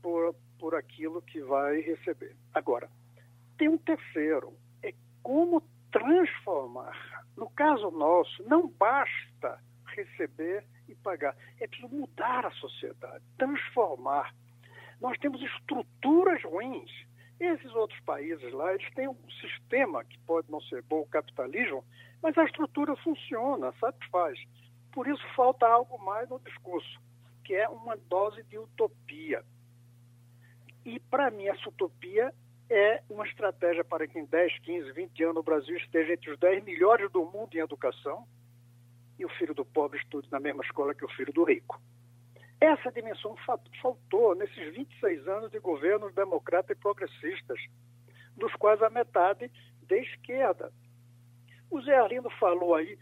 por, 0.00 0.34
por 0.58 0.74
aquilo 0.74 1.20
que 1.20 1.42
vai 1.42 1.82
receber. 1.82 2.34
Agora, 2.54 2.88
tem 3.58 3.68
um 3.68 3.76
terceiro, 3.76 4.54
é 4.82 4.94
como 5.22 5.62
transformar. 5.92 6.96
No 7.36 7.50
caso 7.50 7.90
nosso, 7.90 8.42
não 8.48 8.68
basta 8.68 9.60
receber 9.94 10.64
e 10.88 10.94
pagar, 10.94 11.36
é 11.60 11.66
preciso 11.66 11.94
mudar 11.94 12.46
a 12.46 12.50
sociedade, 12.52 13.24
transformar. 13.38 14.34
Nós 15.00 15.18
temos 15.18 15.42
estruturas 15.42 16.42
ruins. 16.44 16.90
Esses 17.40 17.74
outros 17.74 17.98
países 18.00 18.52
lá, 18.52 18.72
eles 18.72 18.88
têm 18.94 19.08
um 19.08 19.30
sistema 19.40 20.04
que 20.04 20.18
pode 20.20 20.50
não 20.50 20.60
ser 20.62 20.82
bom, 20.82 21.00
o 21.00 21.06
capitalismo, 21.06 21.84
mas 22.22 22.36
a 22.38 22.44
estrutura 22.44 22.94
funciona, 22.96 23.72
satisfaz. 23.80 24.38
Por 24.92 25.08
isso 25.08 25.22
falta 25.34 25.66
algo 25.66 25.98
mais 25.98 26.28
no 26.28 26.38
discurso, 26.38 27.00
que 27.44 27.54
é 27.54 27.68
uma 27.68 27.96
dose 27.96 28.42
de 28.44 28.56
utopia. 28.56 29.44
E, 30.84 31.00
para 31.00 31.30
mim, 31.30 31.46
essa 31.48 31.68
utopia 31.68 32.32
é 32.70 33.02
uma 33.10 33.26
estratégia 33.26 33.84
para 33.84 34.06
que 34.06 34.18
em 34.18 34.24
10, 34.24 34.58
15, 34.60 34.92
20 34.92 35.24
anos 35.24 35.36
o 35.38 35.42
Brasil 35.42 35.76
esteja 35.76 36.12
entre 36.12 36.30
os 36.30 36.38
10 36.38 36.64
melhores 36.64 37.10
do 37.10 37.24
mundo 37.24 37.54
em 37.54 37.58
educação 37.58 38.26
e 39.18 39.24
o 39.24 39.28
filho 39.30 39.54
do 39.54 39.64
pobre 39.64 39.98
estude 39.98 40.30
na 40.30 40.40
mesma 40.40 40.62
escola 40.64 40.94
que 40.94 41.04
o 41.04 41.10
filho 41.10 41.32
do 41.32 41.44
rico. 41.44 41.80
Essa 42.60 42.90
dimensão 42.90 43.36
faltou 43.82 44.34
nesses 44.34 44.74
26 44.74 45.28
anos 45.28 45.50
de 45.50 45.58
governos 45.58 46.14
democratas 46.14 46.76
e 46.76 46.80
progressistas, 46.80 47.60
dos 48.36 48.52
quais 48.54 48.82
a 48.82 48.90
metade 48.90 49.50
de 49.82 50.00
esquerda. 50.00 50.72
O 51.70 51.80
Zé 51.82 51.96
Arlindo 51.96 52.30
falou 52.30 52.74
aí 52.74 52.98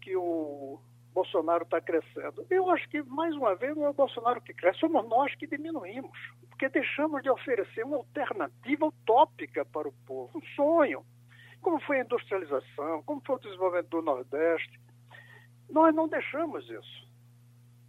que 0.00 0.16
o 0.16 0.80
Bolsonaro 1.12 1.64
está 1.64 1.80
crescendo. 1.80 2.46
Eu 2.48 2.70
acho 2.70 2.88
que, 2.88 3.02
mais 3.02 3.34
uma 3.34 3.54
vez, 3.54 3.76
não 3.76 3.86
é 3.86 3.90
o 3.90 3.94
Bolsonaro 3.94 4.40
que 4.40 4.54
cresce, 4.54 4.80
somos 4.80 5.06
nós 5.08 5.34
que 5.34 5.46
diminuímos, 5.46 6.18
porque 6.48 6.68
deixamos 6.68 7.22
de 7.22 7.30
oferecer 7.30 7.84
uma 7.84 7.98
alternativa 7.98 8.86
utópica 8.86 9.64
para 9.64 9.88
o 9.88 9.92
povo, 10.06 10.38
um 10.38 10.42
sonho. 10.54 11.04
Como 11.60 11.80
foi 11.80 12.00
a 12.00 12.04
industrialização, 12.04 13.02
como 13.04 13.22
foi 13.24 13.36
o 13.36 13.40
desenvolvimento 13.40 13.88
do 13.88 14.02
Nordeste. 14.02 14.80
Nós 15.70 15.94
não 15.94 16.08
deixamos 16.08 16.68
isso. 16.68 17.08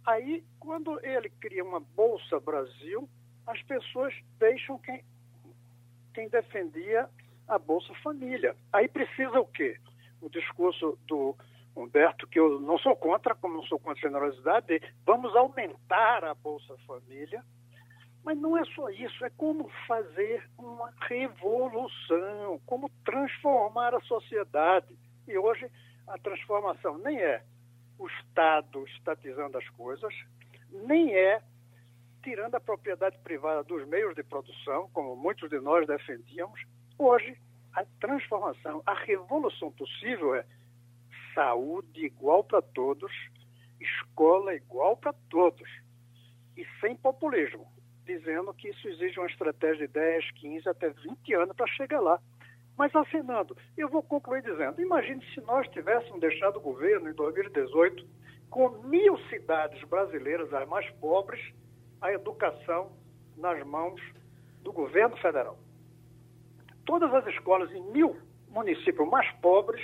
Aí, 0.06 0.44
quando 0.60 0.98
ele 1.04 1.30
cria 1.40 1.64
uma 1.64 1.80
Bolsa 1.80 2.38
Brasil, 2.40 3.08
as 3.46 3.60
pessoas 3.62 4.14
deixam 4.38 4.78
quem, 4.78 5.02
quem 6.12 6.28
defendia 6.28 7.08
a 7.48 7.58
Bolsa 7.58 7.92
Família. 8.02 8.56
Aí 8.72 8.88
precisa 8.88 9.38
o 9.40 9.46
quê? 9.46 9.78
o 10.24 10.30
discurso 10.30 10.98
do 11.06 11.36
Humberto, 11.76 12.26
que 12.26 12.38
eu 12.40 12.58
não 12.60 12.78
sou 12.78 12.96
contra, 12.96 13.34
como 13.34 13.56
não 13.56 13.64
sou 13.64 13.78
contra 13.78 14.08
a 14.08 14.10
generosidade, 14.10 14.66
de 14.66 14.80
vamos 15.04 15.36
aumentar 15.36 16.24
a 16.24 16.34
Bolsa 16.34 16.74
Família, 16.86 17.44
mas 18.24 18.38
não 18.38 18.56
é 18.56 18.64
só 18.64 18.88
isso, 18.88 19.22
é 19.24 19.30
como 19.36 19.68
fazer 19.86 20.48
uma 20.56 20.90
revolução, 21.02 22.58
como 22.64 22.90
transformar 23.04 23.94
a 23.94 24.00
sociedade. 24.00 24.96
E 25.28 25.36
hoje 25.36 25.70
a 26.06 26.16
transformação 26.18 26.96
nem 26.98 27.18
é 27.18 27.42
o 27.98 28.06
Estado 28.06 28.84
estatizando 28.88 29.58
as 29.58 29.68
coisas, 29.70 30.14
nem 30.70 31.14
é 31.14 31.42
tirando 32.22 32.54
a 32.54 32.60
propriedade 32.60 33.18
privada 33.18 33.62
dos 33.62 33.86
meios 33.86 34.14
de 34.14 34.22
produção, 34.22 34.88
como 34.92 35.14
muitos 35.14 35.50
de 35.50 35.60
nós 35.60 35.86
defendíamos. 35.86 36.60
Hoje 36.98 37.36
a 37.74 37.84
transformação, 38.00 38.82
a 38.86 38.94
revolução 38.94 39.70
possível 39.72 40.34
é 40.34 40.44
saúde 41.34 42.06
igual 42.06 42.44
para 42.44 42.62
todos, 42.62 43.12
escola 43.80 44.54
igual 44.54 44.96
para 44.96 45.12
todos, 45.28 45.68
e 46.56 46.64
sem 46.80 46.96
populismo, 46.96 47.66
dizendo 48.06 48.54
que 48.54 48.68
isso 48.68 48.88
exige 48.88 49.18
uma 49.18 49.26
estratégia 49.26 49.86
de 49.86 49.92
10, 49.92 50.30
15, 50.32 50.68
até 50.68 50.88
20 50.90 51.34
anos 51.34 51.56
para 51.56 51.66
chegar 51.66 52.00
lá. 52.00 52.20
Mas 52.76 52.94
acenando, 52.94 53.56
eu 53.76 53.88
vou 53.88 54.02
concluir 54.02 54.42
dizendo: 54.42 54.80
imagine 54.80 55.24
se 55.32 55.40
nós 55.42 55.68
tivéssemos 55.68 56.20
deixado 56.20 56.56
o 56.56 56.60
governo 56.60 57.08
em 57.08 57.14
2018 57.14 58.04
com 58.50 58.68
mil 58.84 59.18
cidades 59.28 59.82
brasileiras, 59.88 60.52
as 60.52 60.68
mais 60.68 60.88
pobres, 60.92 61.40
a 62.00 62.12
educação 62.12 62.92
nas 63.36 63.64
mãos 63.66 64.00
do 64.62 64.72
governo 64.72 65.16
federal 65.18 65.58
todas 66.84 67.12
as 67.14 67.26
escolas 67.26 67.70
em 67.72 67.82
mil 67.90 68.16
municípios 68.48 69.08
mais 69.08 69.30
pobres, 69.36 69.82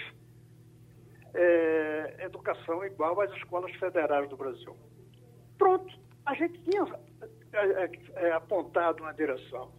é, 1.34 2.16
educação 2.20 2.84
igual 2.84 3.20
às 3.20 3.30
escolas 3.32 3.72
federais 3.76 4.28
do 4.28 4.36
Brasil. 4.36 4.76
Pronto, 5.58 5.92
a 6.26 6.34
gente 6.34 6.60
tinha 6.62 6.86
é, 7.52 7.58
é, 7.58 7.90
é, 8.26 8.32
apontado 8.32 9.02
uma 9.02 9.12
direção, 9.12 9.72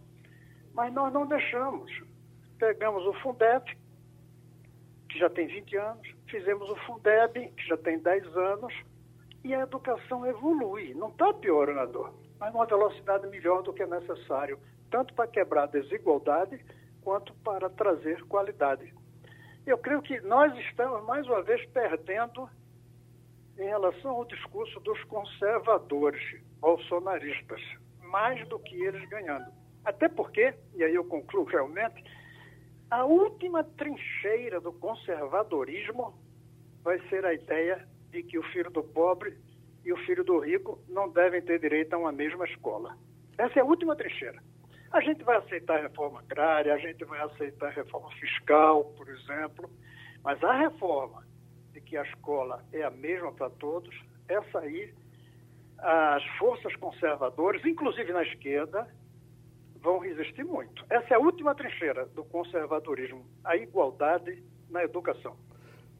mas 0.74 0.92
nós 0.92 1.12
não 1.12 1.26
deixamos. 1.26 1.90
Pegamos 2.62 3.04
o 3.04 3.12
Fundeb, 3.14 3.76
que 5.08 5.18
já 5.18 5.28
tem 5.28 5.48
20 5.48 5.76
anos, 5.78 6.08
fizemos 6.28 6.70
o 6.70 6.76
Fundeb, 6.86 7.48
que 7.56 7.66
já 7.66 7.76
tem 7.76 7.98
10 7.98 8.36
anos, 8.36 8.72
e 9.42 9.52
a 9.52 9.62
educação 9.62 10.24
evolui, 10.24 10.94
não 10.94 11.08
está 11.08 11.34
piorando, 11.34 12.14
mas 12.38 12.52
numa 12.52 12.64
velocidade 12.64 13.26
melhor 13.26 13.64
do 13.64 13.72
que 13.72 13.82
é 13.82 13.86
necessário, 13.88 14.60
tanto 14.92 15.12
para 15.12 15.26
quebrar 15.26 15.64
a 15.64 15.66
desigualdade, 15.66 16.64
quanto 17.02 17.34
para 17.42 17.68
trazer 17.68 18.22
qualidade. 18.26 18.94
Eu 19.66 19.76
creio 19.76 20.00
que 20.00 20.20
nós 20.20 20.56
estamos, 20.68 21.04
mais 21.04 21.26
uma 21.26 21.42
vez, 21.42 21.68
perdendo 21.70 22.48
em 23.58 23.64
relação 23.64 24.12
ao 24.12 24.24
discurso 24.24 24.78
dos 24.78 25.02
conservadores 25.06 26.40
bolsonaristas, 26.60 27.60
mais 28.04 28.46
do 28.46 28.60
que 28.60 28.84
eles 28.84 29.04
ganhando. 29.08 29.50
Até 29.84 30.08
porque, 30.08 30.54
e 30.76 30.84
aí 30.84 30.94
eu 30.94 31.04
concluo 31.04 31.42
realmente, 31.42 32.21
a 32.92 33.06
última 33.06 33.64
trincheira 33.64 34.60
do 34.60 34.70
conservadorismo 34.70 36.12
vai 36.82 37.00
ser 37.08 37.24
a 37.24 37.32
ideia 37.32 37.88
de 38.10 38.22
que 38.22 38.38
o 38.38 38.42
filho 38.52 38.70
do 38.70 38.82
pobre 38.82 39.34
e 39.82 39.90
o 39.90 39.96
filho 40.04 40.22
do 40.22 40.38
rico 40.38 40.78
não 40.90 41.08
devem 41.08 41.40
ter 41.40 41.58
direito 41.58 41.94
a 41.94 41.98
uma 41.98 42.12
mesma 42.12 42.44
escola. 42.44 42.94
Essa 43.38 43.60
é 43.60 43.62
a 43.62 43.64
última 43.64 43.96
trincheira. 43.96 44.42
A 44.90 45.00
gente 45.00 45.24
vai 45.24 45.38
aceitar 45.38 45.78
a 45.78 45.82
reforma 45.84 46.20
agrária, 46.20 46.74
a 46.74 46.76
gente 46.76 47.02
vai 47.06 47.18
aceitar 47.22 47.68
a 47.68 47.70
reforma 47.70 48.10
fiscal, 48.20 48.84
por 48.94 49.08
exemplo, 49.08 49.70
mas 50.22 50.44
a 50.44 50.52
reforma 50.52 51.26
de 51.72 51.80
que 51.80 51.96
a 51.96 52.02
escola 52.02 52.62
é 52.74 52.82
a 52.82 52.90
mesma 52.90 53.32
para 53.32 53.48
todos, 53.48 53.98
essa 54.28 54.58
aí, 54.58 54.92
as 55.78 56.22
forças 56.36 56.76
conservadoras, 56.76 57.64
inclusive 57.64 58.12
na 58.12 58.22
esquerda, 58.22 58.86
vão 59.82 59.98
resistir 59.98 60.44
muito. 60.44 60.84
Essa 60.88 61.14
é 61.14 61.16
a 61.16 61.20
última 61.20 61.54
trincheira 61.54 62.06
do 62.14 62.24
conservadorismo, 62.24 63.24
a 63.44 63.56
igualdade 63.56 64.42
na 64.70 64.84
educação. 64.84 65.36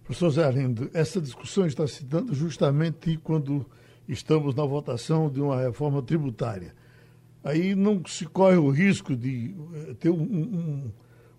Professor 0.04 0.30
Zé 0.30 0.44
Arlindo, 0.44 0.90
essa 0.94 1.20
discussão 1.20 1.66
está 1.66 1.86
se 1.86 2.04
dando 2.04 2.34
justamente 2.34 3.16
quando 3.18 3.66
estamos 4.08 4.54
na 4.54 4.64
votação 4.64 5.30
de 5.30 5.40
uma 5.40 5.60
reforma 5.60 6.02
tributária 6.02 6.74
aí 7.44 7.74
não 7.74 8.02
se 8.06 8.26
corre 8.26 8.56
o 8.56 8.70
risco 8.70 9.16
de 9.16 9.54
eh, 9.74 9.94
ter 9.98 10.10
um, 10.10 10.22
um, 10.22 10.92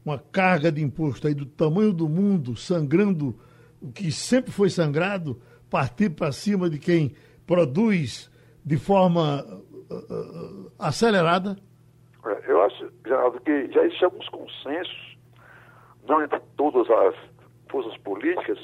uma 0.04 0.20
carga 0.20 0.72
de 0.72 0.82
imposto 0.82 1.28
aí 1.28 1.34
do 1.34 1.46
tamanho 1.46 1.94
do 1.94 2.10
mundo, 2.10 2.56
sangrando 2.56 3.38
o 3.82 3.92
que 3.92 4.12
sempre 4.12 4.52
foi 4.52 4.70
sangrado, 4.70 5.40
partir 5.70 6.10
para 6.10 6.32
cima 6.32 6.70
de 6.70 6.78
quem 6.78 7.14
produz 7.48 8.30
de 8.66 8.78
forma 8.78 9.44
uh, 9.90 9.96
uh, 9.96 10.72
acelerada? 10.78 11.58
É, 12.26 12.52
eu 12.52 12.62
acho, 12.64 12.92
Geraldo, 13.06 13.40
que 13.42 13.72
já 13.72 13.84
existem 13.84 14.06
alguns 14.06 14.30
consensos, 14.30 15.18
não 16.08 16.24
entre 16.24 16.40
todas 16.58 16.90
as 16.90 17.16
forças 17.70 17.98
políticas, 17.98 18.60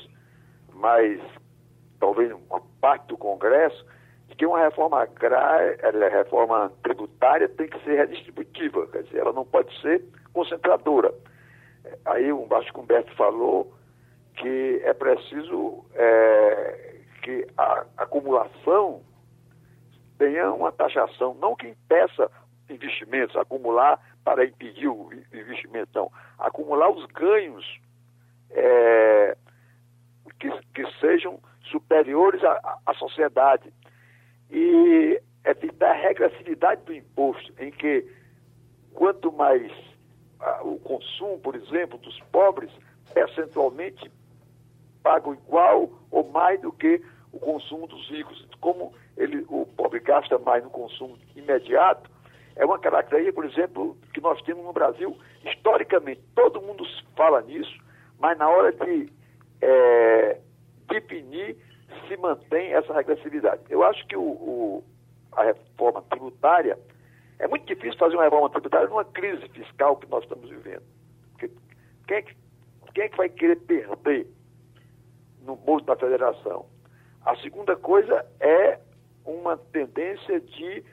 mas 0.73 1.19
talvez 1.99 2.31
uma 2.31 2.61
parte 2.79 3.07
do 3.07 3.17
Congresso, 3.17 3.85
que 4.37 4.45
uma 4.45 4.59
reforma 4.59 5.01
agrária, 5.01 6.09
reforma 6.09 6.71
tributária 6.81 7.49
tem 7.49 7.67
que 7.67 7.83
ser 7.83 7.97
redistributiva, 7.97 8.87
quer 8.87 9.03
dizer, 9.03 9.19
ela 9.19 9.33
não 9.33 9.45
pode 9.45 9.69
ser 9.81 10.01
concentradora. 10.33 11.13
Aí 12.05 12.31
o 12.31 12.45
Baixo 12.45 12.71
Humberto 12.77 13.13
falou 13.15 13.73
que 14.35 14.81
é 14.83 14.93
preciso 14.93 15.83
é, 15.93 17.01
que 17.21 17.45
a 17.57 17.85
acumulação 17.97 19.01
tenha 20.17 20.53
uma 20.53 20.71
taxação, 20.71 21.33
não 21.35 21.55
que 21.55 21.67
impeça 21.67 22.31
investimentos, 22.69 23.35
acumular 23.35 23.99
para 24.23 24.45
impedir 24.45 24.87
o 24.87 25.09
investimento, 25.33 25.89
não. 25.93 26.11
acumular 26.37 26.89
os 26.89 27.05
ganhos 27.07 27.79
é, 28.51 29.37
que, 30.39 30.49
que, 30.73 30.99
sejam 30.99 31.39
superiores 31.63 32.43
à, 32.43 32.79
à 32.85 32.93
sociedade. 32.95 33.71
E 34.51 35.21
evitar 35.45 35.91
a 35.91 35.93
regressividade 35.93 36.81
do 36.83 36.93
imposto, 36.93 37.53
em 37.59 37.71
que 37.71 38.05
quanto 38.93 39.31
mais 39.31 39.71
ah, 40.39 40.61
o 40.63 40.79
consumo, 40.79 41.39
por 41.39 41.55
exemplo, 41.55 41.97
dos 41.99 42.19
pobres, 42.31 42.71
percentualmente 43.13 44.11
pagam 45.03 45.33
igual 45.33 45.89
ou 46.11 46.29
mais 46.31 46.59
do 46.61 46.71
que 46.71 47.01
o 47.31 47.39
consumo 47.39 47.87
dos 47.87 48.09
ricos. 48.09 48.47
Como 48.59 48.93
ele, 49.17 49.45
o 49.49 49.65
pobre 49.77 49.99
gasta 49.99 50.37
mais 50.39 50.63
no 50.63 50.69
consumo 50.69 51.17
imediato, 51.35 52.09
é 52.59 52.65
uma 52.65 52.77
característica, 52.77 53.33
por 53.33 53.45
exemplo, 53.45 53.97
que 54.13 54.19
nós 54.19 54.39
temos 54.41 54.65
no 54.65 54.73
Brasil, 54.73 55.17
historicamente, 55.45 56.21
todo 56.35 56.61
mundo 56.61 56.83
fala 57.15 57.41
nisso, 57.41 57.73
mas 58.19 58.37
na 58.37 58.49
hora 58.49 58.73
de 58.73 59.09
é, 59.61 60.41
definir 60.89 61.55
se 62.05 62.17
mantém 62.17 62.73
essa 62.73 62.93
regressividade. 62.93 63.61
Eu 63.69 63.81
acho 63.81 64.05
que 64.07 64.17
o, 64.17 64.21
o, 64.21 64.83
a 65.31 65.43
reforma 65.43 66.01
tributária, 66.09 66.77
é 67.39 67.47
muito 67.47 67.65
difícil 67.65 67.97
fazer 67.97 68.15
uma 68.15 68.25
reforma 68.25 68.49
tributária 68.49 68.89
numa 68.89 69.05
crise 69.05 69.47
fiscal 69.49 69.95
que 69.95 70.09
nós 70.09 70.23
estamos 70.23 70.49
vivendo. 70.49 70.83
Porque 71.31 71.49
quem 72.09 72.17
é 72.17 72.21
que, 72.21 72.35
quem 72.93 73.03
é 73.05 73.07
que 73.07 73.17
vai 73.17 73.29
querer 73.29 73.55
perder 73.55 74.27
no 75.43 75.55
bolso 75.55 75.85
da 75.85 75.95
federação? 75.95 76.65
A 77.25 77.37
segunda 77.37 77.77
coisa 77.77 78.25
é 78.41 78.79
uma 79.23 79.55
tendência 79.55 80.41
de 80.41 80.83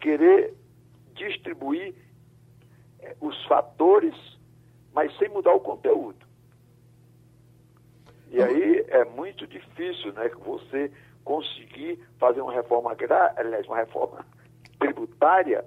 querer 0.00 0.52
distribuir 1.14 1.94
eh, 3.00 3.16
os 3.20 3.44
fatores, 3.46 4.14
mas 4.92 5.16
sem 5.18 5.28
mudar 5.28 5.54
o 5.54 5.60
conteúdo. 5.60 6.26
E 8.30 8.42
aí 8.42 8.84
é 8.88 9.04
muito 9.04 9.46
difícil 9.46 10.12
né, 10.14 10.28
você 10.44 10.90
conseguir 11.24 11.98
fazer 12.18 12.40
uma 12.40 12.52
reforma 12.52 12.96
aliás, 13.36 13.66
uma 13.66 13.76
reforma 13.76 14.24
tributária 14.80 15.64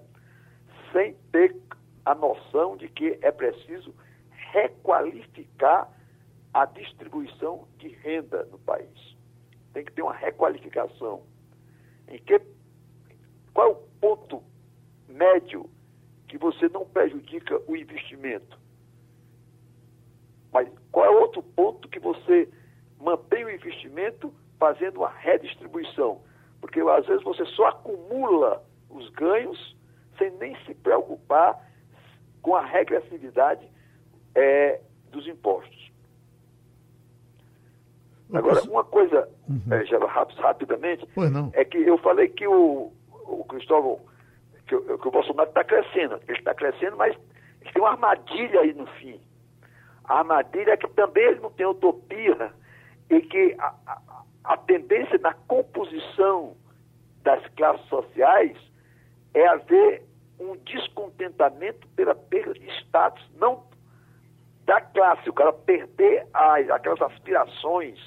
sem 0.92 1.14
ter 1.32 1.56
a 2.06 2.16
noção 2.16 2.78
de 2.78 2.88
que 2.88 3.18
é 3.22 3.32
preciso 3.32 3.94
requalificar 4.52 5.92
a 6.54 6.66
distribuição 6.66 7.68
de 7.78 7.90
renda 7.90 8.46
no 8.46 8.58
país. 8.60 9.16
Tem 9.74 9.84
que 9.84 9.92
ter 9.92 10.02
uma 10.02 10.14
requalificação. 10.14 11.24
Em 12.08 12.18
que 12.20 12.40
qual 13.54 13.68
é 13.68 13.72
o 13.72 13.76
ponto 14.00 14.44
médio 15.16 15.70
que 16.28 16.38
você 16.38 16.68
não 16.70 16.86
prejudica 16.86 17.62
o 17.68 17.76
investimento? 17.76 18.60
Mas 20.52 20.70
qual 20.92 21.06
é 21.06 21.10
outro 21.10 21.42
ponto 21.42 21.90
que 21.90 22.00
você 22.00 22.50
mantém 23.00 23.46
o 23.46 23.52
investimento 23.52 24.34
fazendo 24.60 24.98
uma 24.98 25.10
redistribuição? 25.10 26.22
Porque 26.62 26.80
às 26.80 27.06
vezes 27.06 27.24
você 27.24 27.46
só 27.48 27.68
acumula 27.68 28.64
os 28.90 29.10
ganhos 29.10 29.76
sem 30.18 30.32
nem 30.38 30.56
se 30.66 30.74
preocupar 30.74 31.60
com 32.42 32.56
a 32.56 32.66
regressividade 32.66 33.68
é, 34.34 34.80
dos 35.12 35.28
impostos. 35.28 35.92
Agora, 38.34 38.62
uma 38.64 38.84
coisa, 38.84 39.30
uhum. 39.48 39.74
é, 39.74 39.86
já 39.86 39.98
rapidamente, 40.40 41.08
é 41.54 41.64
que 41.64 41.78
eu 41.78 41.98
falei 42.00 42.28
que 42.28 42.48
o, 42.48 42.92
o 43.12 43.44
Cristóvão, 43.46 44.00
que, 44.68 44.78
que 44.78 45.08
o 45.08 45.12
Bolsonaro 45.12 45.50
está 45.50 45.64
crescendo. 45.64 46.20
Ele 46.28 46.38
está 46.38 46.54
crescendo, 46.54 46.98
mas 46.98 47.16
tem 47.74 47.82
uma 47.82 47.92
armadilha 47.92 48.62
aí 48.62 48.74
no 48.74 48.88
fim. 48.88 49.20
A 50.06 50.20
armadilha 50.20 50.72
é 50.72 50.78
que 50.78 50.88
também 50.90 51.24
ele 51.24 51.40
não 51.40 51.52
tem 51.52 51.66
utopia 51.66 52.54
e 53.10 53.22
que 53.22 53.56
a, 53.60 53.74
a, 53.88 54.24
a 54.44 54.58
tendência 54.58 55.18
na 55.20 55.34
composição 55.34 56.56
das 57.24 57.46
classes 57.56 57.86
sociais 57.88 58.58
é 59.34 59.48
haver 59.48 60.04
um 60.40 60.56
descontentamento 60.58 61.88
pela 61.90 62.14
perda 62.14 62.54
de 62.54 62.68
status, 62.82 63.24
não 63.36 63.64
da 64.66 64.82
classe, 64.82 65.30
o 65.30 65.34
cara 65.34 65.54
perder 65.54 66.28
as, 66.34 66.70
aquelas 66.70 67.02
aspirações 67.02 68.00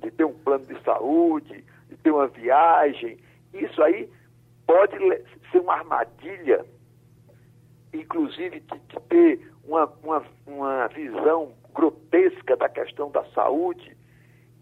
de 0.00 0.10
ter 0.10 0.24
um 0.24 0.32
plano 0.32 0.64
de 0.66 0.82
saúde, 0.82 1.64
de 1.88 1.96
ter 1.98 2.10
uma 2.10 2.26
viagem, 2.28 3.18
isso 3.52 3.82
aí 3.82 4.10
pode 4.66 4.96
ser 5.50 5.60
uma 5.60 5.74
armadilha, 5.74 6.64
inclusive 7.92 8.60
de, 8.60 8.78
de 8.78 9.00
ter 9.08 9.52
uma, 9.64 9.86
uma, 10.02 10.24
uma 10.46 10.88
visão 10.88 11.52
grotesca 11.74 12.56
da 12.56 12.68
questão 12.68 13.10
da 13.10 13.24
saúde. 13.26 13.96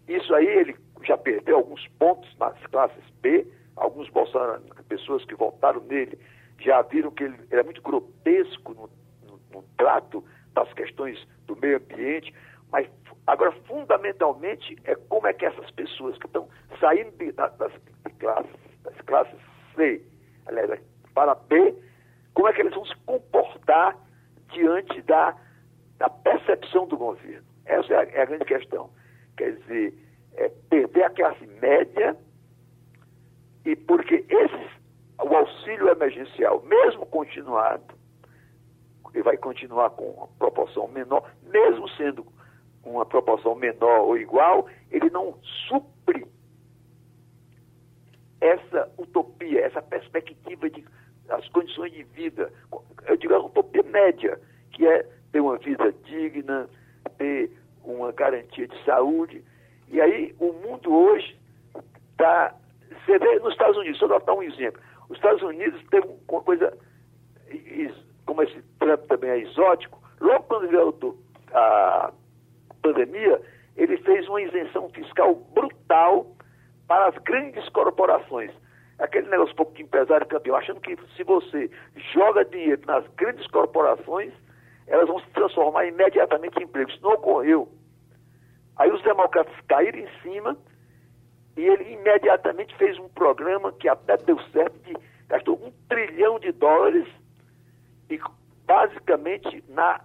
Isso 0.07 0.33
aí 0.33 0.45
ele 0.45 0.75
já 1.03 1.17
perdeu 1.17 1.57
alguns 1.57 1.87
pontos 1.99 2.35
nas 2.37 2.57
classes 2.67 3.03
B, 3.21 3.47
alguns 3.75 4.09
pessoas 4.87 5.25
que 5.25 5.35
votaram 5.35 5.81
nele 5.81 6.17
já 6.59 6.81
viram 6.81 7.11
que 7.11 7.23
ele 7.23 7.37
era 7.51 7.63
muito 7.63 7.81
grotesco 7.81 8.73
no, 8.73 8.89
no, 9.27 9.39
no 9.51 9.63
trato 9.77 10.23
das 10.53 10.71
questões 10.73 11.17
do 11.45 11.55
meio 11.55 11.77
ambiente, 11.77 12.33
mas 12.71 12.87
agora 13.27 13.51
fundamentalmente 13.67 14.77
é 14.85 14.95
como 14.95 15.27
é 15.27 15.33
que 15.33 15.45
essas 15.45 15.69
pessoas 15.71 16.17
que 16.17 16.27
estão 16.27 16.47
saindo 16.79 17.11
de, 17.11 17.31
das, 17.33 17.55
das, 17.57 17.71
classes, 18.19 18.51
das 18.83 18.95
classes 19.01 19.39
C, 19.75 20.01
aliás, 20.47 20.79
para 21.13 21.35
B, 21.35 21.75
como 22.33 22.47
é 22.47 22.53
que 22.53 22.61
eles 22.61 22.73
vão 22.73 22.85
se 22.85 22.95
comportar 23.05 23.97
diante 24.53 25.01
da, 25.03 25.35
da 25.97 26.09
percepção 26.09 26.87
do 26.87 26.97
governo. 26.97 27.45
Essa 27.65 27.93
é 27.93 27.97
a, 27.97 28.03
é 28.03 28.21
a 28.21 28.25
grande 28.25 28.45
questão. 28.45 28.89
Quer 29.37 29.55
dizer, 29.57 29.93
é 30.35 30.49
perder 30.69 31.03
a 31.03 31.09
classe 31.09 31.45
média 31.61 32.15
e 33.65 33.75
porque 33.75 34.25
esses, 34.29 34.71
o 35.19 35.35
auxílio 35.35 35.89
emergencial, 35.89 36.61
mesmo 36.63 37.05
continuado, 37.07 37.95
ele 39.13 39.23
vai 39.23 39.37
continuar 39.37 39.91
com 39.91 40.09
uma 40.09 40.27
proporção 40.37 40.87
menor, 40.89 41.31
mesmo 41.43 41.87
sendo 41.89 42.25
uma 42.83 43.05
proporção 43.05 43.55
menor 43.55 44.01
ou 44.01 44.17
igual, 44.17 44.67
ele 44.91 45.09
não 45.09 45.39
supre 45.67 46.27
essa 48.45 48.91
utopia, 48.97 49.61
essa 49.61 49.81
perspectiva 49.81 50.69
de 50.69 50.85
as 51.29 51.47
condições 51.49 51.91
de 51.91 52.03
vida. 52.03 52.51
Eu 53.07 53.17
digo 53.17 53.33
a 53.33 53.39
utopia 53.39 53.83
média, 53.83 54.39
que 54.71 54.85
é 54.85 55.05
ter 55.31 55.39
uma 55.39 55.57
vida 55.57 55.91
digna, 56.03 56.69
ter 57.17 57.51
uma 57.83 58.11
garantia 58.11 58.67
de 58.67 58.83
saúde. 58.83 59.43
E 59.89 59.99
aí 59.99 60.35
o 60.39 60.53
mundo 60.53 60.93
hoje 60.93 61.39
está 62.11 62.55
você 63.05 63.19
vê 63.19 63.39
nos 63.39 63.53
Estados 63.53 63.77
Unidos, 63.77 63.99
só 63.99 64.07
dar 64.07 64.33
um 64.33 64.41
exemplo. 64.41 64.81
Os 65.09 65.17
Estados 65.17 65.41
Unidos 65.43 65.79
têm 65.89 66.01
uma 66.27 66.41
coisa, 66.41 66.75
como 68.25 68.41
esse 68.41 68.61
Trump 68.79 69.01
também 69.07 69.29
é 69.29 69.39
exótico, 69.39 70.01
logo 70.19 70.43
quando 70.45 70.67
veio 70.67 71.15
a 71.53 72.11
pandemia, 72.81 73.39
ele 73.77 73.97
fez 73.97 74.27
uma 74.27 74.41
isenção 74.41 74.89
fiscal 74.89 75.35
brutal 75.53 76.34
para 76.87 77.07
as 77.07 77.17
grandes 77.19 77.67
corporações. 77.69 78.51
Aquele 78.99 79.27
negócio 79.29 79.55
pouco 79.55 79.73
de 79.73 79.83
empresário 79.83 80.25
campeão, 80.25 80.55
achando 80.55 80.79
que 80.79 80.95
se 81.15 81.23
você 81.23 81.69
joga 82.13 82.45
dinheiro 82.45 82.81
nas 82.85 83.05
grandes 83.15 83.45
corporações, 83.47 84.33
elas 84.87 85.07
vão 85.07 85.19
se 85.19 85.27
transformar 85.31 85.85
imediatamente 85.85 86.57
em 86.59 86.63
empregos. 86.63 86.93
Isso 86.93 87.03
não 87.03 87.13
ocorreu. 87.13 87.67
Aí 88.77 88.89
os 88.91 89.01
democratas 89.03 89.53
caíram 89.67 89.99
em 89.99 90.09
cima 90.21 90.57
e 91.57 91.61
ele 91.61 91.93
imediatamente 91.93 92.75
fez 92.77 92.97
um 92.99 93.07
programa 93.09 93.71
que 93.73 93.87
até 93.87 94.17
deu 94.17 94.39
certo, 94.51 94.77
de, 94.79 94.95
gastou 95.27 95.55
um 95.55 95.71
trilhão 95.87 96.39
de 96.39 96.51
dólares 96.51 97.07
e 98.09 98.19
basicamente 98.65 99.63
na, 99.69 100.01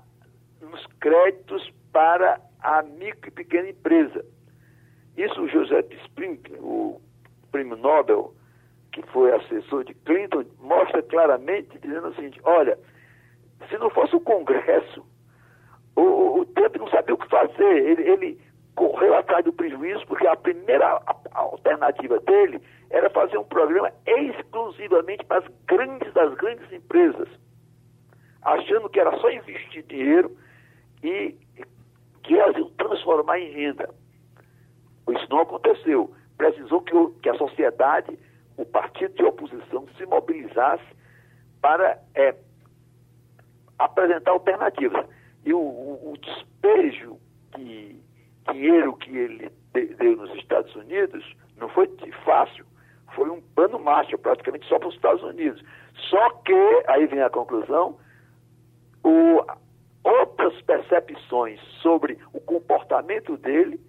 nos 0.60 0.86
créditos 1.00 1.72
para 1.92 2.40
a 2.60 2.82
micro 2.82 3.28
e 3.28 3.32
pequena 3.32 3.68
empresa. 3.68 4.24
Isso 5.20 5.42
o 5.42 5.48
José 5.48 5.84
Sprinkler, 6.04 6.64
o 6.64 6.98
prêmio 7.52 7.76
Nobel, 7.76 8.32
que 8.90 9.02
foi 9.08 9.30
assessor 9.34 9.84
de 9.84 9.92
Clinton, 9.92 10.46
mostra 10.58 11.02
claramente, 11.02 11.78
dizendo 11.78 12.08
o 12.08 12.14
seguinte, 12.14 12.40
olha, 12.42 12.78
se 13.68 13.76
não 13.76 13.90
fosse 13.90 14.16
o 14.16 14.20
Congresso, 14.20 15.04
o, 15.94 16.40
o 16.40 16.46
Trump 16.46 16.74
não 16.76 16.88
sabia 16.88 17.14
o 17.14 17.18
que 17.18 17.28
fazer. 17.28 17.62
Ele, 17.62 18.02
ele 18.02 18.40
correu 18.74 19.14
atrás 19.14 19.44
do 19.44 19.52
prejuízo, 19.52 20.06
porque 20.06 20.26
a 20.26 20.36
primeira 20.36 21.02
alternativa 21.32 22.18
dele 22.20 22.58
era 22.88 23.10
fazer 23.10 23.36
um 23.36 23.44
programa 23.44 23.92
exclusivamente 24.06 25.22
para 25.26 25.44
as 25.44 25.44
grandes 25.66 26.10
das 26.14 26.32
grandes 26.34 26.72
empresas, 26.72 27.28
achando 28.40 28.88
que 28.88 28.98
era 28.98 29.14
só 29.18 29.30
investir 29.30 29.82
dinheiro 29.82 30.34
e 31.02 31.36
que 32.22 32.38
elas 32.38 32.56
iam 32.56 32.70
transformar 32.70 33.38
em 33.38 33.52
renda. 33.52 33.99
Isso 35.12 35.26
não 35.30 35.40
aconteceu. 35.40 36.12
Precisou 36.36 36.80
que, 36.82 36.94
o, 36.94 37.10
que 37.22 37.28
a 37.28 37.34
sociedade, 37.34 38.18
o 38.56 38.64
partido 38.64 39.14
de 39.14 39.24
oposição, 39.24 39.86
se 39.96 40.06
mobilizasse 40.06 40.84
para 41.60 41.98
é, 42.14 42.34
apresentar 43.78 44.30
alternativas. 44.30 45.06
E 45.44 45.52
o, 45.52 45.58
o, 45.58 46.12
o 46.12 46.18
despejo 46.18 47.18
de 47.56 47.96
dinheiro 48.52 48.96
que 48.96 49.16
ele 49.16 49.50
deu 49.72 50.16
nos 50.16 50.34
Estados 50.34 50.74
Unidos 50.74 51.24
não 51.56 51.68
foi 51.68 51.88
fácil. 52.24 52.64
Foi 53.14 53.28
um 53.28 53.40
pano 53.54 53.78
macho 53.78 54.16
praticamente 54.18 54.66
só 54.66 54.78
para 54.78 54.88
os 54.88 54.94
Estados 54.94 55.22
Unidos. 55.22 55.62
Só 56.08 56.30
que, 56.44 56.82
aí 56.88 57.06
vem 57.06 57.22
a 57.22 57.30
conclusão, 57.30 57.98
o, 59.04 59.44
outras 60.02 60.60
percepções 60.62 61.60
sobre 61.82 62.18
o 62.32 62.40
comportamento 62.40 63.36
dele 63.36 63.80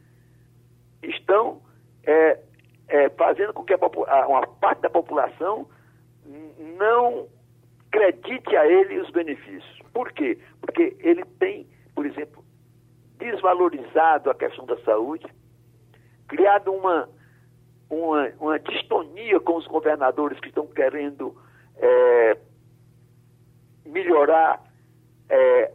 estão 1.04 1.62
é, 2.04 2.40
é, 2.88 3.10
fazendo 3.10 3.54
com 3.54 3.64
que 3.64 3.74
a, 3.74 4.28
uma 4.28 4.46
parte 4.48 4.82
da 4.82 4.90
população 4.90 5.68
não 6.78 7.28
acredite 7.88 8.56
a 8.56 8.66
ele 8.66 9.00
os 9.00 9.10
benefícios. 9.12 9.80
Por 9.94 10.12
quê? 10.14 10.38
Porque 10.62 10.96
ele 11.00 11.26
tem, 11.40 11.68
por 11.94 12.06
exemplo, 12.06 12.44
desvalorizado 13.18 14.30
a 14.30 14.36
questão 14.36 14.66
da 14.66 14.78
saúde, 14.84 15.26
criado 16.28 16.72
uma, 16.72 17.10
uma, 17.90 18.30
uma 18.40 18.60
distonia 18.60 19.40
com 19.40 19.58
os 19.58 19.68
governadores 19.68 20.40
que 20.40 20.48
estão 20.48 20.66
querendo 20.68 21.36
é, 21.78 22.38
melhorar 23.86 24.64
é, 25.30 25.72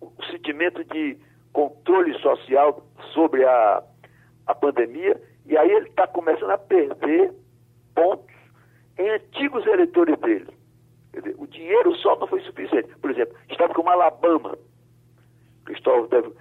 o 0.00 0.22
sentimento 0.30 0.84
de 0.84 1.18
controle 1.52 2.18
social 2.20 2.86
sobre 3.14 3.44
a, 3.44 3.82
a 4.46 4.54
pandemia, 4.54 5.20
e 5.46 5.56
aí 5.56 5.70
ele 5.70 5.88
está 5.88 6.06
começando 6.06 6.50
a 6.50 6.58
perder 6.58 7.32
pontos 7.94 8.34
em 8.98 9.10
antigos 9.10 9.66
eleitores 9.66 10.18
dele. 10.20 10.48
Dizer, 11.12 11.34
o 11.38 11.46
dinheiro 11.46 11.94
só 11.96 12.18
não 12.18 12.26
foi 12.26 12.40
suficiente. 12.42 12.88
Por 13.00 13.10
exemplo, 13.10 13.36
estava 13.50 13.72
como 13.74 13.88
Alabama. 13.88 14.56
Cristóvão 15.64 16.06
deve, 16.08 16.32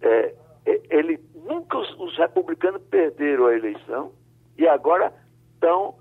é, 0.00 0.34
é, 0.64 0.80
ele 0.90 1.20
nunca 1.34 1.78
os, 1.78 1.90
os, 1.98 2.16
republicanos 2.16 2.82
perderam 2.90 3.46
a 3.46 3.54
eleição 3.54 4.12
e 4.56 4.66
agora 4.66 5.12
estão 5.54 5.94